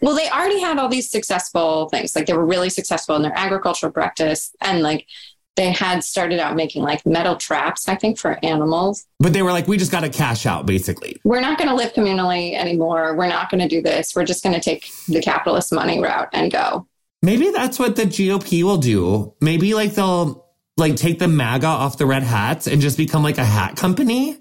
Well, 0.00 0.16
they 0.16 0.30
already 0.30 0.60
had 0.60 0.78
all 0.78 0.88
these 0.88 1.10
successful 1.10 1.88
things. 1.90 2.16
Like 2.16 2.26
they 2.26 2.32
were 2.32 2.46
really 2.46 2.70
successful 2.70 3.16
in 3.16 3.22
their 3.22 3.36
agricultural 3.36 3.92
practice 3.92 4.54
and 4.62 4.80
like 4.80 5.06
they 5.58 5.72
had 5.72 6.04
started 6.04 6.38
out 6.38 6.54
making 6.54 6.82
like 6.82 7.04
metal 7.04 7.34
traps, 7.34 7.88
I 7.88 7.96
think, 7.96 8.16
for 8.16 8.38
animals. 8.44 9.04
But 9.18 9.32
they 9.32 9.42
were 9.42 9.50
like, 9.50 9.66
we 9.66 9.76
just 9.76 9.90
got 9.90 10.00
to 10.00 10.08
cash 10.08 10.46
out, 10.46 10.66
basically. 10.66 11.20
We're 11.24 11.40
not 11.40 11.58
going 11.58 11.68
to 11.68 11.74
live 11.74 11.92
communally 11.94 12.54
anymore. 12.54 13.16
We're 13.16 13.28
not 13.28 13.50
going 13.50 13.60
to 13.60 13.68
do 13.68 13.82
this. 13.82 14.14
We're 14.14 14.24
just 14.24 14.44
going 14.44 14.54
to 14.54 14.60
take 14.60 14.88
the 15.08 15.20
capitalist 15.20 15.72
money 15.72 16.00
route 16.00 16.28
and 16.32 16.52
go. 16.52 16.86
Maybe 17.22 17.50
that's 17.50 17.76
what 17.76 17.96
the 17.96 18.04
GOP 18.04 18.62
will 18.62 18.76
do. 18.76 19.34
Maybe 19.40 19.74
like 19.74 19.94
they'll 19.94 20.46
like 20.78 20.96
take 20.96 21.18
the 21.18 21.28
MAGA 21.28 21.66
off 21.66 21.98
the 21.98 22.06
red 22.06 22.22
hats 22.22 22.66
and 22.66 22.80
just 22.80 22.96
become 22.96 23.22
like 23.22 23.38
a 23.38 23.44
hat 23.44 23.76
company. 23.76 24.38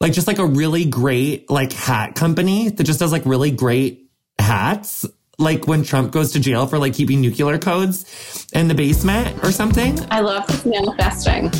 Like 0.00 0.12
just 0.12 0.26
like 0.26 0.38
a 0.38 0.46
really 0.46 0.84
great 0.84 1.50
like 1.50 1.72
hat 1.72 2.14
company 2.14 2.70
that 2.70 2.84
just 2.84 2.98
does 2.98 3.12
like 3.12 3.24
really 3.24 3.50
great 3.50 4.10
hats 4.38 5.06
like 5.38 5.66
when 5.66 5.82
Trump 5.82 6.12
goes 6.12 6.32
to 6.32 6.40
jail 6.40 6.66
for 6.66 6.78
like 6.78 6.94
keeping 6.94 7.20
nuclear 7.20 7.58
codes 7.58 8.46
in 8.52 8.68
the 8.68 8.74
basement 8.74 9.42
or 9.44 9.52
something. 9.52 9.98
I 10.10 10.20
love 10.20 10.46
this 10.46 10.64
manifesting. 10.64 11.50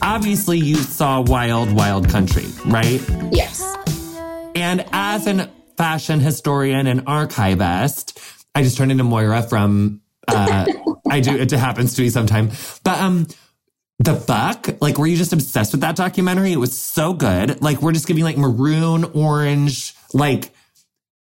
Obviously, 0.00 0.58
you 0.58 0.76
saw 0.76 1.20
Wild 1.20 1.72
Wild 1.72 2.08
Country, 2.08 2.46
right? 2.66 3.00
Yes. 3.30 3.62
And 4.54 4.84
as 4.92 5.26
an 5.26 5.50
fashion 5.76 6.18
historian 6.18 6.86
and 6.86 7.02
archivist, 7.06 8.18
I 8.58 8.62
just 8.62 8.76
turned 8.76 8.90
into 8.90 9.04
Moira 9.04 9.42
from 9.42 10.00
uh, 10.26 10.66
I 11.10 11.20
do 11.20 11.36
it 11.36 11.50
happens 11.52 11.94
to 11.94 12.02
me 12.02 12.10
sometime. 12.10 12.50
But 12.82 12.98
um 12.98 13.28
the 14.00 14.14
fuck? 14.14 14.68
Like, 14.80 14.98
were 14.98 15.06
you 15.06 15.16
just 15.16 15.32
obsessed 15.32 15.72
with 15.72 15.80
that 15.82 15.96
documentary? 15.96 16.52
It 16.52 16.58
was 16.58 16.76
so 16.76 17.12
good. 17.12 17.60
Like, 17.60 17.82
we're 17.82 17.92
just 17.92 18.06
giving 18.06 18.22
like 18.22 18.36
maroon, 18.36 19.04
orange, 19.04 19.94
like, 20.12 20.52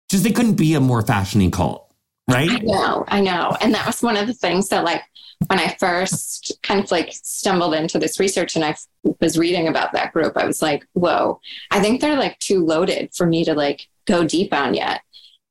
just 0.09 0.23
they 0.23 0.31
couldn't 0.31 0.55
be 0.55 0.73
a 0.75 0.79
more 0.79 1.01
fashiony 1.01 1.51
cult, 1.51 1.93
right? 2.29 2.49
I 2.49 2.59
know, 2.59 3.05
I 3.07 3.21
know. 3.21 3.57
And 3.59 3.73
that 3.73 3.85
was 3.85 4.01
one 4.01 4.15
of 4.15 4.27
the 4.27 4.33
things 4.33 4.69
that, 4.69 4.85
like, 4.85 5.01
when 5.47 5.59
I 5.59 5.75
first 5.79 6.53
kind 6.63 6.81
of 6.81 6.91
like 6.91 7.11
stumbled 7.11 7.73
into 7.73 7.97
this 7.97 8.19
research 8.19 8.55
and 8.55 8.63
I 8.63 8.75
was 9.19 9.37
reading 9.37 9.67
about 9.67 9.93
that 9.93 10.13
group, 10.13 10.37
I 10.37 10.45
was 10.45 10.61
like, 10.61 10.85
whoa, 10.93 11.39
I 11.71 11.79
think 11.79 11.99
they're 11.99 12.17
like 12.17 12.39
too 12.39 12.63
loaded 12.63 13.09
for 13.13 13.25
me 13.25 13.43
to 13.45 13.53
like 13.53 13.87
go 14.05 14.23
deep 14.23 14.53
on 14.53 14.75
yet. 14.75 15.01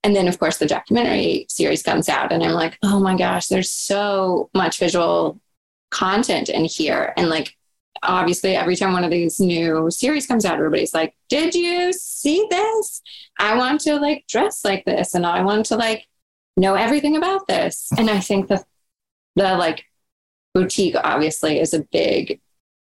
And 0.02 0.16
then, 0.16 0.28
of 0.28 0.38
course, 0.38 0.56
the 0.56 0.66
documentary 0.66 1.46
series 1.48 1.82
comes 1.82 2.08
out, 2.08 2.32
and 2.32 2.42
I'm 2.42 2.52
like, 2.52 2.78
oh 2.82 3.00
my 3.00 3.16
gosh, 3.16 3.48
there's 3.48 3.70
so 3.70 4.48
much 4.54 4.78
visual 4.78 5.40
content 5.90 6.48
in 6.48 6.64
here. 6.64 7.12
And 7.16 7.28
like, 7.28 7.56
obviously, 8.02 8.56
every 8.56 8.76
time 8.76 8.92
one 8.92 9.04
of 9.04 9.10
these 9.10 9.38
new 9.40 9.90
series 9.90 10.26
comes 10.26 10.44
out, 10.44 10.54
everybody's 10.54 10.94
like, 10.94 11.14
Did 11.28 11.54
you 11.54 11.92
see 11.92 12.46
this? 12.50 13.02
I 13.38 13.56
want 13.56 13.80
to 13.82 13.96
like 13.96 14.24
dress 14.28 14.64
like 14.64 14.84
this 14.84 15.14
and 15.14 15.26
I 15.26 15.42
want 15.42 15.66
to 15.66 15.76
like 15.76 16.06
know 16.56 16.74
everything 16.74 17.16
about 17.16 17.46
this. 17.46 17.88
And 17.96 18.08
I 18.10 18.20
think 18.20 18.48
the, 18.48 18.64
the 19.36 19.56
like 19.56 19.84
boutique 20.54 20.96
obviously 21.02 21.60
is 21.60 21.74
a 21.74 21.84
big 21.92 22.40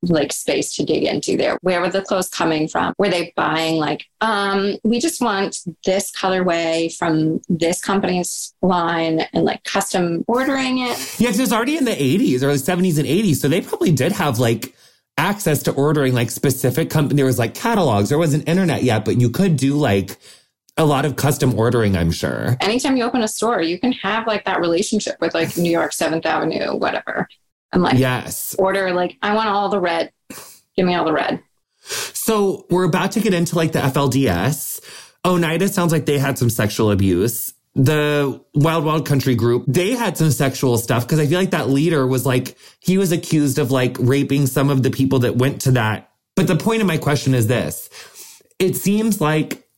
like 0.03 0.33
space 0.33 0.75
to 0.77 0.85
dig 0.85 1.05
into 1.05 1.37
there. 1.37 1.59
Where 1.63 1.81
were 1.81 1.91
the 1.91 2.03
clothes 2.03 2.29
coming 2.29 2.69
from? 2.69 2.95
Were 2.99 3.09
they 3.09 3.33
buying 3.37 3.77
like, 3.77 4.07
um, 4.21 4.77
we 4.85 5.01
just 5.01 5.21
want 5.21 5.59
this 5.85 6.13
colorway 6.13 6.95
from 6.97 7.41
this 7.49 7.81
company's 7.81 8.55
line 8.63 9.21
and 9.33 9.45
like 9.45 9.65
custom 9.65 10.25
ordering 10.29 10.79
it? 10.79 10.99
Yeah, 11.19 11.29
because 11.29 11.39
it 11.39 11.43
was 11.43 11.53
already 11.53 11.77
in 11.77 11.85
the 11.85 11.91
80s 11.91 12.43
or 12.43 12.49
the 12.49 12.55
70s 12.55 12.99
and 12.99 13.09
80s. 13.09 13.37
So 13.37 13.49
they 13.49 13.61
probably 13.61 13.93
did 13.93 14.13
have 14.13 14.39
like 14.39 14.75
access 15.17 15.63
to 15.65 15.73
ordering 15.73 16.15
like 16.15 16.31
specific 16.31 16.91
company. 16.91 17.17
There 17.17 17.27
was 17.27 17.39
like 17.39 17.55
catalogs. 17.55 18.09
There 18.09 18.19
wasn't 18.19 18.49
internet 18.49 18.85
yet, 18.85 19.05
but 19.05 19.21
you 19.21 19.31
could 19.31 19.57
do 19.57 19.77
like 19.77 20.17
a 20.77 20.85
lot 20.85 21.05
of 21.05 21.17
custom 21.17 21.59
ordering, 21.59 21.97
I'm 21.97 22.13
sure. 22.13 22.57
Anytime 22.61 22.97
you 22.97 23.03
open 23.03 23.23
a 23.23 23.29
store, 23.29 23.61
you 23.61 23.81
can 23.81 23.91
have 23.93 24.29
like 24.29 24.45
that 24.45 24.61
relationship 24.61 25.17
with 25.21 25.35
like 25.35 25.57
New 25.57 25.71
York 25.71 25.91
7th 25.91 26.25
Avenue, 26.25 26.77
whatever. 26.77 27.29
I'm 27.73 27.83
like, 27.83 27.99
yes. 27.99 28.55
Order 28.59 28.93
like 28.93 29.17
I 29.23 29.35
want 29.35 29.49
all 29.49 29.69
the 29.69 29.81
red. 29.81 30.13
Give 30.77 30.87
me 30.87 30.95
all 30.95 31.05
the 31.05 31.13
red. 31.13 31.43
So 31.83 32.67
we're 32.71 32.85
about 32.85 33.13
to 33.13 33.21
get 33.21 33.35
into 33.35 33.57
like 33.57 33.73
the 33.73 33.81
FLDS. 33.81 34.81
Oneida 35.25 35.69
sounds 35.69 35.93
like 35.93 36.07
they 36.07 36.19
had 36.19 36.39
some 36.39 36.51
sexual 36.51 36.91
abuse. 36.91 37.55
The 37.75 38.43
Wild 38.55 38.85
Wild 38.85 39.07
Country 39.07 39.35
group, 39.35 39.65
they 39.69 39.93
had 39.93 40.17
some 40.17 40.31
sexual 40.31 40.79
stuff 40.79 41.05
because 41.07 41.21
I 41.21 41.27
feel 41.27 41.39
like 41.39 41.51
that 41.51 41.69
leader 41.69 42.07
was 42.07 42.27
like, 42.27 42.57
he 42.81 42.99
was 42.99 43.13
accused 43.13 43.59
of 43.59 43.71
like 43.71 43.97
raping 44.01 44.47
some 44.47 44.69
of 44.71 44.83
the 44.83 44.91
people 44.91 45.21
that 45.21 45.37
went 45.37 45.63
to 45.63 45.73
that. 45.73 46.11
But 46.35 46.47
the 46.47 46.57
point 46.57 46.81
of 46.81 46.89
my 46.89 46.99
question 46.99 47.35
is 47.35 47.47
this 47.47 47.89
it 48.59 48.77
seems 48.77 49.21
like 49.21 49.69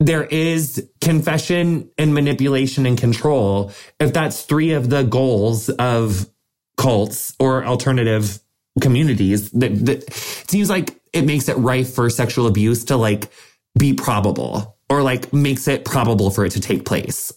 there 0.00 0.24
is 0.24 0.88
confession 1.00 1.90
and 1.98 2.14
manipulation 2.14 2.86
and 2.86 2.98
control. 2.98 3.72
If 4.00 4.12
that's 4.12 4.42
three 4.42 4.72
of 4.72 4.90
the 4.90 5.02
goals 5.02 5.68
of 5.68 6.28
cults 6.76 7.34
or 7.38 7.64
alternative 7.64 8.40
communities 8.80 9.50
that, 9.50 9.84
that 9.86 10.04
it 10.04 10.14
seems 10.50 10.70
like 10.70 11.00
it 11.12 11.24
makes 11.24 11.48
it 11.48 11.54
rife 11.54 11.92
for 11.92 12.08
sexual 12.08 12.46
abuse 12.46 12.84
to 12.84 12.96
like 12.96 13.30
be 13.78 13.92
probable 13.92 14.76
or 14.88 15.02
like 15.02 15.32
makes 15.32 15.68
it 15.68 15.84
probable 15.84 16.30
for 16.30 16.44
it 16.44 16.52
to 16.52 16.60
take 16.60 16.84
place. 16.84 17.32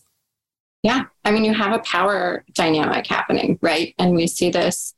Yeah. 0.84 1.06
I 1.24 1.32
mean, 1.32 1.44
you 1.44 1.54
have 1.54 1.74
a 1.74 1.80
power 1.80 2.46
dynamic 2.54 3.08
happening, 3.08 3.58
right? 3.62 3.96
And 3.98 4.16
we 4.16 4.28
see 4.28 4.52
this 4.52 4.94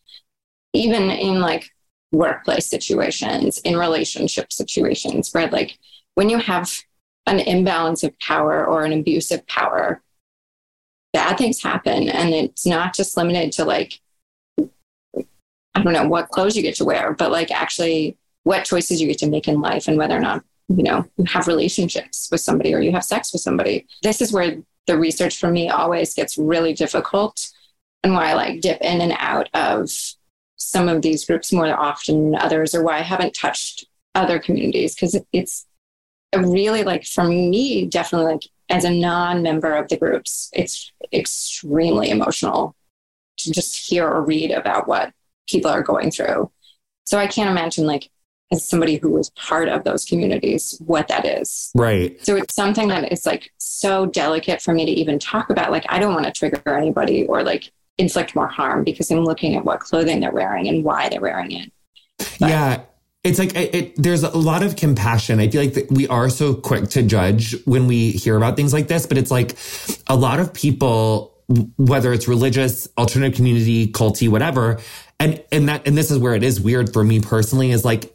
even 0.74 1.10
in 1.10 1.40
like 1.40 1.70
workplace 2.12 2.68
situations, 2.68 3.58
in 3.60 3.78
relationship 3.78 4.52
situations, 4.52 5.30
where 5.32 5.48
like 5.48 5.78
when 6.16 6.30
you 6.30 6.38
have 6.38 6.72
an 7.26 7.40
imbalance 7.40 8.04
of 8.04 8.18
power 8.20 8.66
or 8.66 8.84
an 8.84 8.94
abusive 8.94 9.46
power, 9.48 10.02
bad 11.14 11.38
things 11.38 11.62
happen. 11.62 12.10
And 12.10 12.34
it's 12.34 12.66
not 12.66 12.96
just 12.96 13.18
limited 13.18 13.52
to 13.54 13.66
like 13.66 14.00
I 15.78 15.84
don't 15.84 15.94
know 15.94 16.08
what 16.08 16.30
clothes 16.30 16.56
you 16.56 16.64
get 16.64 16.76
to 16.76 16.86
wear, 16.86 17.14
but 17.14 17.32
like 17.32 17.52
actually 17.52 18.18
what 18.44 18.66
choices 18.66 19.02
you 19.02 19.08
get 19.08 19.20
to 19.20 19.30
make 19.30 19.48
in 19.48 19.62
life 19.62 19.88
and 19.88 19.98
whether 19.98 20.16
or 20.16 20.20
not, 20.20 20.44
you 20.70 20.84
know, 20.84 21.06
you 21.18 21.26
have 21.26 21.48
relationships 21.48 22.30
with 22.32 22.42
somebody 22.42 22.74
or 22.74 22.80
you 22.80 22.92
have 22.92 23.04
sex 23.04 23.32
with 23.32 23.42
somebody. 23.42 23.86
This 24.02 24.22
is 24.22 24.32
where 24.32 24.58
the 24.88 24.98
research 24.98 25.38
for 25.38 25.52
me 25.52 25.70
always 25.70 26.14
gets 26.14 26.38
really 26.38 26.74
difficult 26.74 27.50
and 28.04 28.14
why 28.14 28.32
I 28.32 28.34
like 28.34 28.62
dip 28.62 28.82
in 28.82 29.02
and 29.02 29.14
out 29.20 29.50
of 29.54 29.90
some 30.56 30.90
of 30.90 31.02
these 31.02 31.26
groups 31.26 31.54
more 31.54 31.68
often 31.68 32.32
than 32.32 32.42
others 32.42 32.74
or 32.74 32.84
why 32.84 32.98
I 32.98 33.02
haven't 33.02 33.36
touched 33.36 33.86
other 34.16 34.40
communities 34.40 34.96
because 34.96 35.20
it's 35.32 35.68
really 36.36 36.84
like 36.84 37.06
for 37.06 37.24
me 37.24 37.86
definitely 37.86 38.34
like 38.34 38.44
as 38.70 38.84
a 38.84 38.90
non-member 38.90 39.76
of 39.76 39.88
the 39.88 39.98
groups 39.98 40.50
it's 40.54 40.92
extremely 41.14 42.10
emotional 42.10 42.76
to 43.38 43.52
just 43.52 43.90
hear 43.90 44.08
or 44.08 44.24
read 44.24 44.52
about 44.52 44.88
what 44.88 45.14
people 45.48 45.72
are 45.72 45.82
going 45.82 46.12
through. 46.12 46.52
So 47.06 47.18
I 47.18 47.28
can't 47.28 47.50
imagine 47.50 47.86
like 47.86 48.10
as 48.52 48.68
somebody 48.68 48.96
who 48.96 49.10
was 49.10 49.30
part 49.32 49.68
of 49.68 49.84
those 49.84 50.06
communities 50.06 50.82
what 50.86 51.08
that 51.10 51.26
is. 51.26 51.72
Right. 51.76 52.24
So 52.26 52.36
it's 52.36 52.56
something 52.56 52.88
that 52.90 53.12
is 53.12 53.26
like 53.26 53.52
so 53.58 54.06
delicate 54.06 54.62
for 54.62 54.74
me 54.74 54.86
to 54.86 54.92
even 54.92 55.20
talk 55.20 55.50
about. 55.50 55.72
Like 55.72 55.86
I 55.90 56.00
don't 56.00 56.14
want 56.14 56.26
to 56.26 56.32
trigger 56.32 56.78
anybody 56.78 57.26
or 57.26 57.44
like 57.44 57.72
inflict 57.98 58.36
more 58.36 58.48
harm 58.48 58.84
because 58.84 59.12
I'm 59.12 59.24
looking 59.24 59.56
at 59.56 59.66
what 59.66 59.80
clothing 59.80 60.20
they're 60.20 60.32
wearing 60.32 60.68
and 60.68 60.84
why 60.84 61.10
they're 61.10 61.22
wearing 61.22 61.52
it. 61.52 61.72
But, 62.18 62.50
yeah. 62.50 62.82
It's 63.24 63.40
like 63.40 63.56
it, 63.56 63.76
it, 63.76 63.94
there's 63.98 64.24
a 64.24 64.38
lot 64.38 64.64
of 64.64 64.78
compassion. 64.78 65.42
I 65.42 65.50
feel 65.50 65.62
like 65.62 65.88
we 65.90 66.08
are 66.08 66.30
so 66.30 66.54
quick 66.54 66.90
to 66.92 67.04
judge 67.04 67.56
when 67.66 67.86
we 67.86 68.12
hear 68.12 68.38
about 68.38 68.56
things 68.56 68.72
like 68.72 68.88
this, 68.88 69.06
but 69.06 69.18
it's 69.18 69.32
like 69.32 69.58
a 70.08 70.16
lot 70.16 70.40
of 70.40 70.54
people, 70.54 71.36
whether 71.78 72.14
it's 72.14 72.30
religious, 72.30 72.88
alternative 72.98 73.36
community, 73.36 73.92
culty, 73.92 74.30
whatever, 74.30 74.80
and 75.20 75.44
and 75.52 75.70
that 75.70 75.88
and 75.88 75.98
this 75.98 76.12
is 76.12 76.20
where 76.20 76.36
it 76.36 76.44
is 76.44 76.62
weird 76.62 76.94
for 76.94 77.04
me 77.04 77.20
personally 77.20 77.72
is 77.72 77.84
like 77.84 78.14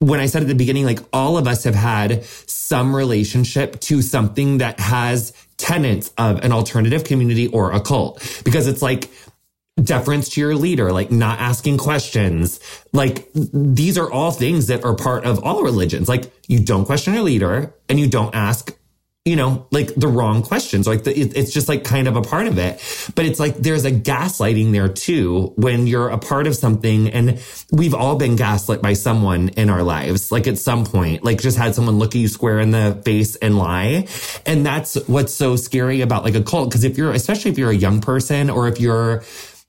when 0.00 0.20
I 0.20 0.26
said 0.26 0.42
at 0.42 0.48
the 0.48 0.54
beginning, 0.54 0.84
like 0.84 1.00
all 1.12 1.36
of 1.38 1.48
us 1.48 1.64
have 1.64 1.74
had 1.74 2.24
some 2.24 2.94
relationship 2.94 3.80
to 3.80 4.00
something 4.00 4.58
that 4.58 4.78
has 4.78 5.32
tenets 5.56 6.12
of 6.16 6.44
an 6.44 6.52
alternative 6.52 7.02
community 7.02 7.48
or 7.48 7.72
a 7.72 7.80
cult, 7.80 8.40
because 8.44 8.68
it's 8.68 8.80
like 8.80 9.10
deference 9.82 10.28
to 10.30 10.40
your 10.40 10.54
leader, 10.54 10.92
like 10.92 11.10
not 11.10 11.40
asking 11.40 11.78
questions. 11.78 12.60
Like 12.92 13.28
these 13.34 13.98
are 13.98 14.10
all 14.10 14.30
things 14.30 14.68
that 14.68 14.84
are 14.84 14.94
part 14.94 15.24
of 15.24 15.42
all 15.44 15.62
religions. 15.62 16.08
Like 16.08 16.32
you 16.46 16.60
don't 16.60 16.84
question 16.84 17.14
your 17.14 17.22
leader 17.22 17.74
and 17.88 17.98
you 17.98 18.08
don't 18.08 18.34
ask 18.34 18.76
you 19.28 19.36
know, 19.36 19.66
like 19.70 19.94
the 19.94 20.08
wrong 20.08 20.42
questions. 20.42 20.86
Like 20.86 21.04
the, 21.04 21.16
it, 21.16 21.36
it's 21.36 21.52
just 21.52 21.68
like 21.68 21.84
kind 21.84 22.08
of 22.08 22.16
a 22.16 22.22
part 22.22 22.46
of 22.46 22.56
it. 22.56 22.82
But 23.14 23.26
it's 23.26 23.38
like 23.38 23.56
there's 23.56 23.84
a 23.84 23.92
gaslighting 23.92 24.72
there 24.72 24.88
too 24.88 25.52
when 25.56 25.86
you're 25.86 26.08
a 26.08 26.16
part 26.16 26.46
of 26.46 26.56
something. 26.56 27.08
And 27.08 27.38
we've 27.70 27.92
all 27.92 28.16
been 28.16 28.36
gaslit 28.36 28.80
by 28.80 28.94
someone 28.94 29.50
in 29.50 29.68
our 29.68 29.82
lives, 29.82 30.32
like 30.32 30.46
at 30.46 30.56
some 30.56 30.86
point, 30.86 31.24
like 31.24 31.42
just 31.42 31.58
had 31.58 31.74
someone 31.74 31.98
look 31.98 32.14
at 32.14 32.20
you 32.22 32.28
square 32.28 32.58
in 32.58 32.70
the 32.70 33.00
face 33.04 33.36
and 33.36 33.58
lie. 33.58 34.08
And 34.46 34.64
that's 34.64 34.94
what's 35.06 35.34
so 35.34 35.56
scary 35.56 36.00
about 36.00 36.24
like 36.24 36.34
a 36.34 36.42
cult. 36.42 36.72
Cause 36.72 36.84
if 36.84 36.96
you're, 36.96 37.12
especially 37.12 37.50
if 37.50 37.58
you're 37.58 37.70
a 37.70 37.76
young 37.76 38.00
person 38.00 38.48
or 38.48 38.66
if 38.66 38.80
you're, 38.80 39.24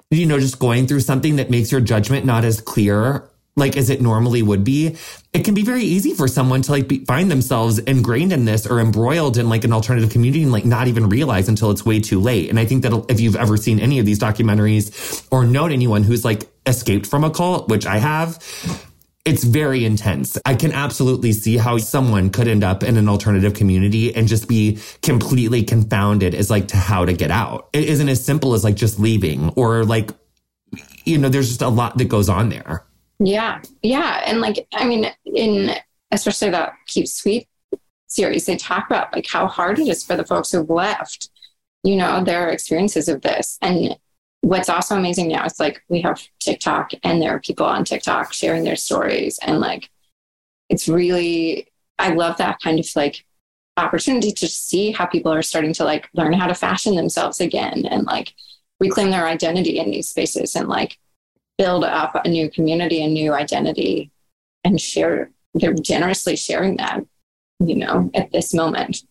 you 0.09 0.25
know, 0.25 0.39
just 0.39 0.57
going 0.57 0.87
through 0.87 1.01
something 1.01 1.35
that 1.35 1.49
makes 1.49 1.69
your 1.69 1.81
judgment 1.81 2.25
not 2.25 2.45
as 2.45 2.61
clear 2.61 3.29
like 3.59 3.77
as 3.77 3.89
it 3.89 4.01
normally 4.01 4.41
would 4.41 4.63
be, 4.63 4.95
it 5.33 5.45
can 5.45 5.53
be 5.53 5.63
very 5.63 5.83
easy 5.83 6.13
for 6.13 6.27
someone 6.27 6.61
to 6.63 6.71
like 6.71 6.87
be, 6.87 7.05
find 7.05 7.29
themselves 7.29 7.77
ingrained 7.79 8.33
in 8.33 8.45
this 8.45 8.65
or 8.65 8.79
embroiled 8.79 9.37
in 9.37 9.49
like 9.49 9.63
an 9.63 9.73
alternative 9.73 10.09
community 10.09 10.43
and 10.43 10.51
like 10.51 10.65
not 10.65 10.87
even 10.87 11.09
realize 11.09 11.47
until 11.47 11.69
it's 11.69 11.85
way 11.85 11.99
too 11.99 12.19
late. 12.19 12.49
And 12.49 12.59
I 12.59 12.65
think 12.65 12.83
that 12.83 13.05
if 13.09 13.19
you've 13.19 13.35
ever 13.35 13.57
seen 13.57 13.79
any 13.79 13.99
of 13.99 14.05
these 14.05 14.19
documentaries 14.19 15.27
or 15.31 15.45
known 15.45 15.71
anyone 15.71 16.03
who's 16.03 16.25
like 16.25 16.49
escaped 16.65 17.05
from 17.05 17.23
a 17.23 17.29
cult, 17.29 17.69
which 17.69 17.85
I 17.85 17.97
have, 17.97 18.39
it's 19.25 19.43
very 19.43 19.85
intense. 19.85 20.37
I 20.45 20.55
can 20.55 20.71
absolutely 20.71 21.33
see 21.33 21.57
how 21.57 21.77
someone 21.77 22.31
could 22.31 22.47
end 22.47 22.63
up 22.63 22.83
in 22.83 22.97
an 22.97 23.07
alternative 23.07 23.53
community 23.53 24.15
and 24.15 24.27
just 24.27 24.47
be 24.47 24.79
completely 25.03 25.63
confounded 25.63 26.33
as 26.33 26.49
like 26.49 26.69
to 26.69 26.77
how 26.77 27.05
to 27.05 27.13
get 27.13 27.29
out. 27.29 27.69
It 27.73 27.83
isn't 27.83 28.09
as 28.09 28.23
simple 28.23 28.55
as 28.55 28.63
like 28.63 28.75
just 28.75 28.99
leaving 28.99 29.49
or 29.49 29.85
like, 29.85 30.11
you 31.05 31.17
know, 31.17 31.29
there's 31.29 31.49
just 31.49 31.61
a 31.61 31.69
lot 31.69 31.97
that 31.97 32.05
goes 32.05 32.29
on 32.29 32.49
there. 32.49 32.85
Yeah. 33.19 33.61
Yeah. 33.81 34.23
And 34.25 34.41
like, 34.41 34.67
I 34.73 34.85
mean, 34.85 35.05
in 35.25 35.75
especially 36.11 36.49
that 36.51 36.73
Keep 36.87 37.07
Sweet 37.07 37.47
series, 38.07 38.45
they 38.45 38.55
talk 38.55 38.87
about 38.87 39.13
like 39.13 39.27
how 39.27 39.47
hard 39.47 39.79
it 39.79 39.87
is 39.87 40.03
for 40.03 40.15
the 40.15 40.25
folks 40.25 40.51
who've 40.51 40.69
left, 40.69 41.29
you 41.83 41.95
know, 41.95 42.23
their 42.23 42.49
experiences 42.49 43.09
of 43.09 43.21
this. 43.21 43.57
And 43.61 43.97
what's 44.41 44.69
also 44.69 44.95
amazing 44.95 45.27
now 45.27 45.45
is 45.45 45.59
like 45.59 45.83
we 45.89 46.01
have 46.01 46.25
TikTok 46.39 46.91
and 47.03 47.21
there 47.21 47.35
are 47.35 47.39
people 47.39 47.65
on 47.65 47.83
TikTok 47.83 48.33
sharing 48.33 48.63
their 48.63 48.77
stories. 48.77 49.37
And 49.41 49.59
like, 49.59 49.89
it's 50.69 50.87
really, 50.87 51.67
I 51.97 52.13
love 52.13 52.37
that 52.37 52.59
kind 52.61 52.79
of 52.79 52.87
like 52.95 53.25
opportunity 53.75 54.31
to 54.31 54.47
see 54.47 54.91
how 54.91 55.05
people 55.05 55.31
are 55.33 55.41
starting 55.41 55.73
to 55.73 55.83
like 55.83 56.09
learn 56.13 56.33
how 56.33 56.47
to 56.47 56.55
fashion 56.55 56.95
themselves 56.95 57.41
again 57.41 57.85
and 57.85 58.05
like 58.05 58.33
reclaim 58.79 59.11
their 59.11 59.27
identity 59.27 59.77
in 59.77 59.91
these 59.91 60.09
spaces 60.09 60.55
and 60.55 60.69
like 60.69 60.97
build 61.59 61.83
up 61.83 62.15
a 62.23 62.27
new 62.27 62.49
community, 62.49 63.03
a 63.03 63.07
new 63.07 63.33
identity, 63.33 64.09
and 64.63 64.79
share. 64.79 65.29
They're 65.53 65.73
generously 65.73 66.37
sharing 66.37 66.77
that, 66.77 67.05
you 67.59 67.75
know, 67.75 68.09
at 68.15 68.31
this 68.31 68.53
moment. 68.53 69.03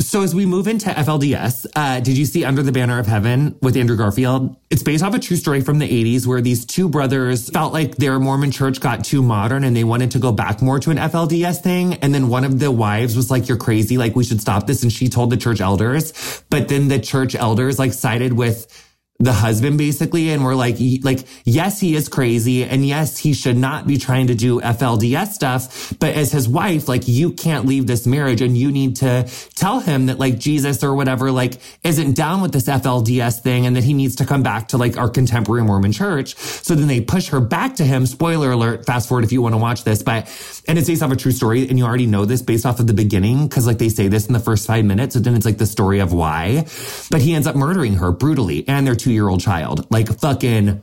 So 0.00 0.22
as 0.22 0.34
we 0.34 0.44
move 0.44 0.66
into 0.66 0.90
FLDS, 0.90 1.66
uh, 1.76 2.00
did 2.00 2.18
you 2.18 2.24
see 2.24 2.44
Under 2.44 2.62
the 2.62 2.72
Banner 2.72 2.98
of 2.98 3.06
Heaven 3.06 3.56
with 3.62 3.76
Andrew 3.76 3.96
Garfield? 3.96 4.56
It's 4.70 4.82
based 4.82 5.04
off 5.04 5.14
a 5.14 5.18
true 5.18 5.36
story 5.36 5.60
from 5.60 5.78
the 5.78 5.86
80s 5.86 6.26
where 6.26 6.40
these 6.40 6.64
two 6.64 6.88
brothers 6.88 7.48
felt 7.50 7.72
like 7.72 7.96
their 7.96 8.18
Mormon 8.18 8.50
church 8.50 8.80
got 8.80 9.04
too 9.04 9.22
modern 9.22 9.62
and 9.62 9.76
they 9.76 9.84
wanted 9.84 10.10
to 10.12 10.18
go 10.18 10.32
back 10.32 10.62
more 10.62 10.80
to 10.80 10.90
an 10.90 10.96
FLDS 10.96 11.62
thing. 11.62 11.94
And 11.94 12.14
then 12.14 12.28
one 12.28 12.44
of 12.44 12.58
the 12.58 12.70
wives 12.70 13.14
was 13.14 13.30
like, 13.30 13.46
you're 13.46 13.58
crazy. 13.58 13.98
Like 13.98 14.16
we 14.16 14.24
should 14.24 14.40
stop 14.40 14.66
this. 14.66 14.82
And 14.82 14.92
she 14.92 15.08
told 15.08 15.30
the 15.30 15.36
church 15.36 15.60
elders, 15.60 16.42
but 16.50 16.68
then 16.68 16.88
the 16.88 16.98
church 16.98 17.34
elders 17.34 17.78
like 17.78 17.92
sided 17.92 18.32
with 18.32 18.89
the 19.20 19.32
husband 19.34 19.76
basically 19.76 20.30
and 20.30 20.42
we're 20.42 20.54
like 20.54 20.76
like 21.02 21.20
yes 21.44 21.78
he 21.78 21.94
is 21.94 22.08
crazy 22.08 22.64
and 22.64 22.86
yes 22.86 23.18
he 23.18 23.34
should 23.34 23.56
not 23.56 23.86
be 23.86 23.98
trying 23.98 24.26
to 24.28 24.34
do 24.34 24.60
FLDS 24.60 25.28
stuff 25.28 25.92
but 25.98 26.14
as 26.14 26.32
his 26.32 26.48
wife 26.48 26.88
like 26.88 27.06
you 27.06 27.30
can't 27.30 27.66
leave 27.66 27.86
this 27.86 28.06
marriage 28.06 28.40
and 28.40 28.56
you 28.56 28.72
need 28.72 28.96
to 28.96 29.28
tell 29.54 29.80
him 29.80 30.06
that 30.06 30.18
like 30.18 30.38
Jesus 30.38 30.82
or 30.82 30.94
whatever 30.94 31.30
like 31.30 31.60
isn't 31.84 32.16
down 32.16 32.40
with 32.40 32.52
this 32.52 32.66
FLDS 32.66 33.40
thing 33.42 33.66
and 33.66 33.76
that 33.76 33.84
he 33.84 33.92
needs 33.92 34.16
to 34.16 34.24
come 34.24 34.42
back 34.42 34.68
to 34.68 34.78
like 34.78 34.96
our 34.96 35.08
contemporary 35.08 35.62
Mormon 35.62 35.92
church. 35.92 36.34
So 36.36 36.74
then 36.74 36.88
they 36.88 37.02
push 37.02 37.28
her 37.28 37.40
back 37.40 37.76
to 37.76 37.84
him. 37.84 38.06
Spoiler 38.06 38.52
alert 38.52 38.86
fast 38.86 39.06
forward 39.08 39.24
if 39.24 39.32
you 39.32 39.42
want 39.42 39.52
to 39.52 39.58
watch 39.58 39.84
this 39.84 40.02
but 40.02 40.28
and 40.66 40.78
it's 40.78 40.88
based 40.88 41.02
off 41.02 41.12
a 41.12 41.16
true 41.16 41.32
story 41.32 41.68
and 41.68 41.78
you 41.78 41.84
already 41.84 42.06
know 42.06 42.24
this 42.24 42.40
based 42.40 42.64
off 42.64 42.80
of 42.80 42.86
the 42.86 42.94
beginning 42.94 43.46
because 43.46 43.66
like 43.66 43.78
they 43.78 43.90
say 43.90 44.08
this 44.08 44.26
in 44.28 44.32
the 44.32 44.40
first 44.40 44.66
5 44.66 44.82
minutes 44.82 45.12
so 45.12 45.20
then 45.20 45.34
it's 45.34 45.44
like 45.44 45.58
the 45.58 45.66
story 45.66 45.98
of 45.98 46.14
why. 46.14 46.64
But 47.10 47.20
he 47.20 47.34
ends 47.34 47.46
up 47.46 47.54
murdering 47.54 47.96
her 47.96 48.12
brutally 48.12 48.66
and 48.66 48.86
they're 48.86 48.96
two 48.96 49.09
two 49.10 49.14
year 49.14 49.28
old 49.28 49.40
child. 49.40 49.90
Like 49.90 50.08
fucking 50.20 50.82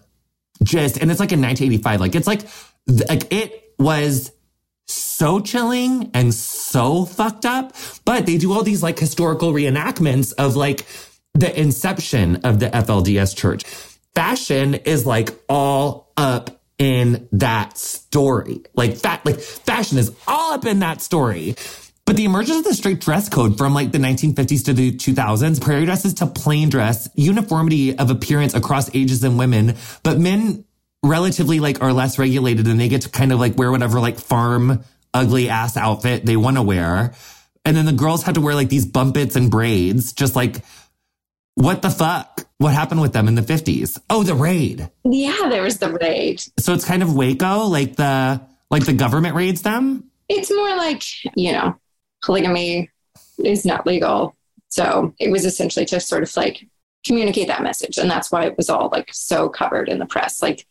just, 0.64 0.98
and 0.98 1.10
it's 1.10 1.20
like 1.20 1.32
in 1.32 1.42
1985. 1.42 2.02
Like 2.02 2.16
it's 2.16 2.28
like, 2.28 2.42
like 3.10 3.32
it 3.32 3.74
was 3.80 4.32
so 4.88 5.40
chilling 5.40 6.12
and 6.14 6.34
so 6.34 7.06
fucked 7.06 7.46
up. 7.46 7.74
But 8.04 8.26
they 8.26 8.38
do 8.38 8.52
all 8.52 8.64
these 8.64 8.84
like 8.84 9.00
historical 9.00 9.54
reenactments 9.54 10.34
of 10.38 10.56
like 10.56 10.86
the 11.34 11.58
inception 11.58 12.38
of 12.38 12.60
the 12.60 12.70
FLDS 12.70 13.36
church. 13.36 13.64
Fashion 14.14 14.74
is 14.74 15.06
like 15.06 15.30
all 15.48 16.12
up 16.18 16.62
in 16.78 17.30
that 17.32 17.78
story. 17.78 18.62
Like 18.76 18.98
fat, 18.98 19.26
like 19.26 19.40
fashion 19.40 19.98
is 19.98 20.14
all 20.28 20.54
up 20.54 20.66
in 20.66 20.80
that 20.80 21.02
story. 21.02 21.56
But 22.08 22.16
the 22.16 22.24
emergence 22.24 22.60
of 22.60 22.64
the 22.64 22.74
straight 22.74 23.02
dress 23.02 23.28
code 23.28 23.58
from 23.58 23.74
like 23.74 23.92
the 23.92 23.98
1950s 23.98 24.64
to 24.64 24.74
the 24.74 24.94
2000s, 24.94 25.60
prairie 25.60 25.84
dresses 25.84 26.14
to 26.16 26.26
plain 26.26 26.70
dress, 26.70 27.10
uniformity 27.16 28.00
of 28.00 28.10
appearance 28.10 28.54
across 28.54 28.90
ages 28.96 29.26
and 29.26 29.38
women, 29.38 29.76
but 30.04 30.18
men 30.18 30.64
relatively 31.04 31.60
like 31.60 31.82
are 31.82 31.92
less 31.92 32.18
regulated 32.18 32.66
and 32.66 32.80
they 32.80 32.88
get 32.88 33.02
to 33.02 33.10
kind 33.10 33.34
of 33.34 33.42
like 33.42 33.58
wear 33.58 33.70
whatever 33.72 34.00
like 34.00 34.20
farm 34.20 34.86
ugly 35.14 35.50
ass 35.50 35.76
outfit 35.76 36.26
they 36.26 36.38
want 36.38 36.56
to 36.56 36.62
wear. 36.62 37.14
And 37.66 37.76
then 37.76 37.86
the 37.86 37.92
girls 37.92 38.24
had 38.24 38.36
to 38.36 38.42
wear 38.42 38.56
like 38.56 38.70
these 38.70 38.86
bumpets 38.86 39.36
and 39.36 39.52
braids, 39.52 40.14
just 40.14 40.34
like 40.34 40.64
what 41.56 41.82
the 41.82 41.90
fuck? 41.90 42.48
What 42.60 42.74
happened 42.74 43.02
with 43.02 43.12
them 43.12 43.28
in 43.28 43.36
the 43.36 43.42
50s? 43.42 44.00
Oh, 44.10 44.24
the 44.24 44.34
raid. 44.34 44.90
Yeah, 45.04 45.50
there 45.50 45.62
was 45.62 45.80
the 45.80 45.92
raid. 45.92 46.42
So 46.58 46.74
it's 46.74 46.86
kind 46.86 47.04
of 47.04 47.14
Waco, 47.14 47.66
like 47.66 47.98
the 47.98 48.42
like 48.72 48.86
the 48.86 48.94
government 48.94 49.36
raids 49.36 49.62
them? 49.62 50.10
It's 50.30 50.50
more 50.52 50.76
like, 50.78 51.04
you 51.36 51.52
know, 51.52 51.76
polygamy 52.24 52.90
is 53.44 53.66
not 53.66 53.86
legal. 53.86 54.36
So 54.70 55.14
it 55.20 55.32
was 55.32 55.46
essentially 55.46 55.86
to 55.88 56.00
sort 56.00 56.24
of 56.24 56.36
like 56.36 56.68
communicate 57.06 57.48
that 57.48 57.64
message. 57.64 57.98
And 57.98 58.10
that's 58.10 58.32
why 58.32 58.46
it 58.46 58.58
was 58.58 58.70
all 58.70 58.90
like 58.92 59.10
so 59.14 59.50
covered 59.50 59.90
in 59.90 60.00
the 60.00 60.06
press, 60.06 60.42
like 60.42 60.66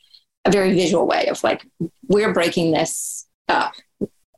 a 0.44 0.50
very 0.50 0.74
visual 0.74 1.06
way 1.06 1.26
of 1.26 1.42
like, 1.42 1.66
we're 2.08 2.32
breaking 2.32 2.72
this 2.72 3.26
up, 3.48 3.72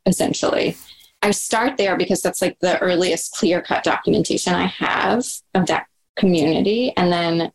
essentially. 0.07 0.77
I 1.23 1.33
start 1.33 1.77
there 1.77 1.97
because 1.97 2.23
that's 2.23 2.41
like 2.41 2.59
the 2.61 2.79
earliest 2.79 3.35
clear 3.35 3.61
cut 3.61 3.83
documentation 3.83 4.55
I 4.55 4.67
have 4.67 5.25
of 5.55 5.67
that 5.67 5.87
community. 6.17 6.93
And 6.97 7.13
then 7.13 7.53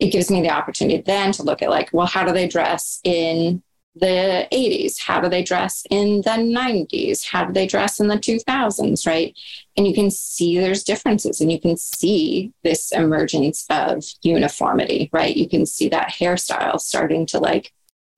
it 0.00 0.10
gives 0.10 0.30
me 0.30 0.42
the 0.42 0.50
opportunity 0.50 1.00
then 1.00 1.30
to 1.32 1.44
look 1.44 1.62
at 1.62 1.70
like, 1.70 1.90
well, 1.92 2.06
how 2.06 2.24
do 2.24 2.32
they 2.32 2.48
dress 2.48 3.00
in 3.04 3.62
the 3.94 4.48
80s? 4.52 4.98
How 5.00 5.20
do 5.20 5.28
they 5.28 5.42
dress 5.42 5.84
in 5.90 6.22
the 6.22 6.30
90s? 6.30 7.24
How 7.26 7.44
do 7.44 7.52
they 7.52 7.66
dress 7.66 8.00
in 8.00 8.08
the 8.08 8.16
2000s? 8.16 9.06
Right. 9.06 9.36
And 9.76 9.86
you 9.86 9.94
can 9.94 10.10
see 10.10 10.58
there's 10.58 10.84
differences 10.84 11.40
and 11.40 11.50
you 11.50 11.60
can 11.60 11.76
see 11.76 12.52
this 12.62 12.92
emergence 12.92 13.64
of 13.70 14.04
uniformity, 14.22 15.10
right? 15.12 15.36
You 15.36 15.48
can 15.48 15.66
see 15.66 15.88
that 15.88 16.12
hairstyle 16.12 16.80
starting 16.80 17.26
to 17.26 17.38
like 17.38 17.72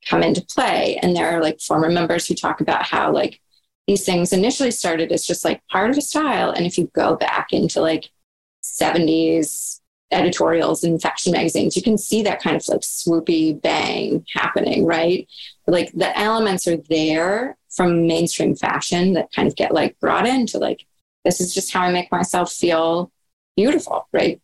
come 0.06 0.22
into 0.22 0.42
play. 0.42 0.98
And 1.02 1.14
there 1.14 1.30
are 1.30 1.42
like 1.42 1.60
former 1.60 1.90
members 1.90 2.26
who 2.26 2.34
talk 2.34 2.60
about 2.60 2.84
how 2.84 3.12
like 3.12 3.40
these 3.86 4.04
things 4.04 4.32
initially 4.32 4.70
started 4.70 5.12
as 5.12 5.26
just 5.26 5.44
like 5.44 5.66
part 5.68 5.90
of 5.90 5.98
a 5.98 6.02
style. 6.02 6.50
And 6.50 6.66
if 6.66 6.78
you 6.78 6.90
go 6.94 7.16
back 7.16 7.52
into 7.52 7.80
like 7.80 8.10
70s, 8.62 9.80
editorials 10.11 10.84
in 10.84 10.98
fashion 10.98 11.32
magazines, 11.32 11.76
you 11.76 11.82
can 11.82 11.98
see 11.98 12.22
that 12.22 12.42
kind 12.42 12.57
of 12.57 12.66
like 12.68 12.80
swoopy 12.80 13.61
bang 13.61 14.24
happening, 14.34 14.86
right? 14.86 15.28
like 15.66 15.92
the 15.92 16.16
elements 16.18 16.68
are 16.68 16.76
there 16.88 17.57
from 17.70 18.07
mainstream 18.07 18.54
fashion 18.54 19.14
that 19.14 19.32
kind 19.32 19.48
of 19.48 19.57
get 19.57 19.74
like 19.74 19.98
brought 20.00 20.26
into 20.26 20.59
like 20.59 20.86
this 21.24 21.40
is 21.40 21.52
just 21.54 21.72
how 21.72 21.82
i 21.82 21.90
make 21.90 22.11
myself 22.12 22.52
feel 22.52 23.11
beautiful 23.57 24.09
right? 24.12 24.40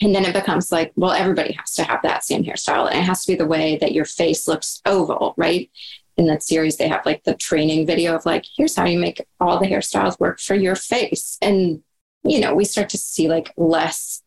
And 0.00 0.14
then 0.14 0.24
it 0.24 0.34
becomes 0.34 0.72
like 0.72 0.92
well 0.96 1.12
everybody 1.12 1.52
has 1.52 1.74
to 1.74 1.84
have 1.84 2.00
that 2.02 2.24
same 2.24 2.44
hairstyle 2.44 2.88
and 2.88 2.98
it 2.98 3.04
has 3.04 3.24
to 3.24 3.32
be 3.32 3.36
the 3.36 3.46
way 3.46 3.76
that 3.78 3.92
your 3.92 4.04
face 4.04 4.48
looks 4.48 4.80
oval 4.86 5.34
right? 5.36 5.70
In 6.16 6.26
that 6.26 6.42
series 6.42 6.76
they 6.76 6.88
have 6.88 7.06
like 7.06 7.24
the 7.24 7.34
training 7.34 7.86
video 7.86 8.14
of 8.14 8.26
like 8.26 8.44
here's 8.56 8.76
how 8.76 8.86
you 8.86 8.98
make 8.98 9.24
all 9.40 9.58
the 9.58 9.66
hairstyles 9.66 10.18
work 10.18 10.40
for 10.40 10.54
your 10.54 10.76
face. 10.76 11.38
And 11.42 11.82
you 12.24 12.40
know 12.40 12.54
we 12.54 12.64
start 12.64 12.88
to 12.90 12.98
see 12.98 13.28
like 13.28 13.52
less 13.56 14.22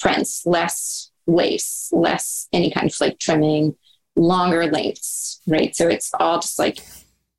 prints 0.00 0.44
less 0.46 1.10
lace 1.26 1.90
less 1.92 2.48
any 2.52 2.70
kind 2.70 2.90
of 2.90 3.00
like 3.00 3.18
trimming 3.18 3.76
longer 4.16 4.66
lengths, 4.66 5.40
right? 5.46 5.74
So 5.74 5.88
it's 5.88 6.10
all 6.18 6.40
just 6.40 6.58
like 6.58 6.78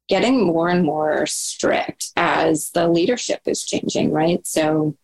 getting 0.08 0.46
more 0.46 0.70
and 0.70 0.84
more 0.84 1.26
strict 1.26 2.12
as 2.16 2.72
the 2.72 2.88
leadership 2.88 3.42
is 3.46 3.64
changing, 3.64 4.12
right? 4.12 4.46
So 4.46 4.98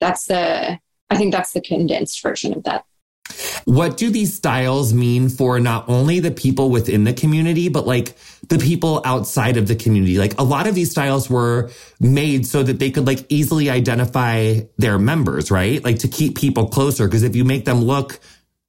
that's 0.00 0.26
the, 0.26 0.78
I 1.10 1.16
think 1.16 1.32
that's 1.32 1.52
the 1.52 1.60
condensed 1.60 2.22
version 2.22 2.56
of 2.56 2.64
that. 2.64 2.84
What 3.64 3.96
do 3.96 4.10
these 4.10 4.34
styles 4.34 4.92
mean 4.92 5.28
for 5.28 5.58
not 5.58 5.88
only 5.88 6.20
the 6.20 6.30
people 6.30 6.70
within 6.70 7.04
the 7.04 7.14
community, 7.14 7.68
but 7.68 7.86
like 7.86 8.14
the 8.48 8.58
people 8.58 9.00
outside 9.04 9.56
of 9.56 9.66
the 9.66 9.74
community? 9.74 10.18
Like 10.18 10.38
a 10.38 10.44
lot 10.44 10.66
of 10.66 10.74
these 10.74 10.90
styles 10.90 11.30
were 11.30 11.70
made 12.00 12.46
so 12.46 12.62
that 12.62 12.78
they 12.78 12.90
could 12.90 13.06
like 13.06 13.24
easily 13.30 13.70
identify 13.70 14.60
their 14.76 14.98
members, 14.98 15.50
right? 15.50 15.82
Like 15.82 16.00
to 16.00 16.08
keep 16.08 16.36
people 16.36 16.68
closer. 16.68 17.08
Cause 17.08 17.22
if 17.22 17.34
you 17.34 17.44
make 17.44 17.64
them 17.64 17.80
look 17.80 18.20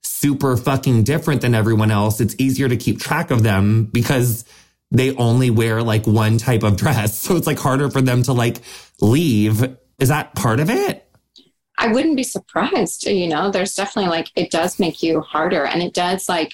super 0.04 0.56
fucking 0.56 1.04
different 1.04 1.42
than 1.42 1.54
everyone 1.54 1.92
else, 1.92 2.22
it's 2.22 2.36
easier 2.40 2.70
to 2.70 2.78
keep 2.78 3.00
track 3.00 3.32
of 3.32 3.44
them 3.44 3.86
because 3.86 4.46
they 4.92 5.14
only 5.16 5.50
wear 5.50 5.84
like 5.84 6.08
one 6.08 6.38
type 6.38 6.64
of 6.64 6.78
dress. 6.78 7.20
So 7.26 7.36
it's 7.36 7.48
like 7.48 7.60
harder 7.60 7.90
for 7.90 8.02
them 8.02 8.24
to 8.24 8.34
like 8.34 8.62
leave. 9.02 9.76
Is 10.00 10.10
that 10.10 10.36
part 10.36 10.60
of 10.60 10.70
it? 10.70 11.05
I 11.78 11.88
wouldn't 11.88 12.16
be 12.16 12.24
surprised. 12.24 13.06
You 13.06 13.28
know, 13.28 13.52
there's 13.52 13.76
definitely 13.76 14.10
like, 14.10 14.32
it 14.36 14.52
does 14.52 14.80
make 14.80 15.04
you 15.04 15.22
harder 15.22 15.66
and 15.66 15.82
it 15.82 15.94
does 15.94 16.30
like 16.30 16.54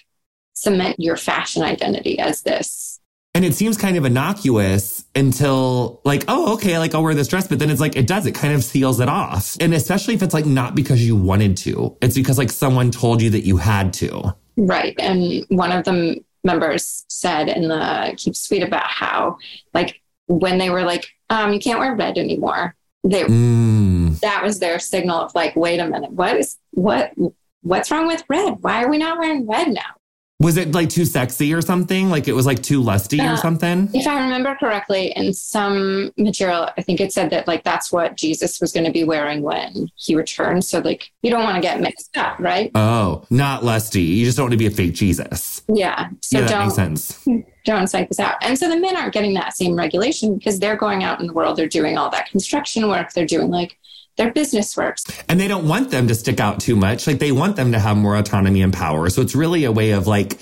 cement 0.53 0.99
your 0.99 1.17
fashion 1.17 1.63
identity 1.63 2.19
as 2.19 2.41
this. 2.41 2.99
And 3.33 3.45
it 3.45 3.55
seems 3.55 3.77
kind 3.77 3.95
of 3.95 4.03
innocuous 4.03 5.05
until 5.15 6.01
like, 6.03 6.25
oh, 6.27 6.53
okay, 6.55 6.77
like 6.77 6.93
I'll 6.93 7.03
wear 7.03 7.13
this 7.13 7.29
dress. 7.29 7.47
But 7.47 7.59
then 7.59 7.69
it's 7.69 7.79
like, 7.79 7.95
it 7.95 8.05
does, 8.05 8.25
it 8.25 8.35
kind 8.35 8.53
of 8.53 8.63
seals 8.63 8.99
it 8.99 9.07
off. 9.07 9.55
And 9.61 9.73
especially 9.73 10.15
if 10.15 10.21
it's 10.21 10.33
like 10.33 10.45
not 10.45 10.75
because 10.75 11.05
you 11.05 11.15
wanted 11.15 11.55
to, 11.57 11.95
it's 12.01 12.15
because 12.15 12.37
like 12.37 12.51
someone 12.51 12.91
told 12.91 13.21
you 13.21 13.29
that 13.29 13.45
you 13.45 13.57
had 13.57 13.93
to. 13.93 14.35
Right. 14.57 14.95
And 14.99 15.45
one 15.47 15.71
of 15.71 15.85
the 15.85 16.21
members 16.43 17.05
said 17.07 17.47
in 17.47 17.69
the 17.69 18.13
Keep 18.17 18.35
Sweet 18.35 18.63
about 18.63 18.87
how, 18.87 19.37
like, 19.73 20.01
when 20.27 20.57
they 20.57 20.69
were 20.69 20.83
like, 20.83 21.07
um, 21.29 21.53
you 21.53 21.59
can't 21.59 21.79
wear 21.79 21.95
red 21.95 22.17
anymore, 22.17 22.75
they 23.03 23.23
mm. 23.23 24.19
that 24.19 24.43
was 24.43 24.59
their 24.59 24.79
signal 24.79 25.17
of 25.17 25.35
like, 25.35 25.55
wait 25.55 25.79
a 25.79 25.87
minute, 25.87 26.11
what 26.11 26.37
is 26.37 26.57
what 26.71 27.13
what's 27.61 27.91
wrong 27.91 28.07
with 28.07 28.23
red? 28.29 28.57
Why 28.61 28.83
are 28.83 28.89
we 28.89 28.97
not 28.97 29.19
wearing 29.19 29.47
red 29.47 29.69
now? 29.69 29.95
Was 30.41 30.57
it 30.57 30.73
like 30.73 30.89
too 30.89 31.05
sexy 31.05 31.53
or 31.53 31.61
something? 31.61 32.09
Like 32.09 32.27
it 32.27 32.33
was 32.33 32.47
like 32.47 32.63
too 32.63 32.81
lusty 32.81 33.19
uh, 33.19 33.33
or 33.33 33.37
something? 33.37 33.89
If 33.93 34.07
I 34.07 34.23
remember 34.23 34.55
correctly, 34.55 35.11
in 35.15 35.33
some 35.33 36.11
material, 36.17 36.69
I 36.75 36.81
think 36.81 36.99
it 36.99 37.13
said 37.13 37.29
that 37.29 37.47
like 37.47 37.63
that's 37.63 37.91
what 37.91 38.17
Jesus 38.17 38.59
was 38.59 38.73
going 38.73 38.85
to 38.85 38.91
be 38.91 39.03
wearing 39.03 39.43
when 39.43 39.89
he 39.95 40.15
returned. 40.15 40.65
So 40.65 40.79
like 40.79 41.11
you 41.21 41.29
don't 41.29 41.43
want 41.43 41.55
to 41.55 41.61
get 41.61 41.79
mixed 41.79 42.17
up, 42.17 42.39
right? 42.39 42.71
Oh, 42.73 43.23
not 43.29 43.63
lusty. 43.63 44.01
You 44.01 44.25
just 44.25 44.35
don't 44.35 44.45
want 44.45 44.53
to 44.53 44.57
be 44.57 44.65
a 44.65 44.71
fake 44.71 44.95
Jesus. 44.95 45.61
Yeah. 45.67 46.09
So 46.21 46.39
yeah, 46.39 46.47
that 46.47 46.63
makes 46.63 46.75
sense. 46.75 47.27
Don't 47.63 47.87
psych 47.87 48.07
this 48.07 48.19
out. 48.19 48.37
And 48.41 48.57
so 48.57 48.67
the 48.67 48.77
men 48.77 48.97
aren't 48.97 49.13
getting 49.13 49.35
that 49.35 49.55
same 49.55 49.75
regulation 49.75 50.35
because 50.35 50.59
they're 50.59 50.75
going 50.75 51.03
out 51.03 51.19
in 51.21 51.27
the 51.27 51.33
world. 51.33 51.57
They're 51.57 51.67
doing 51.67 51.95
all 51.95 52.09
that 52.09 52.27
construction 52.27 52.87
work. 52.87 53.13
They're 53.13 53.27
doing 53.27 53.51
like 53.51 53.77
their 54.21 54.31
business 54.31 54.77
works. 54.77 55.03
And 55.27 55.39
they 55.39 55.47
don't 55.47 55.67
want 55.67 55.89
them 55.89 56.07
to 56.07 56.15
stick 56.15 56.39
out 56.39 56.59
too 56.59 56.75
much. 56.75 57.07
Like 57.07 57.19
they 57.19 57.31
want 57.31 57.55
them 57.55 57.71
to 57.71 57.79
have 57.79 57.97
more 57.97 58.15
autonomy 58.15 58.61
and 58.61 58.71
power. 58.71 59.09
So 59.09 59.21
it's 59.21 59.35
really 59.35 59.63
a 59.63 59.71
way 59.71 59.91
of 59.91 60.05
like 60.07 60.37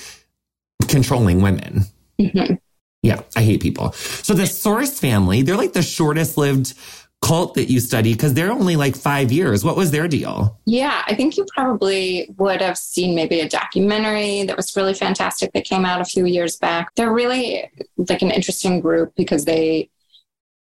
controlling 0.88 1.42
women. 1.42 1.84
Mm-hmm. 2.20 2.56
Yeah, 3.02 3.22
I 3.38 3.44
hate 3.44 3.62
people. 3.62 3.94
So 3.94 4.34
the 4.34 4.46
Source 4.46 5.00
family, 5.00 5.42
they're 5.42 5.56
like 5.56 5.72
the 5.72 5.82
shortest 5.82 6.38
lived 6.38 6.74
cult 7.22 7.54
that 7.54 7.70
you 7.70 7.80
study 7.80 8.14
because 8.14 8.34
they're 8.34 8.52
only 8.52 8.76
like 8.76 8.96
five 8.96 9.32
years. 9.32 9.64
What 9.64 9.78
was 9.78 9.92
their 9.92 10.08
deal? 10.08 10.58
Yeah, 10.66 11.04
I 11.06 11.16
think 11.16 11.38
you 11.38 11.46
probably 11.54 12.34
would 12.38 12.62
have 12.62 12.78
seen 12.78 13.16
maybe 13.16 13.40
a 13.40 13.48
documentary 13.48 14.44
that 14.44 14.58
was 14.58 14.76
really 14.76 14.94
fantastic 14.94 15.54
that 15.54 15.64
came 15.64 15.86
out 15.86 16.02
a 16.02 16.06
few 16.06 16.26
years 16.26 16.58
back. 16.58 16.94
They're 16.96 17.14
really 17.14 17.70
like 17.98 18.22
an 18.22 18.32
interesting 18.32 18.82
group 18.82 19.14
because 19.16 19.46
they 19.46 19.90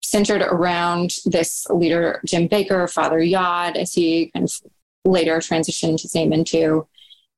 centered 0.04 0.42
around 0.42 1.16
this 1.24 1.66
leader, 1.70 2.20
Jim 2.24 2.46
Baker, 2.46 2.86
Father 2.86 3.20
Yod, 3.20 3.76
as 3.76 3.92
he 3.94 4.30
kind 4.34 4.44
of 4.44 4.70
later 5.04 5.38
transitioned 5.38 6.00
his 6.00 6.14
name 6.14 6.32
into. 6.32 6.86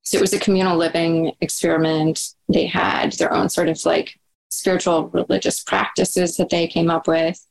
So 0.02 0.18
it 0.18 0.20
was 0.20 0.32
a 0.32 0.38
communal 0.38 0.76
living 0.76 1.32
experiment. 1.40 2.34
They 2.48 2.66
had 2.66 3.12
their 3.12 3.32
own 3.32 3.48
sort 3.48 3.68
of 3.68 3.84
like 3.84 4.18
spiritual 4.50 5.08
religious 5.08 5.62
practices 5.62 6.36
that 6.36 6.50
they 6.50 6.66
came 6.66 6.90
up 6.90 7.08
with. 7.08 7.44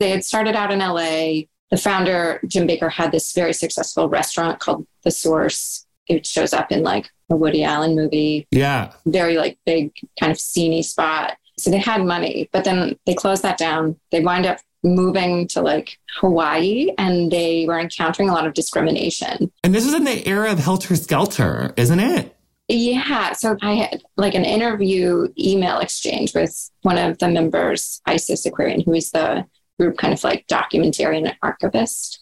They 0.00 0.10
had 0.10 0.24
started 0.24 0.54
out 0.54 0.70
in 0.70 0.78
LA. 0.78 1.46
The 1.70 1.76
founder, 1.76 2.40
Jim 2.46 2.66
Baker, 2.66 2.88
had 2.88 3.12
this 3.12 3.32
very 3.32 3.52
successful 3.52 4.08
restaurant 4.08 4.58
called 4.58 4.86
The 5.04 5.10
Source. 5.10 5.86
It 6.06 6.26
shows 6.26 6.54
up 6.54 6.72
in 6.72 6.82
like 6.82 7.10
a 7.30 7.36
Woody 7.36 7.62
Allen 7.62 7.94
movie. 7.94 8.46
Yeah. 8.50 8.92
Very 9.04 9.36
like 9.36 9.58
big, 9.66 9.92
kind 10.18 10.32
of 10.32 10.38
sceney 10.38 10.82
spot. 10.82 11.36
So 11.58 11.70
they 11.70 11.78
had 11.78 12.04
money, 12.04 12.48
but 12.52 12.64
then 12.64 12.96
they 13.06 13.14
closed 13.14 13.42
that 13.42 13.58
down. 13.58 13.96
They 14.10 14.20
wind 14.20 14.46
up 14.46 14.58
moving 14.82 15.48
to 15.48 15.60
like 15.60 15.98
Hawaii 16.20 16.92
and 16.98 17.30
they 17.30 17.66
were 17.66 17.78
encountering 17.78 18.28
a 18.28 18.32
lot 18.32 18.46
of 18.46 18.54
discrimination. 18.54 19.50
And 19.64 19.74
this 19.74 19.86
is 19.86 19.94
in 19.94 20.04
the 20.04 20.26
era 20.26 20.52
of 20.52 20.58
Helter 20.58 20.96
Skelter, 20.96 21.72
isn't 21.76 22.00
it? 22.00 22.36
Yeah. 22.68 23.32
So 23.32 23.56
I 23.62 23.74
had 23.74 24.02
like 24.16 24.34
an 24.34 24.44
interview 24.44 25.28
email 25.38 25.78
exchange 25.78 26.34
with 26.34 26.70
one 26.82 26.98
of 26.98 27.18
the 27.18 27.28
members, 27.28 28.00
Isis 28.06 28.44
Aquarian, 28.44 28.82
who 28.82 28.92
is 28.92 29.10
the 29.10 29.46
group 29.78 29.96
kind 29.96 30.12
of 30.12 30.22
like 30.22 30.46
documentarian 30.46 31.26
and 31.26 31.36
archivist. 31.42 32.20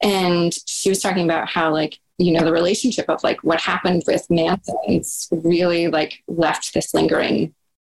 And 0.00 0.54
she 0.66 0.90
was 0.90 1.00
talking 1.00 1.24
about 1.24 1.48
how 1.48 1.72
like, 1.72 1.98
you 2.18 2.32
know, 2.32 2.44
the 2.44 2.52
relationship 2.52 3.06
of 3.08 3.24
like 3.24 3.42
what 3.42 3.60
happened 3.60 4.04
with 4.06 4.30
Manson, 4.30 5.02
really 5.32 5.88
like 5.88 6.22
left 6.28 6.72
this 6.72 6.94
lingering 6.94 7.54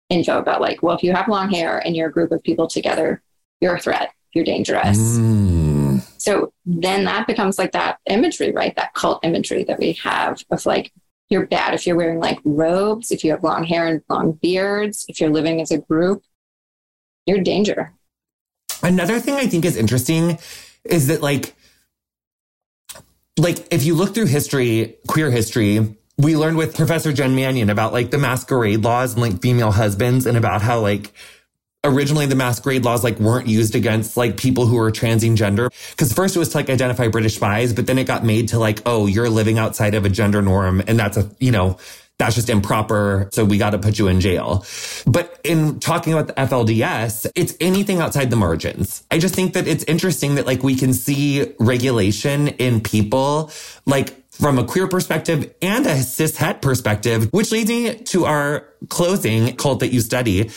info 0.10 0.39
about 0.39 0.62
like, 0.62 0.82
well, 0.84 0.95
if 0.95 1.03
you 1.03 1.14
have 1.14 1.28
long 1.28 1.49
hair 1.49 1.80
and 1.80 1.95
you're 1.95 2.10
a 2.10 2.12
group 2.12 2.32
of 2.32 2.43
people 2.43 2.68
together, 2.68 3.22
you're 3.62 3.76
a 3.76 3.80
threat, 3.80 4.12
you're 4.34 4.45
dangerous. 4.45 4.97
Mm. 4.97 6.01
So 6.18 6.53
then 6.66 7.05
that 7.05 7.28
becomes 7.28 7.57
like 7.57 7.72
that 7.74 7.99
imagery, 8.10 8.51
right? 8.51 8.76
That 8.76 8.93
cult 8.93 9.24
imagery 9.24 9.64
that 9.66 9.80
we 9.80 9.93
have 10.03 10.43
of 10.49 10.66
like, 10.66 10.91
you're 11.30 11.45
bad 11.45 11.76
if 11.76 11.86
you're 11.86 11.95
wearing 11.95 12.20
like 12.20 12.39
robes, 12.43 13.12
if 13.12 13.24
you 13.24 13.32
have 13.32 13.43
long 13.43 13.64
hair 13.64 13.86
and 13.86 14.01
long 14.10 14.32
beards, 14.34 15.05
if 15.07 15.22
you're 15.22 15.30
living 15.30 15.62
as 15.62 15.70
a 15.70 15.78
group, 15.78 16.24
you're 17.26 17.41
danger. 17.41 17.93
Another 18.82 19.20
thing 19.20 19.36
I 19.36 19.45
think 19.45 19.64
is 19.64 19.78
interesting 19.78 20.39
is 20.84 21.07
that 21.07 21.22
like, 21.22 21.53
like 23.38 23.68
if 23.72 23.84
you 23.84 23.93
look 23.93 24.16
through 24.16 24.26
history, 24.26 24.97
queer 25.07 25.30
history, 25.30 25.95
we 26.20 26.36
learned 26.36 26.57
with 26.57 26.76
Professor 26.76 27.13
Jen 27.13 27.34
Manion 27.34 27.70
about 27.70 27.93
like 27.93 28.11
the 28.11 28.17
masquerade 28.17 28.84
laws 28.84 29.13
and 29.13 29.22
like 29.22 29.41
female 29.41 29.72
husbands 29.72 30.26
and 30.26 30.38
about 30.38 30.61
how 30.61 30.82
like 30.82 31.13
originally 31.86 32.26
the 32.26 32.36
masquerade 32.36 32.84
laws 32.84 33.05
like 33.05 33.17
weren't 33.22 33.47
used 33.47 33.74
against 33.74 34.17
like 34.17 34.36
people 34.36 34.65
who 34.65 34.76
were 34.76 34.91
transing 34.91 35.38
gender 35.38 35.70
because 35.91 36.11
first 36.11 36.36
it 36.36 36.39
was 36.39 36.49
to 36.49 36.57
like 36.57 36.70
identify 36.70 37.07
british 37.07 37.36
spies 37.38 37.72
but 37.72 37.88
then 37.88 37.97
it 37.97 38.03
got 38.03 38.26
made 38.26 38.49
to 38.49 38.59
like 38.59 38.82
oh 38.86 39.07
you're 39.07 39.30
living 39.30 39.57
outside 39.57 39.95
of 39.95 40.03
a 40.03 40.09
gender 40.09 40.41
norm 40.41 40.84
and 40.88 40.99
that's 40.99 41.15
a 41.15 41.32
you 41.39 41.51
know 41.51 41.78
that's 42.20 42.36
just 42.36 42.49
improper. 42.49 43.30
So 43.32 43.45
we 43.45 43.57
got 43.57 43.70
to 43.70 43.80
put 43.80 43.97
you 43.97 44.07
in 44.07 44.20
jail. 44.20 44.65
But 45.07 45.39
in 45.45 45.80
talking 45.80 46.13
about 46.13 46.28
the 46.28 46.34
FLDS, 46.34 47.32
it's 47.34 47.55
anything 47.61 47.99
outside 47.99 48.30
the 48.30 48.36
margins. 48.36 49.03
I 49.09 49.20
just 49.20 49.34
think 49.34 49.53
that 49.53 49.67
it's 49.67 49.86
interesting 49.86 50.36
that 50.36 50.45
like 50.45 50.61
we 50.61 50.76
can 50.76 50.93
see 50.93 51.53
regulation 51.59 52.49
in 52.49 52.82
people 52.82 53.51
like 53.86 54.18
from 54.40 54.58
a 54.58 54.64
queer 54.64 54.88
perspective 54.88 55.54
and 55.62 55.86
a 55.86 56.02
cis 56.02 56.38
het 56.38 56.62
perspective, 56.62 57.28
which 57.32 57.52
leads 57.52 57.70
me 57.70 57.96
to 57.96 58.26
our 58.26 58.66
closing 58.88 59.56
cult 59.58 59.82
that 59.82 59.94
you 59.94 60.00
study, 60.02 60.50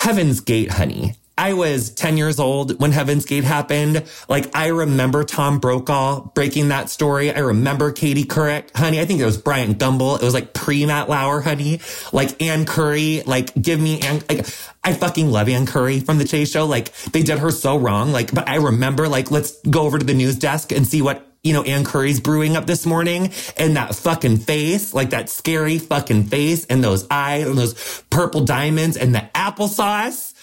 Heaven's 0.00 0.40
Gate, 0.40 0.70
honey. 0.70 1.14
I 1.38 1.54
was 1.54 1.90
10 1.90 2.18
years 2.18 2.38
old 2.38 2.78
when 2.78 2.92
Heaven's 2.92 3.24
Gate 3.24 3.44
happened. 3.44 4.04
Like, 4.28 4.54
I 4.54 4.66
remember 4.66 5.24
Tom 5.24 5.60
Brokaw 5.60 6.30
breaking 6.34 6.68
that 6.68 6.90
story. 6.90 7.32
I 7.32 7.38
remember 7.38 7.90
Katie 7.90 8.24
Couric, 8.24 8.76
honey. 8.76 9.00
I 9.00 9.06
think 9.06 9.18
it 9.18 9.24
was 9.24 9.38
Bryant 9.38 9.78
Gumbel. 9.78 10.20
It 10.20 10.24
was 10.24 10.34
like 10.34 10.52
pre 10.52 10.84
Matt 10.84 11.08
Lauer, 11.08 11.40
honey. 11.40 11.80
Like 12.12 12.40
Ann 12.42 12.66
Curry, 12.66 13.22
like 13.24 13.54
give 13.54 13.80
me 13.80 14.00
Ann, 14.00 14.22
like, 14.28 14.46
I 14.84 14.92
fucking 14.92 15.30
love 15.30 15.48
Ann 15.48 15.64
Curry 15.64 16.00
from 16.00 16.18
the 16.18 16.24
Chase 16.26 16.50
show. 16.50 16.66
Like, 16.66 16.92
they 17.12 17.22
did 17.22 17.38
her 17.38 17.50
so 17.50 17.78
wrong. 17.78 18.12
Like, 18.12 18.34
but 18.34 18.46
I 18.46 18.56
remember, 18.56 19.08
like, 19.08 19.30
let's 19.30 19.58
go 19.62 19.82
over 19.82 19.98
to 19.98 20.04
the 20.04 20.14
news 20.14 20.36
desk 20.36 20.70
and 20.70 20.86
see 20.86 21.00
what 21.00 21.31
you 21.42 21.52
know, 21.52 21.62
Ann 21.62 21.84
Curry's 21.84 22.20
brewing 22.20 22.56
up 22.56 22.66
this 22.66 22.86
morning 22.86 23.32
and 23.56 23.76
that 23.76 23.94
fucking 23.94 24.38
face, 24.38 24.94
like 24.94 25.10
that 25.10 25.28
scary 25.28 25.78
fucking 25.78 26.24
face 26.24 26.66
and 26.66 26.82
those 26.84 27.06
eyes 27.10 27.46
and 27.46 27.58
those 27.58 28.02
purple 28.10 28.44
diamonds 28.44 28.96
and 28.96 29.14
the 29.14 29.28
applesauce. 29.34 30.34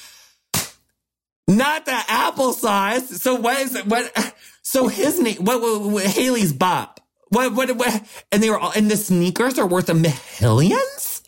Not 1.47 1.86
the 1.86 1.91
applesauce. 1.91 3.20
So 3.20 3.36
what 3.36 3.60
is 3.60 3.76
it? 3.76 3.86
What? 3.88 4.36
So 4.62 4.88
his 4.88 5.20
name, 5.20 5.38
what, 5.38 5.62
what, 5.62 5.82
what 5.82 6.06
Haley's 6.06 6.54
Bop. 6.54 7.00
What, 7.30 7.54
what, 7.54 7.76
what, 7.76 8.04
and 8.32 8.41
they 8.43 8.50
were 8.50 8.60
all, 8.60 8.72
and 8.76 8.89
the 8.89 8.97
sneakers 8.97 9.58
are 9.58 9.68
worth 9.68 9.89
a 9.89 9.93
millions? 9.93 11.24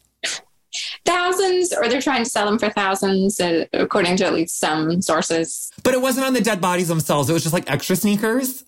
Thousands, 1.06 1.74
or 1.74 1.88
they're 1.88 2.02
trying 2.02 2.24
to 2.24 2.30
sell 2.30 2.46
them 2.46 2.60
for 2.60 2.70
thousands, 2.70 3.40
uh, 3.40 3.66
according 3.74 4.18
to 4.18 4.26
at 4.26 4.34
least 4.34 4.60
some 4.60 5.02
sources. 5.02 5.72
But 5.84 5.94
it 5.94 6.02
wasn't 6.02 6.28
on 6.28 6.34
the 6.34 6.42
dead 6.42 6.62
bodies 6.62 6.88
themselves. 6.88 7.30
It 7.30 7.34
was 7.34 7.44
just 7.44 7.54
like 7.54 7.70
extra 7.70 7.96
sneakers. 7.96 8.64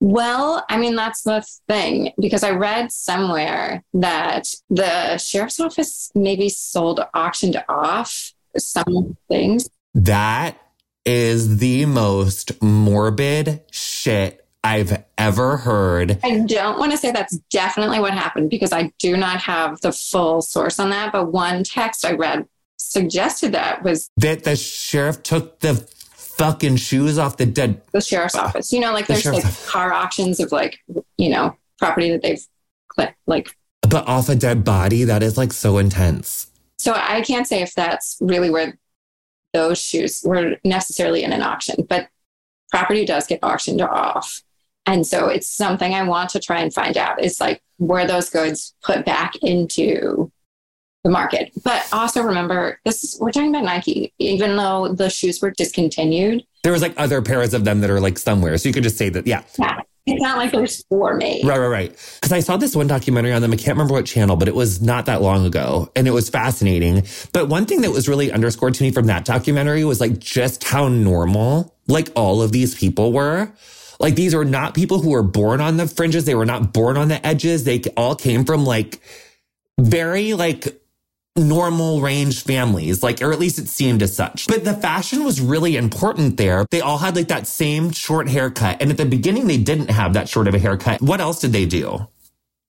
Well, 0.00 0.64
I 0.68 0.76
mean, 0.76 0.94
that's 0.94 1.22
the 1.22 1.46
thing, 1.68 2.12
because 2.20 2.42
I 2.42 2.50
read 2.50 2.92
somewhere 2.92 3.82
that 3.94 4.48
the 4.68 5.16
sheriff's 5.18 5.58
office 5.58 6.10
maybe 6.14 6.48
sold 6.48 7.00
auctioned 7.14 7.62
off 7.68 8.32
some 8.58 9.16
things. 9.28 9.68
That 9.94 10.58
is 11.04 11.58
the 11.58 11.86
most 11.86 12.60
morbid 12.62 13.62
shit 13.70 14.46
I've 14.62 15.04
ever 15.16 15.58
heard. 15.58 16.18
I 16.24 16.40
don't 16.40 16.78
want 16.78 16.90
to 16.90 16.98
say 16.98 17.12
that's 17.12 17.38
definitely 17.50 18.00
what 18.00 18.12
happened 18.12 18.50
because 18.50 18.72
I 18.72 18.92
do 18.98 19.16
not 19.16 19.38
have 19.38 19.80
the 19.80 19.92
full 19.92 20.42
source 20.42 20.80
on 20.80 20.90
that. 20.90 21.12
But 21.12 21.32
one 21.32 21.62
text 21.62 22.04
I 22.04 22.12
read 22.12 22.46
suggested 22.76 23.52
that 23.52 23.82
was 23.84 24.10
that 24.16 24.44
the 24.44 24.56
sheriff 24.56 25.22
took 25.22 25.60
the 25.60 25.74
fucking 26.36 26.76
shoes 26.76 27.18
off 27.18 27.36
the 27.36 27.46
dead. 27.46 27.82
The 27.92 28.00
sheriff's 28.00 28.34
uh, 28.34 28.42
office. 28.42 28.72
You 28.72 28.80
know, 28.80 28.92
like 28.92 29.06
the 29.06 29.14
there's 29.14 29.26
like 29.26 29.44
office. 29.44 29.70
car 29.70 29.92
auctions 29.92 30.40
of 30.40 30.52
like, 30.52 30.78
you 31.16 31.30
know, 31.30 31.56
property 31.78 32.10
that 32.10 32.22
they've 32.22 32.44
like. 33.26 33.54
But 33.82 34.06
off 34.08 34.28
a 34.28 34.34
dead 34.34 34.64
body, 34.64 35.04
that 35.04 35.22
is 35.22 35.38
like 35.38 35.52
so 35.52 35.78
intense. 35.78 36.50
So 36.78 36.92
I 36.94 37.22
can't 37.22 37.46
say 37.46 37.62
if 37.62 37.74
that's 37.74 38.16
really 38.20 38.50
where 38.50 38.78
those 39.52 39.78
shoes 39.78 40.22
were 40.24 40.56
necessarily 40.64 41.22
in 41.22 41.32
an 41.32 41.42
auction, 41.42 41.86
but 41.88 42.08
property 42.70 43.04
does 43.04 43.26
get 43.26 43.40
auctioned 43.42 43.80
off. 43.80 44.42
And 44.86 45.06
so 45.06 45.28
it's 45.28 45.48
something 45.48 45.94
I 45.94 46.02
want 46.02 46.30
to 46.30 46.40
try 46.40 46.60
and 46.60 46.72
find 46.72 46.96
out 46.96 47.22
is 47.22 47.40
like 47.40 47.62
where 47.78 48.06
those 48.06 48.30
goods 48.30 48.74
put 48.82 49.04
back 49.04 49.34
into 49.42 50.30
the 51.06 51.12
market. 51.12 51.52
But 51.62 51.86
also 51.92 52.20
remember, 52.20 52.80
this 52.84 53.04
is 53.04 53.18
we're 53.20 53.30
talking 53.30 53.50
about 53.50 53.64
Nike, 53.64 54.12
even 54.18 54.56
though 54.56 54.88
the 54.88 55.08
shoes 55.08 55.40
were 55.40 55.52
discontinued. 55.52 56.44
There 56.64 56.72
was 56.72 56.82
like 56.82 56.94
other 56.96 57.22
pairs 57.22 57.54
of 57.54 57.64
them 57.64 57.80
that 57.80 57.90
are 57.90 58.00
like 58.00 58.18
somewhere. 58.18 58.58
So 58.58 58.68
you 58.68 58.72
could 58.72 58.82
just 58.82 58.98
say 58.98 59.08
that, 59.10 59.26
yeah. 59.26 59.42
Yeah. 59.58 59.80
It's 60.08 60.22
not 60.22 60.38
like 60.38 60.52
there's 60.52 60.84
four 60.84 61.14
made. 61.14 61.44
Right, 61.44 61.58
right, 61.58 61.66
right. 61.66 61.90
Because 61.90 62.30
I 62.30 62.38
saw 62.38 62.56
this 62.56 62.76
one 62.76 62.86
documentary 62.86 63.32
on 63.32 63.42
them. 63.42 63.52
I 63.52 63.56
can't 63.56 63.76
remember 63.76 63.94
what 63.94 64.06
channel, 64.06 64.36
but 64.36 64.46
it 64.46 64.54
was 64.54 64.80
not 64.80 65.06
that 65.06 65.20
long 65.20 65.44
ago. 65.44 65.90
And 65.96 66.06
it 66.06 66.12
was 66.12 66.28
fascinating. 66.28 67.04
But 67.32 67.48
one 67.48 67.66
thing 67.66 67.80
that 67.80 67.90
was 67.90 68.08
really 68.08 68.30
underscored 68.30 68.74
to 68.74 68.84
me 68.84 68.92
from 68.92 69.06
that 69.06 69.24
documentary 69.24 69.84
was 69.84 70.00
like 70.00 70.18
just 70.18 70.62
how 70.62 70.86
normal 70.86 71.74
like 71.88 72.08
all 72.14 72.40
of 72.40 72.52
these 72.52 72.76
people 72.76 73.12
were. 73.12 73.50
Like 73.98 74.14
these 74.14 74.32
are 74.32 74.44
not 74.44 74.74
people 74.74 75.00
who 75.00 75.10
were 75.10 75.24
born 75.24 75.60
on 75.60 75.76
the 75.76 75.88
fringes. 75.88 76.24
They 76.24 76.36
were 76.36 76.46
not 76.46 76.72
born 76.72 76.96
on 76.96 77.08
the 77.08 77.24
edges. 77.26 77.64
They 77.64 77.82
all 77.96 78.14
came 78.14 78.44
from 78.44 78.64
like 78.64 79.00
very 79.80 80.34
like 80.34 80.80
normal 81.36 82.00
range 82.00 82.42
families, 82.42 83.02
like, 83.02 83.22
or 83.22 83.32
at 83.32 83.38
least 83.38 83.58
it 83.58 83.68
seemed 83.68 84.02
as 84.02 84.14
such. 84.14 84.46
But 84.46 84.64
the 84.64 84.74
fashion 84.74 85.24
was 85.24 85.40
really 85.40 85.76
important 85.76 86.36
there. 86.36 86.66
They 86.70 86.80
all 86.80 86.98
had 86.98 87.16
like 87.16 87.28
that 87.28 87.46
same 87.46 87.90
short 87.90 88.28
haircut. 88.28 88.80
And 88.80 88.90
at 88.90 88.96
the 88.96 89.04
beginning, 89.04 89.46
they 89.46 89.58
didn't 89.58 89.90
have 89.90 90.14
that 90.14 90.28
short 90.28 90.48
of 90.48 90.54
a 90.54 90.58
haircut. 90.58 91.02
What 91.02 91.20
else 91.20 91.40
did 91.40 91.52
they 91.52 91.66
do? 91.66 92.06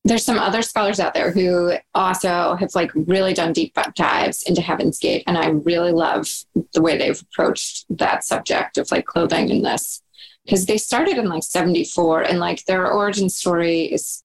There's 0.04 0.24
some 0.24 0.40
other 0.40 0.62
scholars 0.62 1.00
out 1.00 1.14
there 1.14 1.32
who 1.32 1.74
also 1.94 2.56
have 2.56 2.74
like 2.76 2.92
really 2.96 3.34
done 3.34 3.52
deep 3.52 3.78
dives 3.96 4.44
into 4.44 4.62
Heaven's 4.62 5.00
Gate. 5.00 5.24
And 5.28 5.38
I 5.38 5.50
really 5.50 5.92
love 5.92 6.30
the 6.74 6.82
way 6.82 6.98
they've 6.98 7.22
approached 7.22 7.86
that 7.90 8.24
subject 8.24 8.78
of 8.78 8.90
like 8.92 9.06
clothing 9.06 9.50
in 9.50 9.64
this. 9.64 10.02
Because 10.46 10.66
they 10.66 10.78
started 10.78 11.18
in 11.18 11.28
like 11.28 11.44
74 11.44 12.22
and 12.22 12.40
like 12.40 12.64
their 12.66 12.90
origin 12.90 13.30
story 13.30 13.82
is 13.82 14.24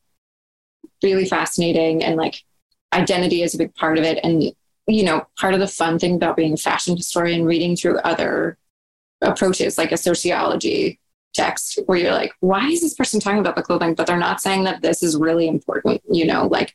really 1.03 1.25
fascinating 1.25 2.05
and 2.05 2.17
like 2.17 2.45
identity 2.93 3.43
is 3.43 3.55
a 3.55 3.59
big 3.59 3.75
part 3.75 3.99
of 3.99 4.05
it. 4.05 4.19
And, 4.23 4.43
you 4.87 5.05
know, 5.05 5.27
part 5.39 5.55
of 5.55 5.61
the 5.61 5.69
fun 5.69 5.99
thing 5.99 6.17
about 6.17 6.37
being 6.37 6.55
a 6.55 6.57
fashion 6.59 6.97
historian, 6.97 7.45
reading 7.45 7.77
through 7.77 7.99
other 7.99 8.59
approaches 9.21 9.79
like 9.79 9.93
a 9.93 9.97
sociology 9.97 10.99
text 11.35 11.79
where 11.87 11.99
you're 11.99 12.13
like, 12.13 12.33
why 12.41 12.67
is 12.69 12.81
this 12.81 12.95
person 12.95 13.21
talking 13.21 13.39
about 13.41 13.57
the 13.57 13.63
clothing? 13.63 13.95
But 13.95 14.07
they're 14.07 14.19
not 14.19 14.41
saying 14.41 14.65
that 14.65 14.83
this 14.83 15.03
is 15.03 15.17
really 15.17 15.49
important, 15.49 16.03
you 16.11 16.27
know, 16.27 16.47
like 16.47 16.75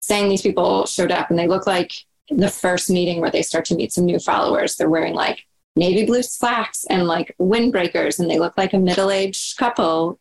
saying 0.00 0.28
these 0.28 0.42
people 0.42 0.86
showed 0.86 1.10
up 1.10 1.30
and 1.30 1.38
they 1.38 1.48
look 1.48 1.66
like 1.66 1.92
the 2.30 2.48
first 2.48 2.90
meeting 2.90 3.20
where 3.20 3.30
they 3.30 3.42
start 3.42 3.64
to 3.66 3.74
meet 3.74 3.92
some 3.92 4.04
new 4.04 4.18
followers. 4.18 4.76
They're 4.76 4.88
wearing 4.88 5.14
like 5.14 5.44
navy 5.76 6.06
blue 6.06 6.22
slacks 6.22 6.84
and 6.88 7.06
like 7.06 7.34
windbreakers 7.38 8.18
and 8.18 8.30
they 8.30 8.38
look 8.38 8.56
like 8.56 8.72
a 8.72 8.78
middle-aged 8.78 9.56
couple 9.58 10.18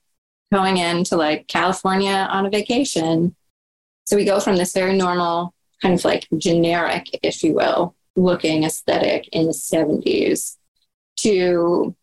going 0.52 0.78
into 0.78 1.16
like 1.16 1.48
California 1.48 2.28
on 2.30 2.46
a 2.46 2.50
vacation 2.50 3.36
so 4.06 4.16
we 4.16 4.26
go 4.26 4.40
from 4.40 4.56
this 4.56 4.74
very 4.74 4.96
normal, 4.96 5.54
kind 5.82 5.94
of 5.94 6.06
like 6.06 6.28
generic, 6.38 7.20
if 7.24 7.44
you 7.44 7.54
will, 7.54 7.96
looking 8.16 8.64
aesthetic 8.64 9.28
in 9.30 9.46
the 9.46 9.52
70s 9.52 10.58
to 11.18 11.96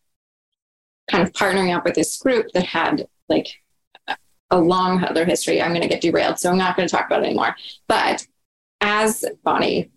kind 1.09 1.23
of 1.23 1.33
partnering 1.33 1.75
up 1.75 1.85
with 1.85 1.95
this 1.95 2.17
group 2.17 2.47
that 2.53 2.65
had 2.65 3.07
like 3.29 3.47
a 4.51 4.59
long 4.59 5.03
other 5.03 5.25
history. 5.25 5.61
I'm 5.61 5.71
going 5.71 5.81
to 5.81 5.87
get 5.87 6.01
derailed, 6.01 6.39
so 6.39 6.51
I'm 6.51 6.57
not 6.57 6.75
going 6.75 6.87
to 6.87 6.95
talk 6.95 7.07
about 7.07 7.23
it 7.23 7.27
anymore. 7.27 7.55
But 7.87 8.27
as 8.81 9.25
Bonnie 9.43 9.91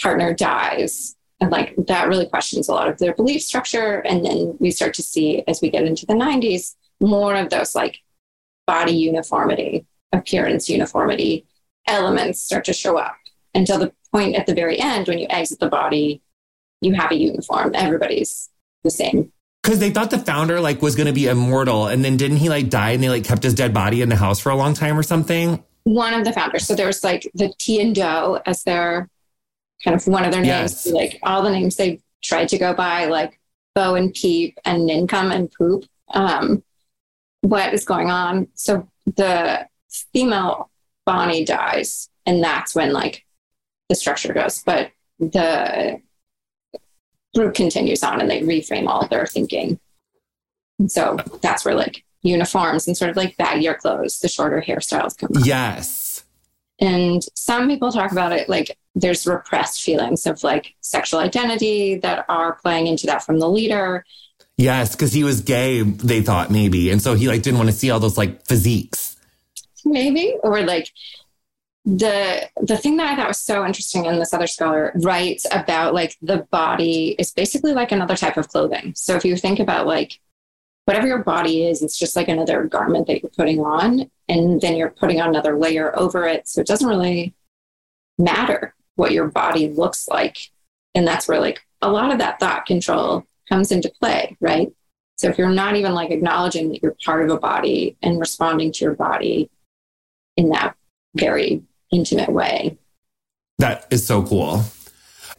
partner 0.00 0.34
dies, 0.34 1.16
and 1.40 1.50
like 1.50 1.74
that 1.86 2.08
really 2.08 2.26
questions 2.26 2.68
a 2.68 2.72
lot 2.72 2.88
of 2.88 2.98
their 2.98 3.14
belief 3.14 3.42
structure. 3.42 4.00
And 4.00 4.24
then 4.24 4.56
we 4.58 4.70
start 4.70 4.94
to 4.94 5.02
see 5.02 5.42
as 5.48 5.60
we 5.60 5.70
get 5.70 5.84
into 5.84 6.06
the 6.06 6.14
90s 6.14 6.74
more 7.00 7.34
of 7.34 7.48
those 7.50 7.74
like 7.74 7.98
body 8.66 8.92
uniformity 8.92 9.86
appearance 10.12 10.68
uniformity 10.68 11.46
elements 11.86 12.42
start 12.42 12.64
to 12.64 12.72
show 12.72 12.98
up 12.98 13.16
until 13.54 13.78
the 13.78 13.92
point 14.12 14.36
at 14.36 14.46
the 14.46 14.54
very 14.54 14.78
end 14.78 15.08
when 15.08 15.18
you 15.18 15.26
exit 15.30 15.60
the 15.60 15.68
body, 15.68 16.22
you 16.80 16.94
have 16.94 17.10
a 17.10 17.16
uniform. 17.16 17.72
Everybody's 17.74 18.50
the 18.84 18.90
same. 18.90 19.32
Because 19.62 19.78
they 19.78 19.90
thought 19.90 20.10
the 20.10 20.18
founder 20.18 20.60
like 20.60 20.80
was 20.80 20.96
going 20.96 21.06
to 21.06 21.12
be 21.12 21.26
immortal, 21.26 21.86
and 21.86 22.04
then 22.04 22.16
didn't 22.16 22.38
he 22.38 22.48
like 22.48 22.70
die 22.70 22.90
and 22.90 23.02
they 23.02 23.10
like 23.10 23.24
kept 23.24 23.42
his 23.42 23.54
dead 23.54 23.74
body 23.74 24.00
in 24.00 24.08
the 24.08 24.16
house 24.16 24.40
for 24.40 24.50
a 24.50 24.56
long 24.56 24.74
time 24.74 24.98
or 24.98 25.02
something? 25.02 25.62
One 25.84 26.14
of 26.14 26.24
the 26.24 26.32
founders. 26.32 26.66
So 26.66 26.74
there's 26.74 27.04
like 27.04 27.30
the 27.34 27.52
Ti 27.58 27.80
and 27.80 27.94
Do 27.94 28.38
as 28.46 28.62
their 28.62 29.08
kind 29.84 29.94
of 29.94 30.06
one 30.06 30.24
of 30.24 30.32
their 30.32 30.40
names. 30.40 30.86
Yes. 30.86 30.86
Like 30.86 31.18
all 31.22 31.42
the 31.42 31.50
names 31.50 31.76
they 31.76 32.00
tried 32.22 32.48
to 32.50 32.58
go 32.58 32.72
by, 32.72 33.06
like 33.06 33.38
Bo 33.74 33.94
and 33.96 34.14
Peep 34.14 34.58
and 34.64 34.88
Nincome 34.88 35.34
and 35.34 35.52
Poop. 35.52 35.84
Um, 36.12 36.62
what 37.42 37.74
is 37.74 37.84
going 37.84 38.10
on? 38.10 38.48
So 38.54 38.88
the 39.04 39.66
female 40.12 40.70
Bonnie 41.06 41.44
dies, 41.44 42.08
and 42.26 42.42
that's 42.42 42.74
when 42.74 42.92
like 42.92 43.24
the 43.88 43.94
structure 43.94 44.32
goes. 44.32 44.62
But 44.62 44.90
the 45.18 46.00
group 47.34 47.54
continues 47.54 48.02
on 48.02 48.20
and 48.20 48.30
they 48.30 48.40
reframe 48.40 48.88
all 48.88 49.06
their 49.06 49.26
thinking. 49.26 49.78
And 50.78 50.90
so 50.90 51.18
that's 51.42 51.64
where 51.64 51.74
like 51.74 52.04
uniforms 52.22 52.86
and 52.86 52.96
sort 52.96 53.10
of 53.10 53.16
like 53.16 53.36
baggier 53.36 53.76
clothes, 53.76 54.18
the 54.20 54.28
shorter 54.28 54.62
hairstyles 54.66 55.16
come. 55.16 55.36
Up. 55.36 55.44
Yes. 55.44 56.24
And 56.80 57.22
some 57.34 57.68
people 57.68 57.92
talk 57.92 58.10
about 58.10 58.32
it 58.32 58.48
like 58.48 58.76
there's 58.94 59.26
repressed 59.26 59.82
feelings 59.82 60.26
of 60.26 60.42
like 60.42 60.74
sexual 60.80 61.20
identity 61.20 61.96
that 61.96 62.24
are 62.28 62.54
playing 62.54 62.86
into 62.86 63.06
that 63.06 63.22
from 63.22 63.38
the 63.38 63.48
leader. 63.48 64.04
Yes, 64.56 64.94
because 64.94 65.12
he 65.12 65.24
was 65.24 65.40
gay, 65.42 65.82
they 65.82 66.22
thought 66.22 66.50
maybe. 66.50 66.90
And 66.90 67.00
so 67.00 67.14
he 67.14 67.28
like 67.28 67.42
didn't 67.42 67.58
want 67.58 67.70
to 67.70 67.76
see 67.76 67.90
all 67.90 68.00
those 68.00 68.18
like 68.18 68.44
physiques 68.46 69.09
maybe 69.84 70.34
or 70.42 70.62
like 70.62 70.90
the 71.84 72.48
the 72.60 72.76
thing 72.76 72.96
that 72.98 73.10
I 73.10 73.16
thought 73.16 73.28
was 73.28 73.40
so 73.40 73.64
interesting 73.64 74.06
and 74.06 74.20
this 74.20 74.34
other 74.34 74.46
scholar 74.46 74.92
writes 74.96 75.46
about 75.50 75.94
like 75.94 76.16
the 76.20 76.46
body 76.50 77.16
is 77.18 77.32
basically 77.32 77.72
like 77.72 77.90
another 77.90 78.16
type 78.16 78.36
of 78.36 78.48
clothing. 78.48 78.92
So 78.94 79.16
if 79.16 79.24
you 79.24 79.36
think 79.36 79.58
about 79.58 79.86
like 79.86 80.20
whatever 80.84 81.06
your 81.06 81.22
body 81.22 81.66
is, 81.66 81.82
it's 81.82 81.98
just 81.98 82.16
like 82.16 82.28
another 82.28 82.64
garment 82.64 83.06
that 83.06 83.22
you're 83.22 83.30
putting 83.36 83.60
on, 83.60 84.10
and 84.28 84.60
then 84.60 84.76
you're 84.76 84.90
putting 84.90 85.20
on 85.20 85.30
another 85.30 85.56
layer 85.56 85.96
over 85.98 86.26
it. 86.26 86.48
So 86.48 86.60
it 86.60 86.66
doesn't 86.66 86.88
really 86.88 87.34
matter 88.18 88.74
what 88.96 89.12
your 89.12 89.28
body 89.28 89.68
looks 89.68 90.08
like. 90.08 90.50
And 90.94 91.06
that's 91.06 91.28
where 91.28 91.40
like 91.40 91.64
a 91.80 91.90
lot 91.90 92.12
of 92.12 92.18
that 92.18 92.40
thought 92.40 92.66
control 92.66 93.24
comes 93.48 93.72
into 93.72 93.90
play, 94.00 94.36
right? 94.40 94.70
So 95.16 95.28
if 95.28 95.38
you're 95.38 95.48
not 95.50 95.76
even 95.76 95.94
like 95.94 96.10
acknowledging 96.10 96.70
that 96.70 96.82
you're 96.82 96.96
part 97.04 97.24
of 97.24 97.30
a 97.30 97.38
body 97.38 97.96
and 98.02 98.18
responding 98.20 98.72
to 98.72 98.84
your 98.84 98.94
body, 98.94 99.50
in 100.36 100.50
that 100.50 100.76
very 101.14 101.62
intimate 101.90 102.32
way. 102.32 102.78
That 103.58 103.86
is 103.90 104.06
so 104.06 104.22
cool. 104.22 104.64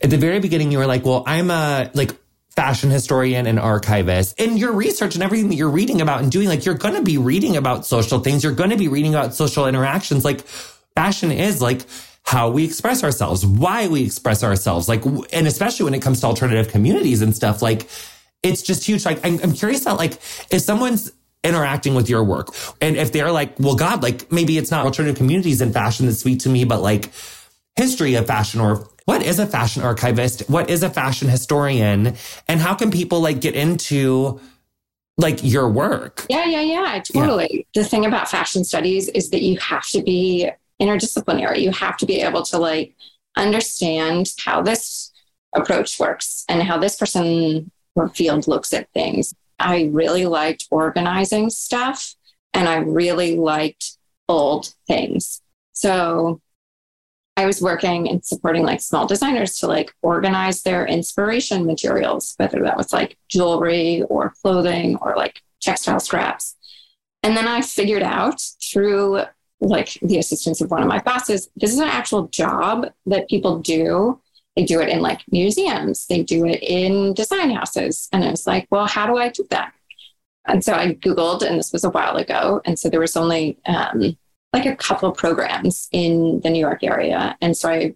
At 0.01 0.09
the 0.09 0.17
very 0.17 0.39
beginning, 0.39 0.71
you 0.71 0.77
were 0.77 0.87
like, 0.87 1.05
well, 1.05 1.23
I'm 1.25 1.51
a 1.51 1.89
like 1.93 2.15
fashion 2.55 2.89
historian 2.89 3.47
and 3.47 3.59
archivist. 3.59 4.39
and 4.39 4.59
your 4.59 4.73
research 4.73 5.15
and 5.15 5.23
everything 5.23 5.49
that 5.49 5.55
you're 5.55 5.69
reading 5.69 6.01
about 6.01 6.21
and 6.21 6.31
doing, 6.31 6.47
like 6.47 6.65
you're 6.65 6.75
going 6.75 6.95
to 6.95 7.01
be 7.01 7.17
reading 7.17 7.55
about 7.55 7.85
social 7.85 8.19
things. 8.19 8.43
You're 8.43 8.53
going 8.53 8.71
to 8.71 8.77
be 8.77 8.87
reading 8.87 9.15
about 9.15 9.33
social 9.33 9.67
interactions. 9.67 10.25
Like 10.25 10.41
fashion 10.95 11.31
is 11.31 11.61
like 11.61 11.81
how 12.23 12.49
we 12.49 12.65
express 12.65 13.03
ourselves, 13.03 13.45
why 13.45 13.87
we 13.87 14.03
express 14.05 14.43
ourselves. 14.43 14.89
Like, 14.89 15.05
and 15.05 15.47
especially 15.47 15.85
when 15.85 15.93
it 15.93 16.01
comes 16.01 16.19
to 16.21 16.27
alternative 16.27 16.71
communities 16.71 17.21
and 17.21 17.35
stuff, 17.35 17.61
like 17.61 17.87
it's 18.43 18.61
just 18.61 18.85
huge. 18.85 19.05
Like, 19.05 19.25
I'm, 19.25 19.39
I'm 19.41 19.53
curious 19.53 19.83
about 19.83 19.97
like, 19.97 20.13
if 20.51 20.61
someone's 20.61 21.11
interacting 21.43 21.95
with 21.95 22.09
your 22.09 22.23
work. 22.23 22.49
And 22.81 22.95
if 22.95 23.11
they're 23.11 23.31
like, 23.31 23.59
well, 23.59 23.75
God, 23.75 24.03
like 24.03 24.31
maybe 24.31 24.57
it's 24.57 24.71
not 24.71 24.85
alternative 24.85 25.17
communities 25.17 25.61
in 25.61 25.73
fashion 25.73 26.05
that's 26.05 26.19
sweet 26.19 26.41
to 26.41 26.49
me, 26.49 26.65
but 26.65 26.81
like 26.81 27.11
history 27.75 28.15
of 28.15 28.27
fashion 28.27 28.61
or 28.61 28.87
what 29.05 29.23
is 29.23 29.39
a 29.39 29.47
fashion 29.47 29.81
archivist? 29.81 30.47
What 30.49 30.69
is 30.69 30.83
a 30.83 30.89
fashion 30.89 31.27
historian? 31.27 32.15
And 32.47 32.59
how 32.59 32.75
can 32.75 32.91
people 32.91 33.21
like 33.21 33.41
get 33.41 33.55
into 33.55 34.39
like 35.17 35.43
your 35.43 35.69
work? 35.69 36.25
Yeah, 36.29 36.45
yeah, 36.45 36.61
yeah, 36.61 37.01
totally. 37.01 37.65
Yeah. 37.73 37.81
The 37.81 37.89
thing 37.89 38.05
about 38.05 38.29
fashion 38.29 38.63
studies 38.63 39.07
is 39.09 39.31
that 39.31 39.41
you 39.41 39.57
have 39.57 39.87
to 39.89 40.03
be 40.03 40.49
interdisciplinary. 40.79 41.61
You 41.61 41.71
have 41.71 41.97
to 41.97 42.05
be 42.05 42.21
able 42.21 42.43
to 42.43 42.57
like 42.57 42.95
understand 43.35 44.33
how 44.43 44.61
this 44.61 45.11
approach 45.55 45.99
works 45.99 46.45
and 46.47 46.61
how 46.61 46.77
this 46.77 46.95
person 46.95 47.71
or 47.95 48.09
field 48.09 48.47
looks 48.47 48.73
at 48.73 48.91
things. 48.93 49.33
I 49.65 49.89
really 49.91 50.25
liked 50.25 50.67
organizing 50.71 51.49
stuff 51.49 52.15
and 52.53 52.67
I 52.67 52.77
really 52.77 53.37
liked 53.37 53.97
old 54.29 54.73
things. 54.87 55.41
So 55.73 56.41
I 57.37 57.45
was 57.45 57.61
working 57.61 58.09
and 58.09 58.23
supporting 58.23 58.63
like 58.63 58.81
small 58.81 59.07
designers 59.07 59.57
to 59.57 59.67
like 59.67 59.93
organize 60.01 60.63
their 60.63 60.85
inspiration 60.85 61.65
materials, 61.65 62.35
whether 62.37 62.61
that 62.63 62.77
was 62.77 62.93
like 62.93 63.17
jewelry 63.29 64.03
or 64.03 64.33
clothing 64.41 64.97
or 64.97 65.15
like 65.15 65.41
textile 65.61 65.99
scraps. 65.99 66.55
And 67.23 67.35
then 67.35 67.47
I 67.47 67.61
figured 67.61 68.03
out 68.03 68.41
through 68.61 69.21
like 69.59 69.97
the 70.01 70.17
assistance 70.17 70.61
of 70.61 70.71
one 70.71 70.81
of 70.81 70.87
my 70.87 70.99
bosses, 70.99 71.49
this 71.55 71.71
is 71.71 71.79
an 71.79 71.87
actual 71.87 72.27
job 72.27 72.91
that 73.05 73.29
people 73.29 73.59
do. 73.59 74.20
They 74.55 74.65
do 74.65 74.81
it 74.81 74.89
in 74.89 75.01
like 75.01 75.21
museums, 75.31 76.07
they 76.07 76.23
do 76.23 76.45
it 76.45 76.61
in 76.61 77.13
design 77.13 77.51
houses. 77.51 78.09
And 78.11 78.23
I 78.23 78.31
was 78.31 78.45
like, 78.45 78.67
well, 78.69 78.85
how 78.85 79.07
do 79.07 79.17
I 79.17 79.29
do 79.29 79.45
that? 79.49 79.73
And 80.45 80.63
so 80.63 80.73
I 80.73 80.95
Googled, 80.95 81.43
and 81.43 81.57
this 81.57 81.71
was 81.71 81.83
a 81.83 81.89
while 81.89 82.17
ago. 82.17 82.61
And 82.65 82.77
so 82.77 82.89
there 82.89 82.99
was 82.99 83.15
only 83.15 83.57
um, 83.65 84.17
like 84.53 84.65
a 84.65 84.75
couple 84.75 85.11
programs 85.11 85.87
in 85.91 86.41
the 86.41 86.49
New 86.49 86.59
York 86.59 86.83
area. 86.83 87.37
And 87.41 87.55
so 87.55 87.69
I 87.69 87.95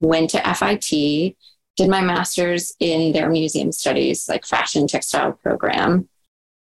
went 0.00 0.30
to 0.30 0.54
FIT, 0.54 1.36
did 1.76 1.88
my 1.88 2.00
master's 2.00 2.74
in 2.78 3.12
their 3.12 3.28
museum 3.28 3.72
studies, 3.72 4.28
like 4.28 4.44
fashion 4.44 4.86
textile 4.86 5.32
program, 5.32 6.08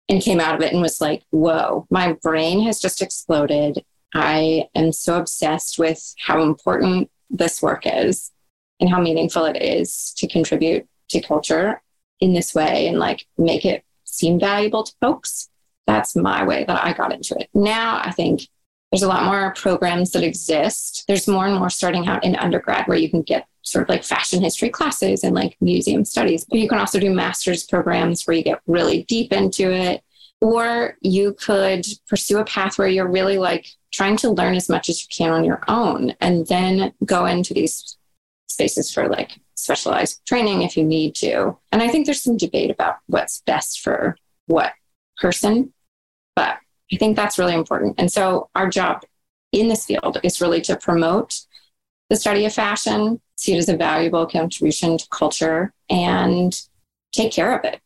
and 0.07 0.21
came 0.21 0.39
out 0.39 0.55
of 0.55 0.61
it 0.61 0.71
and 0.71 0.81
was 0.81 1.01
like, 1.01 1.23
whoa, 1.31 1.87
my 1.89 2.13
brain 2.21 2.61
has 2.63 2.79
just 2.79 3.01
exploded. 3.01 3.83
I 4.13 4.69
am 4.75 4.91
so 4.91 5.17
obsessed 5.17 5.79
with 5.79 6.13
how 6.19 6.43
important 6.43 7.09
this 7.29 7.61
work 7.61 7.83
is 7.85 8.31
and 8.79 8.89
how 8.89 9.01
meaningful 9.01 9.45
it 9.45 9.61
is 9.61 10.13
to 10.17 10.27
contribute 10.27 10.87
to 11.09 11.21
culture 11.21 11.81
in 12.19 12.33
this 12.33 12.53
way 12.53 12.87
and 12.87 12.99
like 12.99 13.25
make 13.37 13.65
it 13.65 13.83
seem 14.03 14.39
valuable 14.39 14.83
to 14.83 14.93
folks. 15.01 15.49
That's 15.87 16.15
my 16.15 16.43
way 16.43 16.63
that 16.65 16.83
I 16.83 16.93
got 16.93 17.13
into 17.13 17.35
it. 17.39 17.49
Now 17.53 18.01
I 18.03 18.11
think 18.11 18.47
there's 18.91 19.03
a 19.03 19.07
lot 19.07 19.25
more 19.25 19.53
programs 19.53 20.11
that 20.11 20.23
exist. 20.23 21.03
There's 21.07 21.27
more 21.27 21.45
and 21.45 21.57
more 21.57 21.69
starting 21.69 22.07
out 22.07 22.23
in 22.23 22.35
undergrad 22.35 22.87
where 22.87 22.97
you 22.97 23.09
can 23.09 23.23
get 23.23 23.47
sort 23.61 23.83
of 23.83 23.89
like 23.89 24.03
fashion 24.03 24.41
history 24.41 24.69
classes 24.69 25.23
and 25.23 25.35
like 25.35 25.57
museum 25.59 26.05
studies. 26.05 26.45
But 26.45 26.59
you 26.59 26.69
can 26.69 26.79
also 26.79 26.99
do 26.99 27.13
master's 27.13 27.65
programs 27.65 28.25
where 28.25 28.37
you 28.37 28.43
get 28.43 28.61
really 28.67 29.03
deep 29.03 29.33
into 29.33 29.71
it. 29.71 30.01
Or 30.41 30.97
you 31.01 31.33
could 31.33 31.85
pursue 32.07 32.37
a 32.37 32.45
path 32.45 32.77
where 32.77 32.87
you're 32.87 33.09
really 33.09 33.37
like 33.37 33.67
trying 33.91 34.17
to 34.17 34.29
learn 34.29 34.55
as 34.55 34.69
much 34.69 34.89
as 34.89 35.01
you 35.01 35.07
can 35.09 35.31
on 35.31 35.43
your 35.43 35.61
own 35.67 36.13
and 36.21 36.45
then 36.47 36.93
go 37.03 37.25
into 37.25 37.53
these 37.53 37.97
spaces 38.47 38.91
for 38.91 39.07
like 39.07 39.31
specialized 39.55 40.25
training 40.25 40.61
if 40.61 40.77
you 40.77 40.83
need 40.83 41.15
to. 41.15 41.57
And 41.71 41.81
I 41.81 41.87
think 41.87 42.05
there's 42.05 42.21
some 42.21 42.37
debate 42.37 42.71
about 42.71 42.97
what's 43.07 43.41
best 43.41 43.81
for 43.81 44.17
what 44.47 44.73
person, 45.17 45.73
but 46.35 46.57
I 46.91 46.97
think 46.97 47.15
that's 47.15 47.39
really 47.39 47.55
important. 47.55 47.95
And 47.97 48.11
so 48.11 48.49
our 48.55 48.69
job 48.69 49.03
in 49.51 49.69
this 49.69 49.85
field 49.85 50.19
is 50.23 50.41
really 50.41 50.61
to 50.61 50.75
promote 50.75 51.41
the 52.09 52.15
study 52.15 52.45
of 52.45 52.53
fashion, 52.53 53.19
see 53.35 53.53
it 53.53 53.57
as 53.57 53.69
a 53.69 53.77
valuable 53.77 54.25
contribution 54.25 54.97
to 54.97 55.07
culture, 55.09 55.73
and 55.89 56.61
take 57.11 57.31
care 57.31 57.57
of 57.57 57.65
it. 57.65 57.79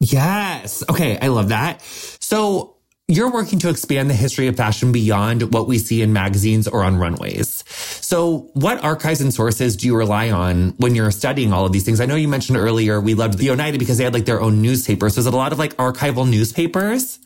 Yes. 0.00 0.82
Okay. 0.88 1.18
I 1.18 1.28
love 1.28 1.48
that. 1.48 1.80
So, 1.82 2.73
you're 3.06 3.30
working 3.30 3.58
to 3.58 3.68
expand 3.68 4.08
the 4.08 4.14
history 4.14 4.46
of 4.46 4.56
fashion 4.56 4.90
beyond 4.90 5.52
what 5.52 5.68
we 5.68 5.78
see 5.78 6.00
in 6.00 6.12
magazines 6.12 6.66
or 6.66 6.82
on 6.82 6.96
runways. 6.96 7.62
So, 7.68 8.50
what 8.54 8.82
archives 8.82 9.20
and 9.20 9.32
sources 9.32 9.76
do 9.76 9.86
you 9.86 9.96
rely 9.96 10.30
on 10.30 10.70
when 10.78 10.94
you're 10.94 11.10
studying 11.10 11.52
all 11.52 11.66
of 11.66 11.72
these 11.72 11.84
things? 11.84 12.00
I 12.00 12.06
know 12.06 12.14
you 12.14 12.28
mentioned 12.28 12.56
earlier 12.56 13.00
we 13.00 13.14
loved 13.14 13.38
the 13.38 13.50
Oneida 13.50 13.78
because 13.78 13.98
they 13.98 14.04
had 14.04 14.14
like 14.14 14.24
their 14.24 14.40
own 14.40 14.62
newspapers. 14.62 15.14
So, 15.14 15.20
is 15.20 15.26
it 15.26 15.34
a 15.34 15.36
lot 15.36 15.52
of 15.52 15.58
like 15.58 15.76
archival 15.76 16.28
newspapers? 16.28 17.18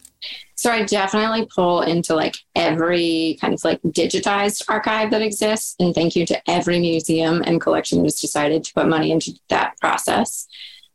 So 0.57 0.73
I 0.73 0.83
definitely 0.83 1.47
pull 1.55 1.83
into 1.83 2.17
like 2.17 2.35
every 2.57 3.39
kind 3.41 3.55
of 3.55 3.63
like 3.63 3.81
digitized 3.83 4.65
archive 4.69 5.13
that 5.13 5.23
exists. 5.23 5.77
And 5.79 5.95
thank 5.95 6.17
you 6.17 6.27
to 6.27 6.51
every 6.51 6.81
museum 6.81 7.45
and 7.47 7.61
collection 7.61 8.03
has 8.03 8.21
decided 8.21 8.65
to 8.65 8.75
put 8.75 8.89
money 8.89 9.13
into 9.13 9.39
that 9.51 9.79
process. 9.81 10.49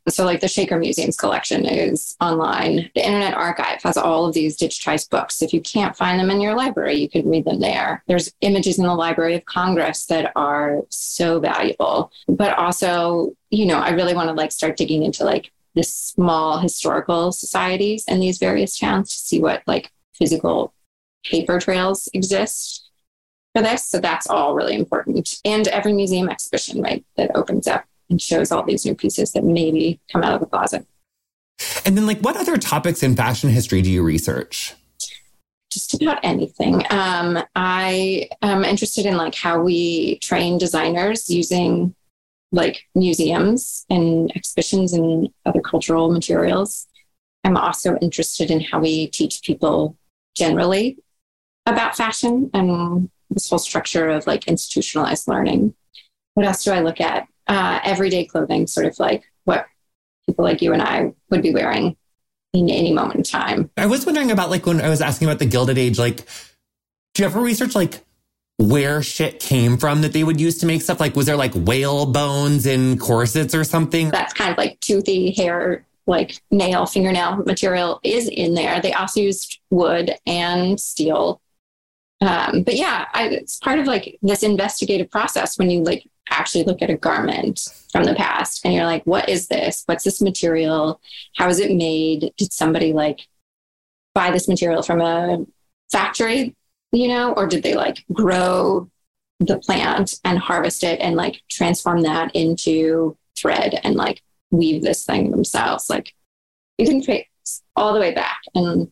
So, 0.08 0.24
like 0.24 0.40
the 0.40 0.48
Shaker 0.48 0.78
Museum's 0.78 1.16
collection 1.16 1.64
is 1.64 2.14
online. 2.20 2.90
The 2.94 3.06
Internet 3.06 3.34
Archive 3.34 3.82
has 3.82 3.96
all 3.96 4.26
of 4.26 4.34
these 4.34 4.56
digitized 4.56 5.08
books. 5.08 5.40
If 5.40 5.54
you 5.54 5.62
can't 5.62 5.96
find 5.96 6.20
them 6.20 6.30
in 6.30 6.42
your 6.42 6.54
library, 6.54 6.96
you 6.96 7.08
can 7.08 7.28
read 7.28 7.46
them 7.46 7.60
there. 7.60 8.02
There's 8.06 8.32
images 8.42 8.78
in 8.78 8.84
the 8.84 8.94
Library 8.94 9.34
of 9.34 9.46
Congress 9.46 10.04
that 10.06 10.30
are 10.36 10.82
so 10.90 11.40
valuable. 11.40 12.12
But 12.28 12.58
also, 12.58 13.34
you 13.48 13.64
know, 13.64 13.78
I 13.78 13.90
really 13.90 14.14
want 14.14 14.28
to 14.28 14.34
like 14.34 14.52
start 14.52 14.76
digging 14.76 15.04
into 15.04 15.24
like 15.24 15.50
the 15.74 15.82
small 15.82 16.58
historical 16.58 17.32
societies 17.32 18.04
in 18.06 18.20
these 18.20 18.38
various 18.38 18.78
towns 18.78 19.10
to 19.10 19.18
see 19.18 19.40
what 19.40 19.62
like 19.66 19.90
physical 20.12 20.74
paper 21.24 21.58
trails 21.58 22.08
exist 22.12 22.90
for 23.54 23.62
this. 23.62 23.86
So 23.86 24.00
that's 24.00 24.26
all 24.26 24.54
really 24.54 24.74
important. 24.74 25.40
And 25.46 25.66
every 25.68 25.94
museum 25.94 26.28
exhibition, 26.28 26.82
right, 26.82 27.04
that 27.16 27.34
opens 27.34 27.66
up 27.66 27.84
and 28.10 28.20
shows 28.20 28.52
all 28.52 28.62
these 28.62 28.84
new 28.84 28.94
pieces 28.94 29.32
that 29.32 29.44
maybe 29.44 30.00
come 30.12 30.22
out 30.22 30.34
of 30.34 30.40
the 30.40 30.46
closet. 30.46 30.86
And 31.84 31.96
then, 31.96 32.06
like, 32.06 32.20
what 32.20 32.36
other 32.36 32.56
topics 32.56 33.02
in 33.02 33.14
fashion 33.14 33.50
history 33.50 33.82
do 33.82 33.90
you 33.90 34.02
research? 34.02 34.74
Just 35.70 36.00
about 36.00 36.20
anything. 36.22 36.84
Um, 36.90 37.42
I 37.56 38.28
am 38.42 38.64
interested 38.64 39.06
in 39.06 39.16
like 39.16 39.34
how 39.34 39.60
we 39.60 40.18
train 40.20 40.56
designers 40.56 41.28
using 41.28 41.94
like 42.52 42.84
museums 42.94 43.84
and 43.90 44.30
exhibitions 44.36 44.92
and 44.92 45.28
other 45.44 45.60
cultural 45.60 46.12
materials. 46.12 46.86
I'm 47.42 47.56
also 47.56 47.96
interested 47.96 48.50
in 48.50 48.60
how 48.60 48.78
we 48.80 49.08
teach 49.08 49.42
people 49.42 49.96
generally 50.36 50.96
about 51.66 51.96
fashion 51.96 52.50
and 52.54 53.10
this 53.30 53.50
whole 53.50 53.58
structure 53.58 54.08
of 54.08 54.26
like 54.26 54.46
institutionalized 54.46 55.26
learning. 55.26 55.74
What 56.34 56.46
else 56.46 56.64
do 56.64 56.72
I 56.72 56.80
look 56.80 57.00
at? 57.00 57.26
Uh, 57.46 57.80
everyday 57.84 58.24
clothing, 58.24 58.66
sort 58.66 58.86
of 58.86 58.98
like 58.98 59.24
what 59.44 59.66
people 60.26 60.44
like 60.44 60.62
you 60.62 60.72
and 60.72 60.82
I 60.82 61.12
would 61.30 61.42
be 61.42 61.52
wearing 61.52 61.96
in 62.52 62.70
any 62.70 62.92
moment 62.92 63.16
in 63.16 63.22
time. 63.22 63.70
I 63.76 63.86
was 63.86 64.06
wondering 64.06 64.30
about 64.30 64.50
like 64.50 64.66
when 64.66 64.80
I 64.80 64.88
was 64.88 65.00
asking 65.00 65.28
about 65.28 65.38
the 65.38 65.46
Gilded 65.46 65.76
Age, 65.76 65.98
like, 65.98 66.24
do 67.14 67.22
you 67.22 67.26
ever 67.26 67.40
research 67.40 67.74
like 67.74 68.04
where 68.58 69.02
shit 69.02 69.40
came 69.40 69.76
from 69.76 70.02
that 70.02 70.12
they 70.12 70.24
would 70.24 70.40
use 70.40 70.58
to 70.58 70.66
make 70.66 70.82
stuff? 70.82 71.00
Like, 71.00 71.16
was 71.16 71.26
there 71.26 71.36
like 71.36 71.52
whale 71.54 72.06
bones 72.06 72.66
in 72.66 72.98
corsets 72.98 73.54
or 73.54 73.64
something? 73.64 74.10
That's 74.10 74.32
kind 74.32 74.52
of 74.52 74.58
like 74.58 74.80
toothy 74.80 75.32
hair, 75.32 75.84
like 76.06 76.40
nail, 76.50 76.86
fingernail 76.86 77.36
material 77.44 78.00
is 78.04 78.28
in 78.28 78.54
there. 78.54 78.80
They 78.80 78.92
also 78.92 79.20
used 79.20 79.60
wood 79.70 80.14
and 80.26 80.78
steel. 80.80 81.40
Um, 82.20 82.62
but 82.62 82.76
yeah, 82.76 83.06
I, 83.12 83.28
it's 83.28 83.58
part 83.58 83.80
of 83.80 83.86
like 83.86 84.18
this 84.22 84.42
investigative 84.42 85.10
process 85.10 85.58
when 85.58 85.70
you 85.70 85.82
like 85.82 86.08
actually 86.30 86.64
look 86.64 86.82
at 86.82 86.90
a 86.90 86.96
garment 86.96 87.60
from 87.92 88.04
the 88.04 88.14
past 88.14 88.64
and 88.64 88.74
you're 88.74 88.84
like, 88.84 89.04
what 89.04 89.28
is 89.28 89.48
this? 89.48 89.82
What's 89.86 90.04
this 90.04 90.20
material? 90.20 91.00
How 91.36 91.48
is 91.48 91.60
it 91.60 91.74
made? 91.74 92.32
Did 92.36 92.52
somebody 92.52 92.92
like 92.92 93.20
buy 94.14 94.30
this 94.30 94.48
material 94.48 94.82
from 94.82 95.00
a 95.00 95.44
factory, 95.90 96.54
you 96.92 97.08
know, 97.08 97.32
or 97.32 97.46
did 97.46 97.62
they 97.62 97.74
like 97.74 98.04
grow 98.12 98.90
the 99.40 99.58
plant 99.58 100.14
and 100.24 100.38
harvest 100.38 100.84
it 100.84 101.00
and 101.00 101.16
like 101.16 101.40
transform 101.50 102.02
that 102.02 102.34
into 102.34 103.16
thread 103.36 103.80
and 103.84 103.96
like 103.96 104.22
weave 104.50 104.82
this 104.82 105.04
thing 105.04 105.30
themselves? 105.30 105.90
Like 105.90 106.14
you 106.78 106.86
can 106.86 107.02
trace 107.02 107.26
all 107.76 107.92
the 107.92 108.00
way 108.00 108.14
back 108.14 108.40
and 108.54 108.90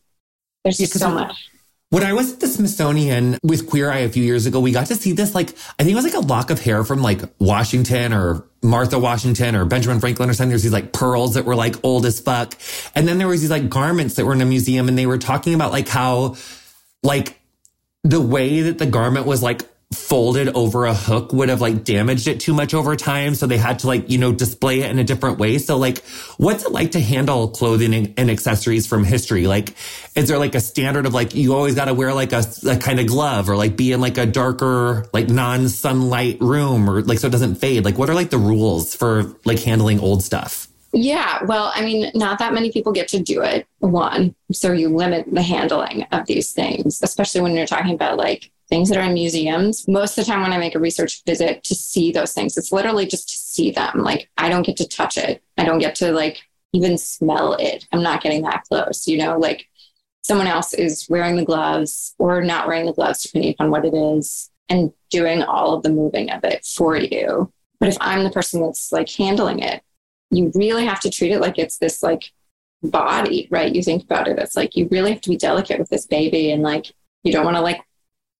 there's 0.63 0.79
yeah, 0.79 0.87
so 0.87 1.09
much. 1.09 1.49
When 1.93 2.03
I 2.03 2.13
was 2.13 2.33
at 2.33 2.39
the 2.39 2.47
Smithsonian 2.47 3.37
with 3.43 3.69
Queer 3.69 3.91
Eye 3.91 3.99
a 3.99 4.09
few 4.09 4.23
years 4.23 4.47
ago, 4.47 4.59
we 4.59 4.71
got 4.71 4.87
to 4.87 4.95
see 4.95 5.11
this, 5.11 5.35
like, 5.35 5.49
I 5.77 5.83
think 5.83 5.91
it 5.91 5.95
was 5.95 6.05
like 6.05 6.15
a 6.15 6.25
lock 6.25 6.49
of 6.49 6.59
hair 6.59 6.83
from 6.83 7.03
like 7.03 7.21
Washington 7.37 8.13
or 8.13 8.47
Martha 8.63 8.97
Washington 8.97 9.55
or 9.55 9.63
Benjamin 9.65 9.99
Franklin 9.99 10.27
or 10.27 10.33
something. 10.33 10.49
There's 10.49 10.63
these 10.63 10.73
like 10.73 10.91
pearls 10.91 11.35
that 11.35 11.45
were 11.45 11.53
like 11.53 11.75
old 11.83 12.07
as 12.07 12.19
fuck. 12.19 12.55
And 12.95 13.07
then 13.07 13.19
there 13.19 13.27
was 13.27 13.41
these 13.41 13.51
like 13.51 13.69
garments 13.69 14.15
that 14.15 14.25
were 14.25 14.33
in 14.33 14.41
a 14.41 14.45
museum 14.47 14.87
and 14.87 14.97
they 14.97 15.05
were 15.05 15.19
talking 15.19 15.53
about 15.53 15.71
like 15.71 15.87
how, 15.87 16.35
like, 17.03 17.39
the 18.03 18.19
way 18.19 18.61
that 18.61 18.79
the 18.79 18.87
garment 18.87 19.27
was 19.27 19.43
like 19.43 19.61
folded 19.97 20.49
over 20.49 20.85
a 20.85 20.93
hook 20.93 21.33
would 21.33 21.49
have 21.49 21.61
like 21.61 21.83
damaged 21.83 22.27
it 22.27 22.39
too 22.39 22.53
much 22.53 22.73
over 22.73 22.95
time. 22.95 23.35
So 23.35 23.47
they 23.47 23.57
had 23.57 23.79
to 23.79 23.87
like, 23.87 24.09
you 24.09 24.17
know, 24.17 24.31
display 24.31 24.81
it 24.81 24.91
in 24.91 24.99
a 24.99 25.03
different 25.03 25.39
way. 25.39 25.57
So 25.57 25.77
like, 25.77 26.03
what's 26.37 26.65
it 26.65 26.71
like 26.71 26.91
to 26.91 26.99
handle 26.99 27.47
clothing 27.49 28.13
and 28.17 28.29
accessories 28.29 28.87
from 28.87 29.03
history? 29.03 29.47
Like, 29.47 29.75
is 30.15 30.27
there 30.27 30.37
like 30.37 30.55
a 30.55 30.59
standard 30.59 31.05
of 31.05 31.13
like, 31.13 31.35
you 31.35 31.53
always 31.55 31.75
got 31.75 31.85
to 31.85 31.93
wear 31.93 32.13
like 32.13 32.33
a, 32.33 32.43
a 32.67 32.77
kind 32.77 32.99
of 32.99 33.07
glove 33.07 33.49
or 33.49 33.55
like 33.55 33.75
be 33.75 33.91
in 33.91 34.01
like 34.01 34.17
a 34.17 34.25
darker, 34.25 35.05
like 35.13 35.29
non 35.29 35.69
sunlight 35.69 36.39
room 36.41 36.89
or 36.89 37.01
like 37.01 37.19
so 37.19 37.27
it 37.27 37.31
doesn't 37.31 37.55
fade? 37.55 37.85
Like, 37.85 37.97
what 37.97 38.09
are 38.09 38.15
like 38.15 38.29
the 38.29 38.37
rules 38.37 38.95
for 38.95 39.35
like 39.45 39.59
handling 39.59 39.99
old 39.99 40.23
stuff? 40.23 40.67
Yeah, 40.95 41.43
well, 41.45 41.71
I 41.73 41.83
mean, 41.83 42.11
not 42.13 42.37
that 42.37 42.53
many 42.53 42.71
people 42.71 42.91
get 42.91 43.07
to 43.09 43.19
do 43.19 43.41
it. 43.41 43.67
One, 43.79 44.35
so 44.51 44.71
you 44.71 44.95
limit 44.95 45.25
the 45.29 45.41
handling 45.41 46.03
of 46.11 46.27
these 46.27 46.51
things, 46.51 47.01
especially 47.01 47.41
when 47.41 47.53
you're 47.53 47.65
talking 47.65 47.95
about 47.95 48.17
like 48.17 48.51
things 48.69 48.89
that 48.89 48.97
are 48.97 49.05
in 49.05 49.13
museums. 49.13 49.87
Most 49.87 50.17
of 50.17 50.25
the 50.25 50.31
time 50.31 50.41
when 50.41 50.53
I 50.53 50.57
make 50.57 50.75
a 50.75 50.79
research 50.79 51.23
visit 51.25 51.63
to 51.65 51.75
see 51.75 52.11
those 52.11 52.33
things, 52.33 52.57
it's 52.57 52.71
literally 52.71 53.05
just 53.05 53.29
to 53.29 53.35
see 53.35 53.71
them. 53.71 53.99
Like 53.99 54.29
I 54.37 54.49
don't 54.49 54.65
get 54.65 54.77
to 54.77 54.87
touch 54.87 55.17
it. 55.17 55.43
I 55.57 55.65
don't 55.65 55.79
get 55.79 55.95
to 55.95 56.11
like 56.11 56.41
even 56.73 56.97
smell 56.97 57.53
it. 57.53 57.87
I'm 57.91 58.03
not 58.03 58.21
getting 58.21 58.41
that 58.43 58.63
close, 58.63 59.07
you 59.07 59.17
know, 59.17 59.37
like 59.37 59.67
someone 60.23 60.47
else 60.47 60.73
is 60.73 61.07
wearing 61.09 61.35
the 61.35 61.45
gloves 61.45 62.15
or 62.17 62.41
not 62.41 62.67
wearing 62.67 62.85
the 62.85 62.93
gloves, 62.93 63.23
depending 63.23 63.51
upon 63.51 63.69
what 63.69 63.85
it 63.85 63.93
is, 63.93 64.49
and 64.69 64.91
doing 65.09 65.43
all 65.43 65.75
of 65.75 65.83
the 65.83 65.89
moving 65.89 66.31
of 66.31 66.43
it 66.43 66.65
for 66.65 66.97
you. 66.97 67.51
But 67.79 67.89
if 67.89 67.97
I'm 68.01 68.23
the 68.23 68.31
person 68.31 68.61
that's 68.61 68.91
like 68.91 69.09
handling 69.09 69.59
it, 69.59 69.83
you 70.31 70.51
really 70.55 70.85
have 70.85 71.01
to 71.01 71.09
treat 71.09 71.31
it 71.31 71.41
like 71.41 71.59
it's 71.59 71.77
this 71.77 72.01
like 72.01 72.31
body, 72.81 73.47
right? 73.51 73.73
You 73.73 73.83
think 73.83 74.03
about 74.03 74.27
it, 74.27 74.39
it's 74.39 74.55
like 74.55 74.75
you 74.75 74.87
really 74.89 75.11
have 75.11 75.21
to 75.21 75.29
be 75.29 75.37
delicate 75.37 75.79
with 75.79 75.89
this 75.89 76.07
baby 76.07 76.51
and 76.51 76.63
like 76.63 76.91
you 77.23 77.31
don't 77.31 77.45
want 77.45 77.57
to 77.57 77.61
like 77.61 77.81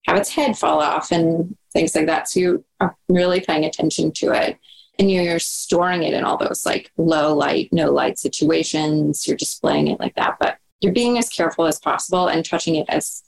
have 0.06 0.18
its 0.18 0.30
head 0.30 0.58
fall 0.58 0.82
off 0.82 1.12
and 1.12 1.56
things 1.72 1.96
like 1.96 2.08
that. 2.08 2.30
So 2.30 2.40
you 2.40 2.66
are 2.80 2.96
really 3.10 3.40
paying 3.40 3.66
attention 3.66 4.12
to 4.14 4.32
it 4.32 4.58
and 5.00 5.10
you're 5.10 5.40
storing 5.40 6.04
it 6.04 6.14
in 6.14 6.24
all 6.24 6.38
those 6.38 6.66
like 6.66 6.92
low 6.98 7.36
light, 7.36 7.70
no 7.72 7.92
light 7.92 8.20
situations. 8.20 9.28
You're 9.28 9.38
displaying 9.38 9.88
it 9.88 10.00
like 10.00 10.16
that, 10.16 10.38
but 10.40 10.58
you're 10.82 10.94
being 10.94 11.18
as 11.18 11.30
careful 11.30 11.66
as 11.66 11.80
possible 11.80 12.28
and 12.28 12.46
touching 12.46 12.76
it 12.76 12.86
as 12.90 13.24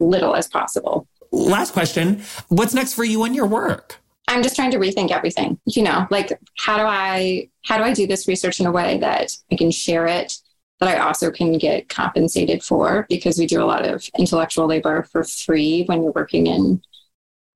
little 0.00 0.34
as 0.34 0.48
possible. 0.48 1.06
Last 1.30 1.72
question 1.72 2.22
What's 2.48 2.74
next 2.74 2.94
for 2.94 3.04
you 3.04 3.24
and 3.24 3.34
your 3.34 3.46
work? 3.46 3.98
I'm 4.28 4.42
just 4.42 4.56
trying 4.56 4.70
to 4.70 4.78
rethink 4.78 5.10
everything. 5.10 5.58
You 5.66 5.82
know, 5.82 6.06
like 6.10 6.38
how 6.56 6.76
do 6.76 6.84
I 6.84 7.48
how 7.64 7.76
do 7.76 7.84
I 7.84 7.92
do 7.92 8.06
this 8.06 8.26
research 8.26 8.60
in 8.60 8.66
a 8.66 8.72
way 8.72 8.98
that 8.98 9.32
I 9.50 9.56
can 9.56 9.70
share 9.70 10.06
it, 10.06 10.34
that 10.82 10.98
I 10.98 11.00
also 11.00 11.30
can 11.30 11.58
get 11.58 11.88
compensated 11.88 12.62
for 12.64 13.06
because 13.08 13.38
we 13.38 13.46
do 13.46 13.62
a 13.62 13.64
lot 13.64 13.86
of 13.86 14.08
intellectual 14.18 14.66
labor 14.66 15.04
for 15.04 15.22
free 15.22 15.84
when 15.84 16.02
you're 16.02 16.12
working 16.12 16.48
in 16.48 16.82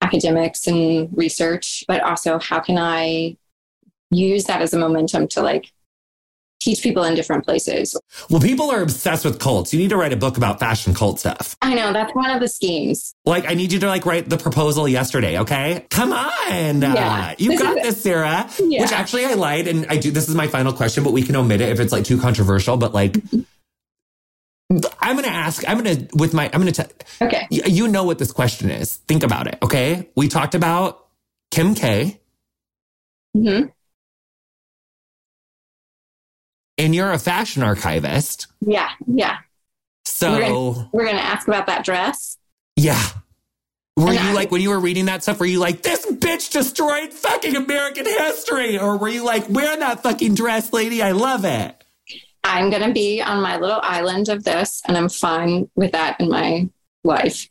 academics 0.01 0.69
and 0.69 1.09
research, 1.13 1.83
but 1.89 2.03
also 2.03 2.39
how 2.39 2.61
can 2.61 2.79
I 2.79 3.37
use 4.11 4.45
that 4.45 4.63
as 4.63 4.75
a 4.75 4.79
momentum 4.79 5.27
to 5.29 5.43
like 5.43 5.73
teach 6.67 6.83
people 6.83 7.05
in 7.05 7.15
different 7.15 7.45
places. 7.45 7.97
Well, 8.29 8.41
people 8.41 8.71
are 8.71 8.83
obsessed 8.83 9.25
with 9.25 9.39
cults. 9.39 9.73
You 9.73 9.79
need 9.79 9.91
to 9.91 9.97
write 9.97 10.13
a 10.13 10.17
book 10.17 10.37
about 10.37 10.59
fashion 10.59 10.95
cult 10.95 11.21
stuff. 11.21 11.57
I 11.63 11.75
know 11.75 11.93
that's 11.93 12.13
one 12.15 12.31
of 12.31 12.41
the 12.41 12.49
schemes. 12.49 13.15
Like, 13.25 13.49
I 13.49 13.55
need 13.55 13.73
you 13.73 13.79
to 13.79 13.87
like 13.87 14.05
write 14.05 14.29
the 14.29 14.37
proposal 14.37 14.89
yesterday. 14.89 15.39
Okay, 15.39 15.87
come 15.91 16.13
on, 16.13 16.83
yeah. 16.83 17.31
Uh, 17.31 17.35
you 17.39 17.59
got 17.59 17.75
this, 17.83 18.03
Sarah. 18.03 18.51
Yeah. 18.59 18.83
Which 18.83 18.93
actually 18.93 19.25
I 19.25 19.35
lied, 19.35 19.69
and 19.69 19.87
I 19.89 19.97
do. 19.97 20.11
This 20.11 20.29
is 20.29 20.35
my 20.35 20.49
final 20.49 20.73
question, 20.73 21.05
but 21.05 21.13
we 21.13 21.23
can 21.23 21.37
omit 21.37 21.61
it 21.61 21.69
if 21.69 21.81
it's 21.81 21.93
like 21.93 22.05
too 22.05 22.21
controversial. 22.21 22.77
But 22.77 22.93
like. 22.93 23.17
I'm 25.01 25.15
going 25.15 25.23
to 25.25 25.31
ask, 25.31 25.63
I'm 25.69 25.81
going 25.81 26.09
to, 26.09 26.17
with 26.17 26.35
my, 26.35 26.51
I'm 26.53 26.61
going 26.61 26.73
to 26.73 26.83
tell, 26.83 26.91
okay. 27.29 27.47
You, 27.53 27.63
you 27.67 27.87
know 27.87 28.03
what 28.03 28.19
this 28.19 28.33
question 28.33 28.69
is. 28.69 28.97
Think 29.07 29.23
about 29.23 29.47
it. 29.47 29.59
Okay. 29.63 30.11
We 30.17 30.27
talked 30.27 30.57
about 30.57 31.07
Kim 31.53 31.77
K. 31.77 32.19
Mm-hmm. 33.37 33.69
And 36.79 36.95
you're 36.95 37.13
a 37.13 37.19
fashion 37.19 37.63
archivist. 37.63 38.47
Yeah, 38.61 38.91
yeah. 39.07 39.39
So 40.05 40.89
we're 40.93 41.07
gonna, 41.07 41.19
ask 41.19 41.49
about 41.49 41.67
that 41.67 41.85
dress. 41.85 42.39
Yeah. 42.77 43.03
Were 43.97 44.09
and 44.09 44.15
you 44.15 44.31
I, 44.31 44.33
like 44.33 44.51
when 44.51 44.61
you 44.61 44.71
were 44.71 44.81
reading 44.81 45.07
that 45.07 45.23
stuff? 45.23 45.41
Were 45.41 45.47
you 45.47 45.59
like, 45.59 45.83
"This 45.83 46.07
bitch 46.07 46.53
destroyed 46.53 47.13
fucking 47.13 47.57
American 47.57 48.05
history," 48.05 48.79
or 48.79 48.99
were 48.99 49.09
you 49.09 49.25
like, 49.25 49.49
"Wear 49.49 49.77
that 49.77 50.03
fucking 50.03 50.35
dress, 50.35 50.73
lady. 50.73 51.03
I 51.03 51.13
love 51.13 51.45
it." 51.45 51.83
I'm 52.45 52.71
gonna 52.71 52.93
be 52.93 53.21
on 53.23 53.43
my 53.43 53.57
little 53.57 53.81
island 53.83 54.29
of 54.29 54.45
this, 54.45 54.83
and 54.87 54.97
I'm 54.97 55.09
fine 55.09 55.69
with 55.75 55.93
that 55.93 56.21
in 56.21 56.31
my 56.31 56.69
life. 57.05 57.49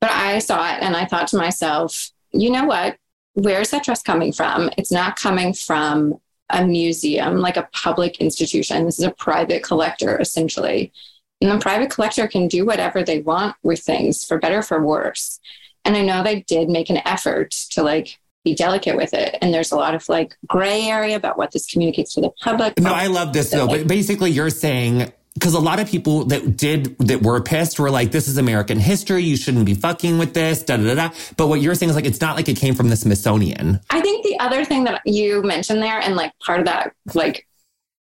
But 0.00 0.10
I 0.10 0.38
saw 0.38 0.74
it, 0.74 0.82
and 0.82 0.96
I 0.96 1.04
thought 1.04 1.28
to 1.28 1.36
myself, 1.36 2.10
you 2.32 2.50
know 2.50 2.64
what? 2.64 2.96
Where's 3.34 3.70
that 3.70 3.84
dress 3.84 4.02
coming 4.02 4.32
from? 4.32 4.70
It's 4.78 4.92
not 4.92 5.16
coming 5.16 5.52
from 5.52 6.20
a 6.50 6.64
museum, 6.66 7.38
like 7.38 7.56
a 7.56 7.68
public 7.72 8.20
institution. 8.20 8.84
This 8.84 8.98
is 8.98 9.04
a 9.04 9.10
private 9.10 9.62
collector, 9.62 10.18
essentially. 10.20 10.92
And 11.40 11.50
the 11.50 11.58
private 11.58 11.90
collector 11.90 12.26
can 12.28 12.48
do 12.48 12.64
whatever 12.64 13.02
they 13.02 13.20
want 13.20 13.56
with 13.62 13.80
things, 13.80 14.24
for 14.24 14.38
better 14.38 14.62
for 14.62 14.82
worse. 14.82 15.38
And 15.84 15.96
I 15.96 16.02
know 16.02 16.22
they 16.22 16.40
did 16.42 16.68
make 16.68 16.90
an 16.90 17.00
effort 17.04 17.50
to 17.70 17.82
like 17.82 18.18
be 18.44 18.54
delicate 18.54 18.96
with 18.96 19.12
it. 19.12 19.36
And 19.42 19.52
there's 19.52 19.72
a 19.72 19.76
lot 19.76 19.94
of 19.94 20.08
like 20.08 20.36
gray 20.46 20.84
area 20.84 21.16
about 21.16 21.36
what 21.36 21.52
this 21.52 21.66
communicates 21.66 22.14
to 22.14 22.20
the 22.20 22.30
public. 22.40 22.78
No, 22.78 22.94
I 22.94 23.08
love 23.08 23.32
this 23.32 23.50
though. 23.50 23.66
But 23.66 23.86
basically, 23.86 24.30
you're 24.30 24.50
saying 24.50 25.12
because 25.36 25.54
a 25.54 25.60
lot 25.60 25.78
of 25.78 25.88
people 25.88 26.24
that 26.24 26.56
did 26.56 26.98
that 26.98 27.22
were 27.22 27.40
pissed 27.40 27.78
were 27.78 27.90
like, 27.90 28.10
"This 28.10 28.26
is 28.26 28.38
American 28.38 28.78
history. 28.78 29.22
You 29.22 29.36
shouldn't 29.36 29.66
be 29.66 29.74
fucking 29.74 30.18
with 30.18 30.34
this." 30.34 30.62
Da 30.62 30.76
da 30.76 30.94
da. 30.94 31.10
But 31.36 31.48
what 31.48 31.60
you're 31.60 31.74
saying 31.74 31.90
is 31.90 31.96
like, 31.96 32.06
it's 32.06 32.20
not 32.20 32.36
like 32.36 32.48
it 32.48 32.56
came 32.56 32.74
from 32.74 32.88
the 32.88 32.96
Smithsonian. 32.96 33.80
I 33.90 34.00
think 34.00 34.24
the 34.24 34.38
other 34.40 34.64
thing 34.64 34.84
that 34.84 35.02
you 35.04 35.42
mentioned 35.42 35.82
there, 35.82 36.00
and 36.00 36.16
like 36.16 36.32
part 36.40 36.60
of 36.60 36.66
that 36.66 36.92
like 37.14 37.46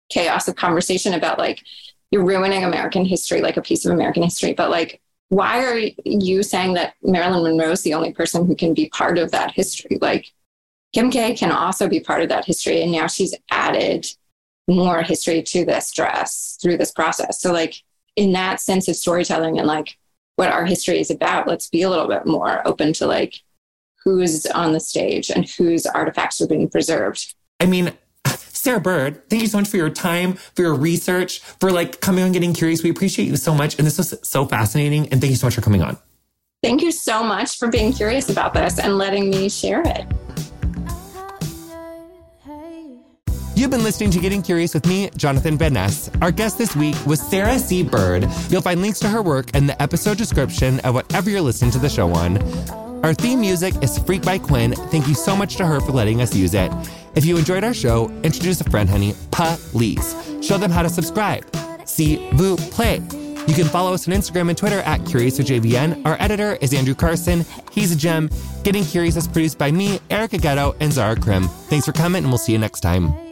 chaos 0.10 0.48
of 0.48 0.56
conversation 0.56 1.14
about 1.14 1.40
like 1.40 1.64
you're 2.12 2.26
ruining 2.26 2.64
American 2.64 3.06
history, 3.06 3.42
like 3.42 3.58
a 3.58 3.62
piece 3.62 3.86
of 3.86 3.94
American 3.94 4.24
history, 4.24 4.54
but 4.54 4.70
like. 4.70 5.02
Why 5.34 5.64
are 5.64 5.80
you 6.04 6.44
saying 6.44 6.74
that 6.74 6.96
Marilyn 7.02 7.44
Monroe 7.44 7.72
is 7.72 7.84
the 7.84 7.94
only 7.94 8.12
person 8.12 8.46
who 8.46 8.54
can 8.54 8.74
be 8.74 8.90
part 8.90 9.18
of 9.18 9.32
that 9.32 9.54
history? 9.54 9.98
Like, 10.02 10.26
Kim 10.94 11.10
K 11.10 11.34
can 11.36 11.54
also 11.54 11.88
be 11.88 12.02
part 12.02 12.22
of 12.22 12.28
that 12.28 12.44
history. 12.44 12.82
And 12.82 12.92
now 12.92 13.08
she's 13.08 13.34
added 13.50 14.06
more 14.76 15.02
history 15.04 15.44
to 15.44 15.66
this 15.66 15.92
dress 15.92 16.58
through 16.62 16.78
this 16.78 16.92
process. 16.92 17.42
So, 17.42 17.52
like, 17.52 17.76
in 18.16 18.32
that 18.34 18.60
sense 18.60 18.88
of 18.88 18.96
storytelling 18.96 19.58
and 19.58 19.68
like 19.68 19.98
what 20.36 20.52
our 20.52 20.66
history 20.66 21.00
is 21.00 21.12
about, 21.12 21.48
let's 21.48 21.70
be 21.70 21.82
a 21.82 21.90
little 21.90 22.08
bit 22.08 22.26
more 22.26 22.66
open 22.68 22.94
to 22.94 23.06
like 23.06 23.36
who's 24.04 24.46
on 24.48 24.74
the 24.74 24.80
stage 24.80 25.30
and 25.30 25.48
whose 25.48 25.86
artifacts 25.86 26.42
are 26.42 26.48
being 26.48 26.70
preserved. 26.70 27.36
I 27.60 27.68
mean, 27.68 27.94
Sarah 28.26 28.80
Bird, 28.80 29.30
thank 29.30 29.42
you 29.42 29.48
so 29.48 29.60
much 29.60 29.68
for 29.68 29.78
your 29.78 29.90
time, 29.90 30.34
for 30.34 30.64
your 30.64 30.74
research, 30.74 31.40
for 31.40 31.72
like 31.72 32.02
coming 32.02 32.24
on 32.24 32.32
getting 32.32 32.54
curious. 32.54 32.84
We 32.84 32.90
appreciate 32.90 33.28
you 33.28 33.36
so 33.36 33.54
much. 33.54 33.78
And 33.78 33.88
this 33.88 33.98
was 33.98 34.16
so 34.24 34.46
fascinating. 34.46 35.10
And 35.10 35.22
thank 35.22 35.32
you 35.32 35.38
so 35.38 35.48
much 35.48 35.56
for 35.56 35.62
coming 35.62 35.82
on. 35.82 35.98
Thank 36.64 36.82
you 36.82 36.92
so 36.92 37.24
much 37.24 37.58
for 37.58 37.70
being 37.70 37.92
curious 37.92 38.30
about 38.30 38.54
this 38.54 38.78
and 38.78 38.98
letting 38.98 39.30
me 39.32 39.50
share 39.50 39.82
it. 39.82 40.06
You've 43.62 43.70
been 43.70 43.84
listening 43.84 44.10
to 44.10 44.20
Getting 44.20 44.42
Curious 44.42 44.74
with 44.74 44.88
me, 44.88 45.12
Jonathan 45.16 45.56
Van 45.56 45.74
Ness. 45.74 46.10
Our 46.20 46.32
guest 46.32 46.58
this 46.58 46.76
week 46.76 46.96
was 47.06 47.22
Sarah 47.22 47.60
C. 47.60 47.84
Bird. 47.84 48.28
You'll 48.50 48.64
find 48.64 48.82
links 48.82 48.98
to 49.02 49.08
her 49.08 49.22
work 49.22 49.54
in 49.56 49.68
the 49.68 49.80
episode 49.80 50.18
description 50.18 50.80
of 50.80 50.96
whatever 50.96 51.30
you're 51.30 51.42
listening 51.42 51.70
to 51.74 51.78
the 51.78 51.88
show 51.88 52.12
on. 52.12 52.42
Our 53.06 53.14
theme 53.14 53.40
music 53.40 53.76
is 53.84 54.00
Freak 54.00 54.24
by 54.24 54.40
Quinn. 54.40 54.74
Thank 54.90 55.08
you 55.08 55.14
so 55.14 55.36
much 55.36 55.58
to 55.58 55.66
her 55.68 55.80
for 55.80 55.92
letting 55.92 56.24
us 56.24 56.36
use 56.36 56.56
it. 56.56 56.72
If 57.14 57.24
you 57.24 57.38
enjoyed 57.38 57.64
our 57.64 57.76
show, 57.76 58.10
introduce 58.24 58.62
a 58.62 58.64
friend, 58.64 58.90
honey. 58.90 59.14
Please. 59.32 60.16
Show 60.42 60.58
them 60.58 60.72
how 60.72 60.82
to 60.82 60.90
subscribe. 60.90 61.46
See, 61.86 62.32
vous 62.32 62.58
play. 62.58 62.96
You 63.46 63.54
can 63.54 63.68
follow 63.68 63.94
us 63.94 64.08
on 64.08 64.16
Instagram 64.16 64.50
and 64.50 64.58
Twitter 64.58 64.80
at 64.80 65.02
CuriousWithJVN. 65.02 66.04
Our 66.04 66.18
editor 66.20 66.58
is 66.62 66.74
Andrew 66.74 66.96
Carson. 66.96 67.46
He's 67.72 67.92
a 67.92 67.96
gem. 67.96 68.32
Getting 68.64 68.86
Curious 68.86 69.18
is 69.18 69.28
produced 69.28 69.60
by 69.60 69.70
me, 69.70 70.00
Erica 70.10 70.40
Getto, 70.40 70.76
and 70.80 70.92
Zara 70.92 71.16
Krim. 71.16 71.48
Thanks 71.70 71.86
for 71.86 71.92
coming, 71.92 72.24
and 72.24 72.32
we'll 72.32 72.40
see 72.40 72.54
you 72.54 72.58
next 72.58 72.80
time. 72.80 73.31